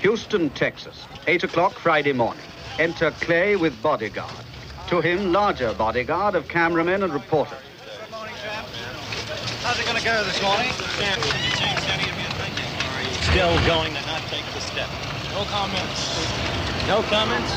Houston, 0.00 0.48
Texas, 0.48 1.04
8 1.26 1.44
o'clock 1.44 1.74
Friday 1.74 2.14
morning. 2.14 2.42
Enter 2.78 3.10
Clay 3.20 3.56
with 3.56 3.82
bodyguard. 3.82 4.32
To 4.88 5.02
him, 5.02 5.30
larger 5.30 5.74
bodyguard 5.74 6.34
of 6.34 6.48
cameramen 6.48 7.02
and 7.02 7.12
reporters. 7.12 7.58
How's 9.64 9.80
it 9.80 9.88
going 9.88 9.96
to 9.96 10.04
go 10.04 10.12
this 10.28 10.36
morning? 10.44 10.68
Still 13.32 13.56
going 13.64 13.96
to 13.96 14.02
not 14.04 14.20
take 14.28 14.44
the 14.52 14.60
step. 14.60 14.92
No 15.32 15.48
comments. 15.48 16.20
No 16.84 17.00
comments? 17.08 17.48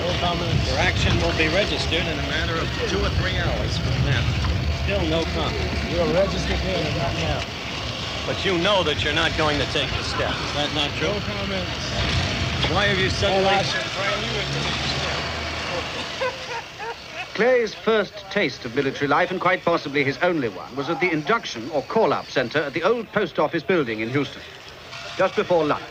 No 0.00 0.08
comments. 0.24 0.64
Your 0.64 0.80
action 0.80 1.12
will 1.20 1.36
be 1.36 1.52
registered 1.52 2.00
in 2.00 2.16
a 2.16 2.26
matter 2.32 2.56
of 2.56 2.64
two 2.88 2.96
or 2.96 3.12
three 3.20 3.36
hours 3.36 3.76
from 3.76 3.92
now. 4.08 4.24
Still 4.88 5.04
no 5.12 5.20
comments. 5.36 5.92
You're 5.92 6.08
registered 6.16 6.56
here, 6.64 6.80
right 6.80 7.16
now. 7.20 7.44
But 8.24 8.42
you 8.42 8.56
know 8.56 8.82
that 8.82 9.04
you're 9.04 9.12
not 9.12 9.36
going 9.36 9.60
to 9.60 9.66
take 9.66 9.90
the 10.00 10.04
step. 10.16 10.32
Is 10.32 10.52
that 10.56 10.72
not 10.72 10.88
true? 10.96 11.12
No 11.12 11.20
comments. 11.28 12.72
Why 12.72 12.88
have 12.88 12.98
you 12.98 13.10
suddenly... 13.10 13.52
Clay's 17.34 17.74
first 17.74 18.14
taste 18.30 18.64
of 18.64 18.76
military 18.76 19.08
life, 19.08 19.32
and 19.32 19.40
quite 19.40 19.64
possibly 19.64 20.04
his 20.04 20.16
only 20.18 20.48
one, 20.48 20.74
was 20.76 20.88
at 20.88 21.00
the 21.00 21.10
induction 21.10 21.68
or 21.70 21.82
call-up 21.82 22.26
center 22.26 22.60
at 22.60 22.74
the 22.74 22.84
old 22.84 23.10
post 23.10 23.40
office 23.40 23.64
building 23.64 23.98
in 23.98 24.08
Houston. 24.10 24.40
Just 25.16 25.34
before 25.34 25.64
lunch. 25.64 25.82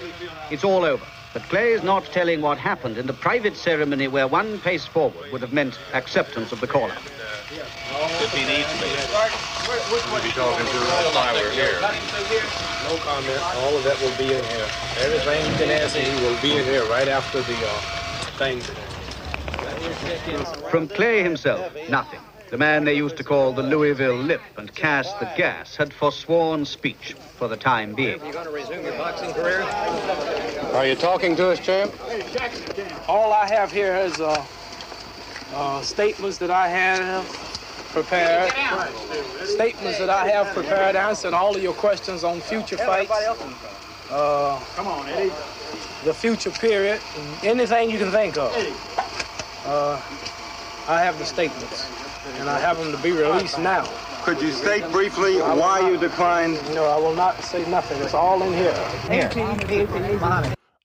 It's 0.50 0.64
all 0.64 0.86
over. 0.86 1.06
But 1.34 1.44
Clay 1.44 1.74
is 1.74 1.84
not 1.84 2.06
telling 2.06 2.42
what 2.42 2.58
happened 2.58 2.98
in 2.98 3.08
the 3.08 3.14
private 3.14 3.58
ceremony 3.58 4.08
where 4.08 4.26
one 4.26 4.58
pace 4.62 4.86
forward 4.86 5.34
would 5.34 5.42
have 5.42 5.52
meant 5.52 5.78
acceptance 5.94 6.54
of 6.54 6.62
the 6.62 6.68
call-up. 6.68 6.96
Could 6.98 8.32
be 8.32 8.46
the 8.46 8.64
We'll 10.12 10.24
be 10.24 10.32
talking 10.32 10.66
to 10.66 10.80
the 10.80 10.86
fire 11.12 11.52
here. 11.52 11.82
No 12.88 12.96
comment. 13.04 13.42
All 13.58 13.76
of 13.76 13.84
that 13.84 14.00
will 14.00 14.16
be 14.18 14.34
in 14.34 14.44
here. 14.46 14.68
Everything 15.00 15.52
you 15.52 15.58
can 15.58 15.72
ask 15.72 15.94
me 15.96 16.08
will 16.24 16.42
be 16.42 16.58
in 16.58 16.64
here 16.64 16.86
right 16.86 17.10
after 17.10 17.42
the 17.42 17.58
uh, 17.66 17.82
thing. 18.38 18.62
From 20.70 20.88
Clay 20.88 21.24
himself, 21.24 21.76
nothing. 21.90 22.20
The 22.50 22.58
man 22.58 22.86
they 22.86 22.94
used 22.94 23.18
to 23.18 23.24
call 23.24 23.52
the 23.52 23.64
Louisville 23.64 24.16
Lip 24.16 24.42
and 24.58 24.74
Cass 24.74 25.12
the 25.14 25.30
Gas 25.36 25.76
had 25.76 25.94
forsworn 25.94 26.66
speech 26.66 27.16
for 27.38 27.48
the 27.48 27.58
time 27.58 27.94
being. 27.96 28.22
Are 28.22 28.26
you 28.28 28.32
going 28.32 28.46
to 28.46 28.52
resume 28.52 28.84
your 28.86 28.98
boxing 28.98 29.34
career? 29.34 29.62
Are 30.74 30.86
you 30.86 30.96
talking 30.96 31.36
to 31.36 31.50
us, 31.50 31.60
champ? 31.60 31.92
All 33.10 33.34
I 33.34 33.48
have 33.48 33.72
here 33.72 33.96
is 33.96 34.22
uh, 34.22 34.46
uh, 35.54 35.82
statements 35.82 36.38
that 36.38 36.52
I 36.52 36.68
have 36.68 37.26
prepared. 37.92 38.52
Statements 39.48 39.98
that 39.98 40.10
I 40.10 40.28
have 40.30 40.54
prepared 40.54 40.96
answering 40.96 41.34
all 41.34 41.56
of 41.56 41.62
your 41.62 41.74
questions 41.74 42.24
on 42.24 42.40
future 42.40 42.78
fights. 42.78 43.12
Uh, 44.12 44.60
Come 44.76 44.88
on, 44.88 45.08
Eddie. 45.10 45.30
The 46.04 46.14
future 46.14 46.52
period, 46.52 47.02
anything 47.44 47.90
you 47.90 47.98
can 47.98 48.12
think 48.12 48.38
of. 48.38 48.54
Uh, 49.66 50.02
I 50.88 51.02
have 51.02 51.18
the 51.18 51.26
statements, 51.26 51.90
and 52.40 52.50
I 52.50 52.60
have 52.60 52.78
them 52.78 52.92
to 52.92 53.02
be 53.02 53.12
released 53.12 53.60
now. 53.60 53.88
Could 54.24 54.42
you 54.42 54.52
state 54.52 54.90
briefly 54.92 55.38
why 55.38 55.90
you 55.90 55.98
declined? 55.98 56.56
No, 56.74 56.86
I 56.86 56.98
will 56.98 57.16
not 57.16 57.42
say 57.44 57.70
nothing. 57.70 58.02
It's 58.02 58.14
all 58.14 58.42
in 58.44 58.54
here. 58.54 58.74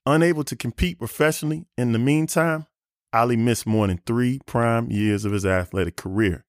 Unable 0.05 0.43
to 0.43 0.55
compete 0.55 0.97
professionally 0.97 1.65
in 1.77 1.91
the 1.91 1.99
meantime, 1.99 2.67
Ali 3.13 3.35
missed 3.35 3.65
more 3.65 3.87
than 3.87 4.01
three 4.05 4.39
prime 4.45 4.91
years 4.91 5.25
of 5.25 5.31
his 5.31 5.45
athletic 5.45 5.95
career. 5.95 6.45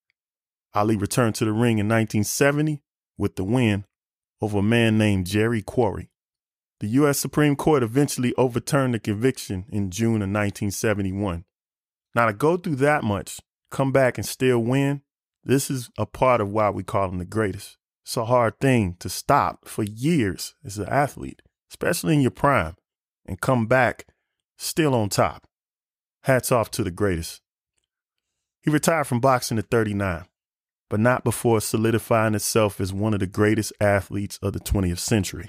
Ali 0.75 0.97
returned 0.97 1.35
to 1.37 1.45
the 1.45 1.53
ring 1.53 1.79
in 1.79 1.89
1970 1.89 2.83
with 3.19 3.37
the 3.37 3.45
win 3.45 3.85
over 4.41 4.59
a 4.59 4.63
man 4.63 4.99
named 4.99 5.27
Jerry 5.27 5.63
Quarry. 5.63 6.11
The 6.81 6.89
U.S. 6.89 7.19
Supreme 7.19 7.57
Court 7.57 7.83
eventually 7.83 8.35
overturned 8.37 8.95
the 8.95 8.99
conviction 8.99 9.67
in 9.69 9.91
June 9.91 10.23
of 10.23 10.31
1971. 10.31 11.45
Now, 12.15 12.27
to 12.27 12.33
go 12.33 12.57
through 12.57 12.77
that 12.77 13.05
much, 13.05 13.41
come 13.71 13.93
back 13.93 14.19
and 14.19 14.27
still 14.27 14.59
win, 14.59 15.03
this 15.45 15.71
is 15.71 15.91
a 15.97 16.07
part 16.07 16.41
of 16.41 16.51
why 16.51 16.71
we 16.71 16.83
call 16.83 17.09
him 17.09 17.19
the 17.19 17.25
greatest. 17.25 17.77
It's 18.05 18.17
a 18.17 18.25
hard 18.25 18.59
thing 18.61 18.97
to 18.99 19.09
stop 19.09 19.69
for 19.69 19.83
years 19.83 20.55
as 20.65 20.79
an 20.79 20.89
athlete, 20.89 21.43
especially 21.71 22.15
in 22.15 22.21
your 22.21 22.31
prime, 22.31 22.75
and 23.27 23.41
come 23.41 23.67
back 23.67 24.07
still 24.59 24.95
on 24.95 25.09
top. 25.09 25.47
Hats 26.25 26.51
off 26.53 26.71
to 26.73 26.83
the 26.83 26.91
greatest. 26.91 27.41
He 28.63 28.71
retired 28.71 29.07
from 29.07 29.21
boxing 29.21 29.59
at 29.59 29.71
39, 29.71 30.25
but 30.91 31.01
not 31.01 31.25
before 31.25 31.61
solidifying 31.61 32.35
itself 32.35 32.81
as 32.81 32.93
one 32.93 33.15
of 33.15 33.21
the 33.21 33.27
greatest 33.27 33.73
athletes 33.81 34.39
of 34.43 34.53
the 34.53 34.61
20th 34.61 34.99
century. 34.99 35.49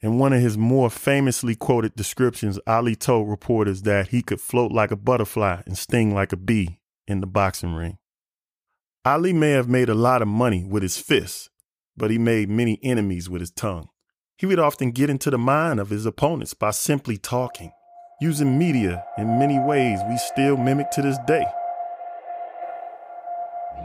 In 0.00 0.18
one 0.18 0.32
of 0.32 0.40
his 0.40 0.56
more 0.56 0.90
famously 0.90 1.56
quoted 1.56 1.96
descriptions, 1.96 2.60
Ali 2.68 2.94
told 2.94 3.28
reporters 3.28 3.82
that 3.82 4.08
he 4.08 4.22
could 4.22 4.40
float 4.40 4.70
like 4.70 4.92
a 4.92 4.96
butterfly 4.96 5.62
and 5.66 5.76
sting 5.76 6.14
like 6.14 6.32
a 6.32 6.36
bee 6.36 6.78
in 7.08 7.20
the 7.20 7.26
boxing 7.26 7.74
ring. 7.74 7.98
Ali 9.04 9.32
may 9.32 9.50
have 9.50 9.68
made 9.68 9.88
a 9.88 9.94
lot 9.94 10.22
of 10.22 10.28
money 10.28 10.64
with 10.64 10.84
his 10.84 10.98
fists, 10.98 11.50
but 11.96 12.12
he 12.12 12.18
made 12.18 12.48
many 12.48 12.78
enemies 12.82 13.28
with 13.28 13.40
his 13.40 13.50
tongue. 13.50 13.88
He 14.36 14.46
would 14.46 14.60
often 14.60 14.92
get 14.92 15.10
into 15.10 15.30
the 15.30 15.38
mind 15.38 15.80
of 15.80 15.90
his 15.90 16.06
opponents 16.06 16.54
by 16.54 16.70
simply 16.70 17.16
talking, 17.16 17.72
using 18.20 18.56
media 18.56 19.04
in 19.16 19.38
many 19.38 19.58
ways 19.58 19.98
we 20.08 20.16
still 20.16 20.56
mimic 20.56 20.92
to 20.92 21.02
this 21.02 21.18
day. 21.26 21.44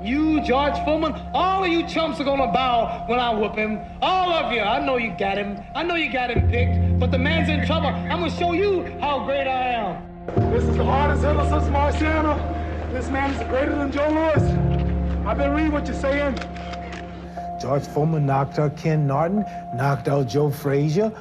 You, 0.01 0.41
George 0.41 0.75
Foreman, 0.83 1.13
all 1.33 1.63
of 1.63 1.69
you 1.69 1.87
chumps 1.87 2.19
are 2.19 2.23
gonna 2.23 2.51
bow 2.51 3.05
when 3.07 3.19
I 3.19 3.33
whoop 3.33 3.55
him. 3.55 3.79
All 4.01 4.33
of 4.33 4.51
you. 4.51 4.59
I 4.61 4.83
know 4.85 4.97
you 4.97 5.15
got 5.17 5.37
him. 5.37 5.61
I 5.75 5.83
know 5.83 5.95
you 5.95 6.11
got 6.11 6.31
him 6.31 6.49
picked, 6.49 6.99
but 6.99 7.11
the 7.11 7.17
man's 7.17 7.49
in 7.49 7.65
trouble. 7.65 7.87
I'm 7.87 8.19
gonna 8.19 8.29
show 8.31 8.51
you 8.53 8.83
how 8.99 9.23
great 9.23 9.47
I 9.47 9.73
am. 9.73 10.51
This 10.51 10.63
is 10.63 10.75
the 10.75 10.83
hardest 10.83 11.23
hitter 11.23 11.47
since 11.49 11.65
Marciano. 11.65 12.37
This 12.91 13.09
man 13.09 13.31
is 13.33 13.47
greater 13.47 13.75
than 13.75 13.91
Joe 13.91 14.09
Louis. 14.09 15.25
I've 15.25 15.37
been 15.37 15.51
reading 15.51 15.71
what 15.71 15.87
you're 15.87 15.95
saying. 15.95 16.37
George 17.61 17.83
Foreman 17.87 18.25
knocked 18.25 18.59
out 18.59 18.75
Ken 18.75 19.07
Norton, 19.07 19.45
knocked 19.73 20.09
out 20.09 20.27
Joe 20.27 20.49
Frazier. 20.49 21.11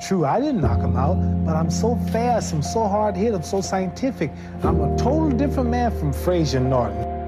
True, 0.00 0.24
I 0.24 0.40
didn't 0.40 0.60
knock 0.60 0.80
him 0.80 0.96
out, 0.96 1.16
but 1.44 1.56
I'm 1.56 1.70
so 1.70 1.96
fast, 2.12 2.54
I'm 2.54 2.62
so 2.62 2.86
hard 2.86 3.16
hit, 3.16 3.34
I'm 3.34 3.42
so 3.42 3.60
scientific. 3.60 4.30
I'm 4.62 4.80
a 4.80 4.96
total 4.96 5.30
different 5.30 5.68
man 5.68 5.90
from 5.98 6.12
Frazier 6.12 6.60
Norton. 6.60 7.19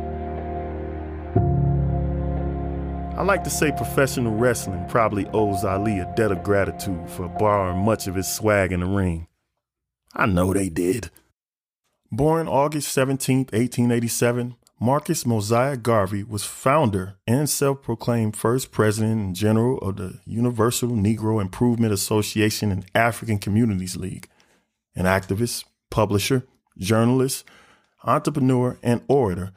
I 3.22 3.24
like 3.24 3.44
to 3.44 3.50
say 3.50 3.70
professional 3.70 4.34
wrestling 4.34 4.84
probably 4.88 5.28
owes 5.28 5.64
Ali 5.64 6.00
a 6.00 6.12
debt 6.16 6.32
of 6.32 6.42
gratitude 6.42 7.08
for 7.08 7.28
borrowing 7.28 7.78
much 7.84 8.08
of 8.08 8.16
his 8.16 8.26
swag 8.26 8.72
in 8.72 8.80
the 8.80 8.86
ring. 8.86 9.28
I 10.12 10.26
know 10.26 10.52
they 10.52 10.68
did. 10.68 11.08
Born 12.10 12.48
August 12.48 12.90
17, 12.92 13.36
1887, 13.52 14.56
Marcus 14.80 15.24
Mosiah 15.24 15.76
Garvey 15.76 16.24
was 16.24 16.42
founder 16.42 17.14
and 17.24 17.48
self 17.48 17.80
proclaimed 17.80 18.36
first 18.36 18.72
president 18.72 19.20
and 19.20 19.36
general 19.36 19.78
of 19.78 19.98
the 19.98 20.18
Universal 20.26 20.88
Negro 20.88 21.40
Improvement 21.40 21.92
Association 21.92 22.72
and 22.72 22.86
African 22.92 23.38
Communities 23.38 23.96
League. 23.96 24.28
An 24.96 25.04
activist, 25.04 25.62
publisher, 25.90 26.44
journalist, 26.76 27.44
entrepreneur, 28.02 28.80
and 28.82 29.00
orator, 29.06 29.52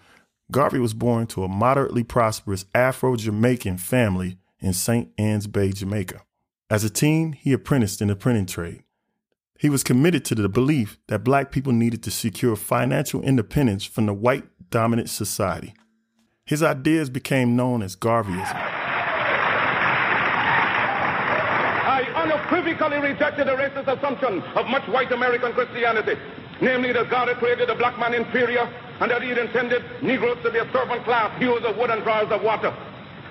Garvey 0.51 0.79
was 0.79 0.93
born 0.93 1.25
to 1.27 1.43
a 1.43 1.47
moderately 1.47 2.03
prosperous 2.03 2.65
Afro 2.75 3.15
Jamaican 3.15 3.77
family 3.77 4.37
in 4.59 4.73
St. 4.73 5.11
Ann's 5.17 5.47
Bay, 5.47 5.71
Jamaica. 5.71 6.21
As 6.69 6.83
a 6.83 6.89
teen, 6.89 7.33
he 7.33 7.51
apprenticed 7.51 8.01
in 8.01 8.09
the 8.09 8.15
printing 8.15 8.45
trade. 8.45 8.83
He 9.57 9.69
was 9.69 9.83
committed 9.83 10.23
to 10.25 10.35
the 10.35 10.49
belief 10.49 10.99
that 11.07 11.23
black 11.23 11.51
people 11.51 11.71
needed 11.71 12.03
to 12.03 12.11
secure 12.11 12.55
financial 12.55 13.21
independence 13.21 13.85
from 13.85 14.05
the 14.05 14.13
white 14.13 14.43
dominant 14.69 15.09
society. 15.09 15.73
His 16.45 16.61
ideas 16.61 17.09
became 17.09 17.55
known 17.55 17.81
as 17.81 17.95
Garveyism. 17.95 18.55
I 21.85 22.03
unequivocally 22.15 22.97
rejected 22.97 23.47
the 23.47 23.53
racist 23.53 23.87
assumption 23.87 24.43
of 24.55 24.67
much 24.67 24.87
white 24.89 25.11
American 25.11 25.53
Christianity, 25.53 26.19
namely 26.61 26.93
that 26.93 27.09
God 27.09 27.27
had 27.27 27.37
created 27.37 27.69
the 27.69 27.75
black 27.75 27.99
man 27.99 28.13
inferior 28.13 28.67
and 28.99 29.11
that 29.11 29.21
he 29.21 29.29
had 29.29 29.37
intended 29.37 29.83
Negroes 30.01 30.37
to 30.43 30.51
be 30.51 30.59
a 30.59 30.71
servant 30.71 31.03
class, 31.03 31.37
hewers 31.39 31.63
of 31.63 31.77
wood 31.77 31.89
and 31.89 32.03
drawers 32.03 32.31
of 32.31 32.41
water. 32.41 32.73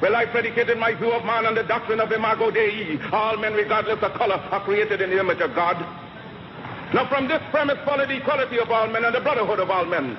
Well, 0.02 0.16
I 0.16 0.26
predicated 0.26 0.78
my 0.78 0.94
view 0.94 1.12
of 1.12 1.24
man 1.24 1.46
on 1.46 1.54
the 1.54 1.62
doctrine 1.62 2.00
of 2.00 2.12
Imago 2.12 2.50
Dei. 2.50 2.98
All 3.12 3.36
men, 3.36 3.54
regardless 3.54 4.02
of 4.02 4.12
color, 4.14 4.36
are 4.36 4.60
created 4.64 5.00
in 5.00 5.10
the 5.10 5.20
image 5.20 5.40
of 5.40 5.54
God. 5.54 5.76
Now, 6.92 7.08
from 7.08 7.28
this 7.28 7.42
premise 7.50 7.78
followed 7.84 8.08
the 8.08 8.16
equality 8.16 8.58
of 8.58 8.70
all 8.70 8.86
men 8.88 9.04
and 9.04 9.14
the 9.14 9.20
brotherhood 9.20 9.60
of 9.60 9.70
all 9.70 9.84
men. 9.84 10.16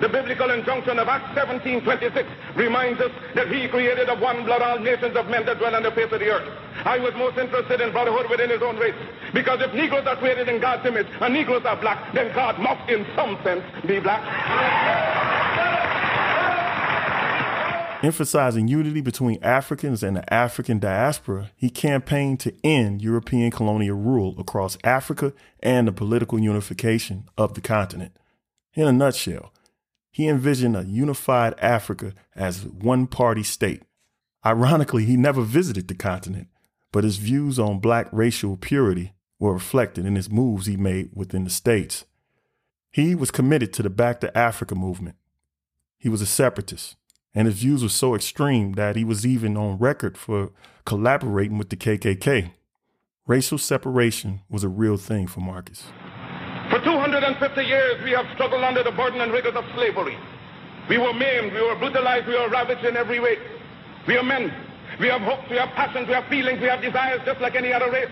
The 0.00 0.08
biblical 0.08 0.50
injunction 0.50 0.98
of 0.98 1.08
Acts 1.08 1.34
17:26 1.38 2.26
reminds 2.56 3.00
us 3.00 3.12
that 3.34 3.48
he 3.48 3.68
created 3.68 4.08
of 4.08 4.20
one 4.20 4.44
blood 4.44 4.60
all 4.60 4.78
nations 4.78 5.16
of 5.16 5.28
men 5.28 5.46
that 5.46 5.58
dwell 5.58 5.74
on 5.74 5.82
the 5.82 5.92
face 5.92 6.10
of 6.10 6.18
the 6.18 6.30
earth. 6.30 6.48
I 6.84 6.98
was 6.98 7.14
most 7.14 7.38
interested 7.38 7.80
in 7.80 7.92
brotherhood 7.92 8.28
within 8.28 8.50
his 8.50 8.60
own 8.60 8.76
race. 8.76 8.94
Because 9.32 9.60
if 9.62 9.72
Negroes 9.72 10.06
are 10.06 10.16
created 10.16 10.48
in 10.48 10.60
God's 10.60 10.84
image 10.84 11.06
and 11.20 11.32
Negroes 11.32 11.64
are 11.64 11.76
black, 11.76 12.12
then 12.12 12.34
God 12.34 12.58
must 12.58 12.90
in 12.90 13.06
some 13.14 13.38
sense 13.44 13.62
be 13.86 14.00
black. 14.00 14.22
Emphasizing 18.04 18.68
unity 18.68 19.00
between 19.00 19.42
Africans 19.42 20.02
and 20.02 20.14
the 20.14 20.34
African 20.34 20.78
diaspora, 20.78 21.52
he 21.56 21.70
campaigned 21.70 22.38
to 22.40 22.52
end 22.62 23.00
European 23.00 23.50
colonial 23.50 23.96
rule 23.96 24.34
across 24.38 24.76
Africa 24.84 25.32
and 25.60 25.88
the 25.88 25.92
political 25.92 26.38
unification 26.38 27.24
of 27.38 27.54
the 27.54 27.62
continent. 27.62 28.14
In 28.74 28.86
a 28.86 28.92
nutshell, 28.92 29.53
he 30.14 30.28
envisioned 30.28 30.76
a 30.76 30.84
unified 30.84 31.58
Africa 31.58 32.12
as 32.36 32.64
one 32.64 33.08
party 33.08 33.42
state. 33.42 33.82
Ironically, 34.46 35.04
he 35.06 35.16
never 35.16 35.42
visited 35.42 35.88
the 35.88 35.94
continent, 35.96 36.46
but 36.92 37.02
his 37.02 37.16
views 37.16 37.58
on 37.58 37.80
black 37.80 38.06
racial 38.12 38.56
purity 38.56 39.12
were 39.40 39.52
reflected 39.52 40.06
in 40.06 40.14
his 40.14 40.30
moves 40.30 40.66
he 40.66 40.76
made 40.76 41.10
within 41.14 41.42
the 41.42 41.50
states. 41.50 42.04
He 42.92 43.16
was 43.16 43.32
committed 43.32 43.72
to 43.72 43.82
the 43.82 43.90
Back 43.90 44.20
to 44.20 44.38
Africa 44.38 44.76
movement. 44.76 45.16
He 45.98 46.08
was 46.08 46.22
a 46.22 46.26
separatist, 46.26 46.94
and 47.34 47.48
his 47.48 47.58
views 47.58 47.82
were 47.82 47.88
so 47.88 48.14
extreme 48.14 48.74
that 48.74 48.94
he 48.94 49.02
was 49.02 49.26
even 49.26 49.56
on 49.56 49.78
record 49.78 50.16
for 50.16 50.52
collaborating 50.86 51.58
with 51.58 51.70
the 51.70 51.76
KKK. 51.76 52.52
Racial 53.26 53.58
separation 53.58 54.42
was 54.48 54.62
a 54.62 54.68
real 54.68 54.96
thing 54.96 55.26
for 55.26 55.40
Marcus. 55.40 55.86
For 56.74 56.82
250 56.82 57.38
years, 57.62 58.02
we 58.02 58.10
have 58.18 58.26
struggled 58.34 58.64
under 58.66 58.82
the 58.82 58.90
burden 58.90 59.20
and 59.20 59.30
rigors 59.30 59.54
of 59.54 59.62
slavery. 59.78 60.18
We 60.90 60.98
were 60.98 61.14
maimed, 61.14 61.54
we 61.54 61.62
were 61.62 61.78
brutalized, 61.78 62.26
we 62.26 62.34
were 62.34 62.50
ravaged 62.50 62.84
in 62.84 62.96
every 62.96 63.20
way. 63.20 63.38
We 64.08 64.18
are 64.18 64.26
men. 64.26 64.50
We 64.98 65.06
have 65.06 65.22
hopes, 65.22 65.46
we 65.48 65.54
have 65.54 65.70
passions, 65.78 66.08
we 66.08 66.14
have 66.14 66.26
feelings, 66.26 66.58
we 66.58 66.66
have 66.66 66.82
desires 66.82 67.22
just 67.24 67.40
like 67.40 67.54
any 67.54 67.72
other 67.72 67.92
race. 67.92 68.10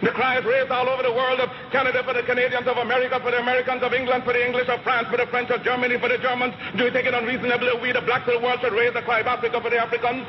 The 0.00 0.16
cry 0.16 0.38
is 0.38 0.46
raised 0.46 0.70
all 0.70 0.88
over 0.88 1.02
the 1.02 1.12
world 1.12 1.40
of 1.40 1.50
Canada 1.72 2.00
for 2.02 2.14
the 2.14 2.22
Canadians, 2.22 2.66
of 2.66 2.78
America 2.78 3.20
for 3.20 3.30
the 3.30 3.44
Americans, 3.44 3.82
of 3.82 3.92
England 3.92 4.24
for 4.24 4.32
the 4.32 4.40
English, 4.40 4.70
of 4.70 4.80
France 4.80 5.08
for 5.10 5.18
the 5.18 5.26
French, 5.26 5.50
of 5.50 5.62
Germany 5.62 6.00
for 6.00 6.08
the 6.08 6.16
Germans. 6.16 6.54
Do 6.80 6.84
you 6.88 6.90
think 6.90 7.06
it 7.06 7.12
unreasonable 7.12 7.68
that 7.68 7.82
we, 7.82 7.92
the 7.92 8.00
blacks 8.00 8.24
of 8.32 8.40
the 8.40 8.46
world, 8.46 8.64
should 8.64 8.72
raise 8.72 8.94
the 8.94 9.04
cry 9.04 9.20
of 9.20 9.26
Africa 9.26 9.60
for 9.60 9.68
the 9.68 9.76
Africans? 9.76 10.24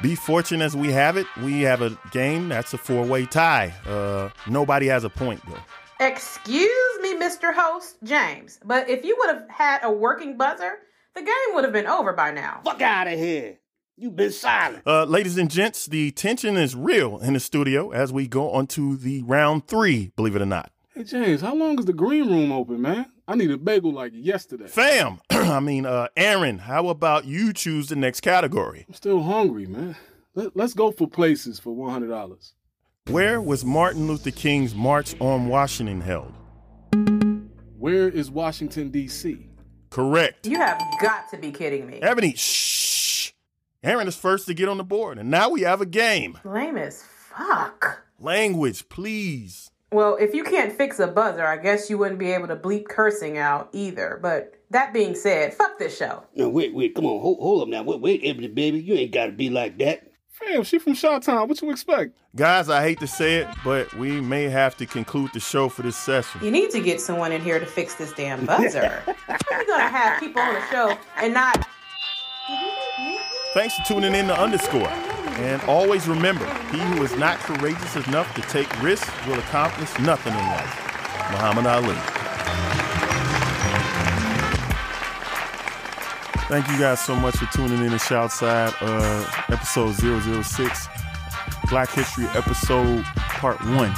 Be 0.00 0.14
fortunate 0.14 0.64
as 0.64 0.76
we 0.76 0.92
have 0.92 1.16
it. 1.16 1.26
We 1.42 1.62
have 1.62 1.82
a 1.82 1.98
game 2.12 2.48
that's 2.48 2.72
a 2.72 2.78
four 2.78 3.04
way 3.04 3.26
tie. 3.26 3.74
Uh, 3.86 4.30
nobody 4.48 4.86
has 4.86 5.02
a 5.02 5.10
point, 5.10 5.42
though. 5.46 5.58
Excuse 6.00 7.00
me, 7.02 7.16
Mr. 7.16 7.52
Host 7.52 7.96
James, 8.04 8.60
but 8.64 8.88
if 8.88 9.04
you 9.04 9.16
would 9.18 9.34
have 9.34 9.48
had 9.50 9.80
a 9.82 9.90
working 9.90 10.36
buzzer, 10.36 10.78
the 11.16 11.22
game 11.22 11.54
would 11.54 11.64
have 11.64 11.72
been 11.72 11.88
over 11.88 12.12
by 12.12 12.30
now. 12.30 12.60
Fuck 12.64 12.80
out 12.80 13.08
of 13.08 13.18
here. 13.18 13.58
You've 13.96 14.14
been 14.14 14.30
silent. 14.30 14.84
Uh, 14.86 15.02
ladies 15.02 15.36
and 15.36 15.50
gents, 15.50 15.86
the 15.86 16.12
tension 16.12 16.56
is 16.56 16.76
real 16.76 17.18
in 17.18 17.34
the 17.34 17.40
studio 17.40 17.90
as 17.90 18.12
we 18.12 18.28
go 18.28 18.52
on 18.52 18.68
to 18.68 18.96
the 18.96 19.24
round 19.24 19.66
three, 19.66 20.12
believe 20.14 20.36
it 20.36 20.42
or 20.42 20.46
not. 20.46 20.70
Hey, 20.98 21.04
James, 21.04 21.42
how 21.42 21.54
long 21.54 21.78
is 21.78 21.84
the 21.84 21.92
green 21.92 22.28
room 22.28 22.50
open, 22.50 22.82
man? 22.82 23.06
I 23.28 23.36
need 23.36 23.52
a 23.52 23.56
bagel 23.56 23.92
like 23.92 24.10
yesterday. 24.12 24.66
Fam, 24.66 25.20
I 25.30 25.60
mean, 25.60 25.86
uh, 25.86 26.08
Aaron, 26.16 26.58
how 26.58 26.88
about 26.88 27.24
you 27.24 27.52
choose 27.52 27.86
the 27.86 27.94
next 27.94 28.22
category? 28.22 28.84
I'm 28.88 28.94
still 28.94 29.22
hungry, 29.22 29.66
man. 29.66 29.94
Let, 30.34 30.56
let's 30.56 30.74
go 30.74 30.90
for 30.90 31.06
places 31.06 31.60
for 31.60 31.72
$100. 31.72 32.52
Where 33.10 33.40
was 33.40 33.64
Martin 33.64 34.08
Luther 34.08 34.32
King's 34.32 34.74
March 34.74 35.14
on 35.20 35.46
Washington 35.46 36.00
held? 36.00 36.34
Where 37.78 38.08
is 38.08 38.28
Washington, 38.28 38.90
D.C.? 38.90 39.46
Correct. 39.90 40.48
You 40.48 40.58
have 40.58 40.82
got 41.00 41.30
to 41.30 41.36
be 41.36 41.52
kidding 41.52 41.86
me. 41.86 42.00
Ebony, 42.02 42.34
shh. 42.34 43.30
Aaron 43.84 44.08
is 44.08 44.16
first 44.16 44.48
to 44.48 44.54
get 44.54 44.68
on 44.68 44.78
the 44.78 44.84
board, 44.84 45.18
and 45.18 45.30
now 45.30 45.48
we 45.48 45.60
have 45.60 45.80
a 45.80 45.86
game. 45.86 46.40
Lame 46.42 46.76
as 46.76 47.04
fuck. 47.04 48.02
Language, 48.18 48.88
please. 48.88 49.70
Well, 49.90 50.16
if 50.16 50.34
you 50.34 50.44
can't 50.44 50.72
fix 50.72 50.98
a 50.98 51.06
buzzer, 51.06 51.46
I 51.46 51.56
guess 51.56 51.88
you 51.88 51.96
wouldn't 51.96 52.18
be 52.18 52.32
able 52.32 52.48
to 52.48 52.56
bleep 52.56 52.88
cursing 52.88 53.38
out 53.38 53.70
either. 53.72 54.18
But 54.20 54.54
that 54.70 54.92
being 54.92 55.14
said, 55.14 55.54
fuck 55.54 55.78
this 55.78 55.96
show. 55.96 56.24
No, 56.34 56.48
wait, 56.50 56.74
wait, 56.74 56.94
come 56.94 57.06
on, 57.06 57.20
hold, 57.20 57.38
hold 57.38 57.62
up 57.62 57.68
now. 57.68 57.82
Wait, 57.82 58.00
wait, 58.00 58.20
Ebony, 58.22 58.48
baby, 58.48 58.80
you 58.80 58.94
ain't 58.94 59.12
got 59.12 59.26
to 59.26 59.32
be 59.32 59.48
like 59.48 59.78
that. 59.78 60.04
Fam, 60.30 60.62
she 60.62 60.78
from 60.78 60.92
Shawtown. 60.92 61.48
What 61.48 61.60
you 61.60 61.70
expect? 61.70 62.16
Guys, 62.36 62.68
I 62.68 62.82
hate 62.82 63.00
to 63.00 63.08
say 63.08 63.38
it, 63.38 63.48
but 63.64 63.92
we 63.94 64.20
may 64.20 64.44
have 64.44 64.76
to 64.76 64.86
conclude 64.86 65.32
the 65.32 65.40
show 65.40 65.68
for 65.68 65.82
this 65.82 65.96
session. 65.96 66.44
You 66.44 66.52
need 66.52 66.70
to 66.70 66.80
get 66.80 67.00
someone 67.00 67.32
in 67.32 67.40
here 67.40 67.58
to 67.58 67.66
fix 67.66 67.94
this 67.96 68.12
damn 68.12 68.46
buzzer. 68.46 69.02
How 69.26 69.56
are 69.56 69.64
gonna 69.64 69.88
have 69.88 70.20
people 70.20 70.40
on 70.40 70.54
the 70.54 70.64
show 70.70 70.96
and 71.16 71.34
not? 71.34 71.66
Thanks 73.54 73.74
for 73.76 73.84
tuning 73.86 74.14
in 74.14 74.28
to 74.28 74.38
Underscore. 74.38 75.07
And 75.38 75.62
always 75.62 76.08
remember, 76.08 76.44
he 76.72 76.78
who 76.78 77.04
is 77.04 77.14
not 77.16 77.38
courageous 77.38 77.94
enough 78.08 78.34
to 78.34 78.42
take 78.42 78.82
risks 78.82 79.08
will 79.26 79.38
accomplish 79.38 79.96
nothing 80.00 80.32
in 80.32 80.38
life. 80.38 80.84
Muhammad 81.30 81.66
Ali. 81.66 81.94
Thank 86.48 86.66
you 86.68 86.78
guys 86.78 86.98
so 87.00 87.14
much 87.14 87.36
for 87.36 87.46
tuning 87.56 87.84
in 87.84 87.90
to 87.90 87.98
Shoutside, 87.98 88.74
uh, 88.80 89.52
episode 89.52 89.92
006, 89.92 90.88
Black 91.68 91.90
History 91.90 92.24
episode 92.34 93.04
part 93.04 93.60
one. 93.66 93.94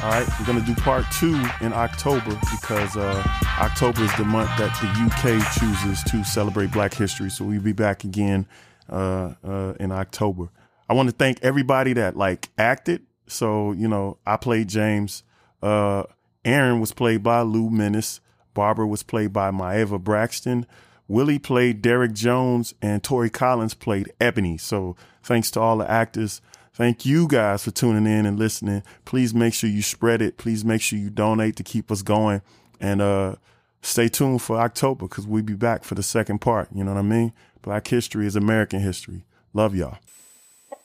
All 0.00 0.10
right, 0.10 0.26
we're 0.38 0.46
gonna 0.46 0.64
do 0.64 0.74
part 0.76 1.04
two 1.12 1.34
in 1.60 1.72
October 1.74 2.38
because 2.52 2.96
uh, 2.96 3.22
October 3.58 4.04
is 4.04 4.16
the 4.16 4.24
month 4.24 4.48
that 4.56 4.72
the 4.80 4.88
UK 5.04 5.42
chooses 5.58 6.02
to 6.04 6.24
celebrate 6.24 6.70
Black 6.70 6.94
History. 6.94 7.28
So 7.28 7.44
we'll 7.44 7.60
be 7.60 7.72
back 7.72 8.04
again 8.04 8.46
uh, 8.88 9.34
uh, 9.44 9.74
in 9.80 9.92
October. 9.92 10.48
I 10.88 10.94
want 10.94 11.08
to 11.08 11.14
thank 11.14 11.38
everybody 11.42 11.92
that 11.94 12.16
like 12.16 12.48
acted. 12.58 13.02
So 13.26 13.72
you 13.72 13.88
know, 13.88 14.18
I 14.26 14.36
played 14.36 14.68
James. 14.68 15.22
Uh, 15.62 16.04
Aaron 16.44 16.80
was 16.80 16.92
played 16.92 17.22
by 17.22 17.42
Lou 17.42 17.70
Menace. 17.70 18.20
Barbara 18.54 18.86
was 18.86 19.02
played 19.02 19.32
by 19.32 19.50
Maeva 19.50 20.02
Braxton. 20.02 20.66
Willie 21.06 21.38
played 21.38 21.80
Derek 21.80 22.12
Jones, 22.12 22.74
and 22.82 23.02
Tori 23.02 23.30
Collins 23.30 23.74
played 23.74 24.12
Ebony. 24.20 24.58
So 24.58 24.94
thanks 25.22 25.50
to 25.52 25.60
all 25.60 25.78
the 25.78 25.90
actors. 25.90 26.40
Thank 26.74 27.04
you 27.04 27.26
guys 27.26 27.64
for 27.64 27.70
tuning 27.70 28.06
in 28.06 28.24
and 28.24 28.38
listening. 28.38 28.84
Please 29.04 29.34
make 29.34 29.52
sure 29.52 29.68
you 29.68 29.82
spread 29.82 30.22
it. 30.22 30.36
Please 30.36 30.64
make 30.64 30.80
sure 30.80 30.98
you 30.98 31.10
donate 31.10 31.56
to 31.56 31.64
keep 31.64 31.90
us 31.90 32.02
going. 32.02 32.40
And 32.80 33.02
uh, 33.02 33.36
stay 33.82 34.08
tuned 34.08 34.42
for 34.42 34.60
October 34.60 35.08
because 35.08 35.26
we'll 35.26 35.42
be 35.42 35.54
back 35.54 35.82
for 35.82 35.96
the 35.96 36.02
second 36.04 36.40
part. 36.40 36.68
You 36.72 36.84
know 36.84 36.92
what 36.92 37.00
I 37.00 37.02
mean? 37.02 37.32
Black 37.62 37.88
history 37.88 38.26
is 38.26 38.36
American 38.36 38.80
history. 38.80 39.24
Love 39.52 39.74
y'all. 39.74 39.98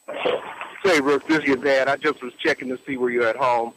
Hey, 0.08 1.00
Rook, 1.00 1.28
this 1.28 1.40
is 1.40 1.46
your 1.46 1.58
dad. 1.58 1.88
I 1.88 1.96
just 1.96 2.22
was 2.22 2.34
checking 2.34 2.68
to 2.70 2.78
see 2.86 2.98
where 2.98 3.10
you're 3.10 3.28
at 3.28 3.38
home. 3.38 3.74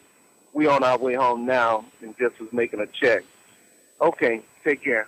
We 0.53 0.67
on 0.67 0.83
our 0.83 0.99
way 0.99 1.15
home 1.15 1.47
now 1.47 1.85
and 2.03 2.17
just 2.19 2.41
was 2.41 2.53
making 2.53 2.81
a 2.81 2.87
check. 2.87 3.23
Okay, 4.01 4.43
take 4.65 4.83
care. 4.83 5.07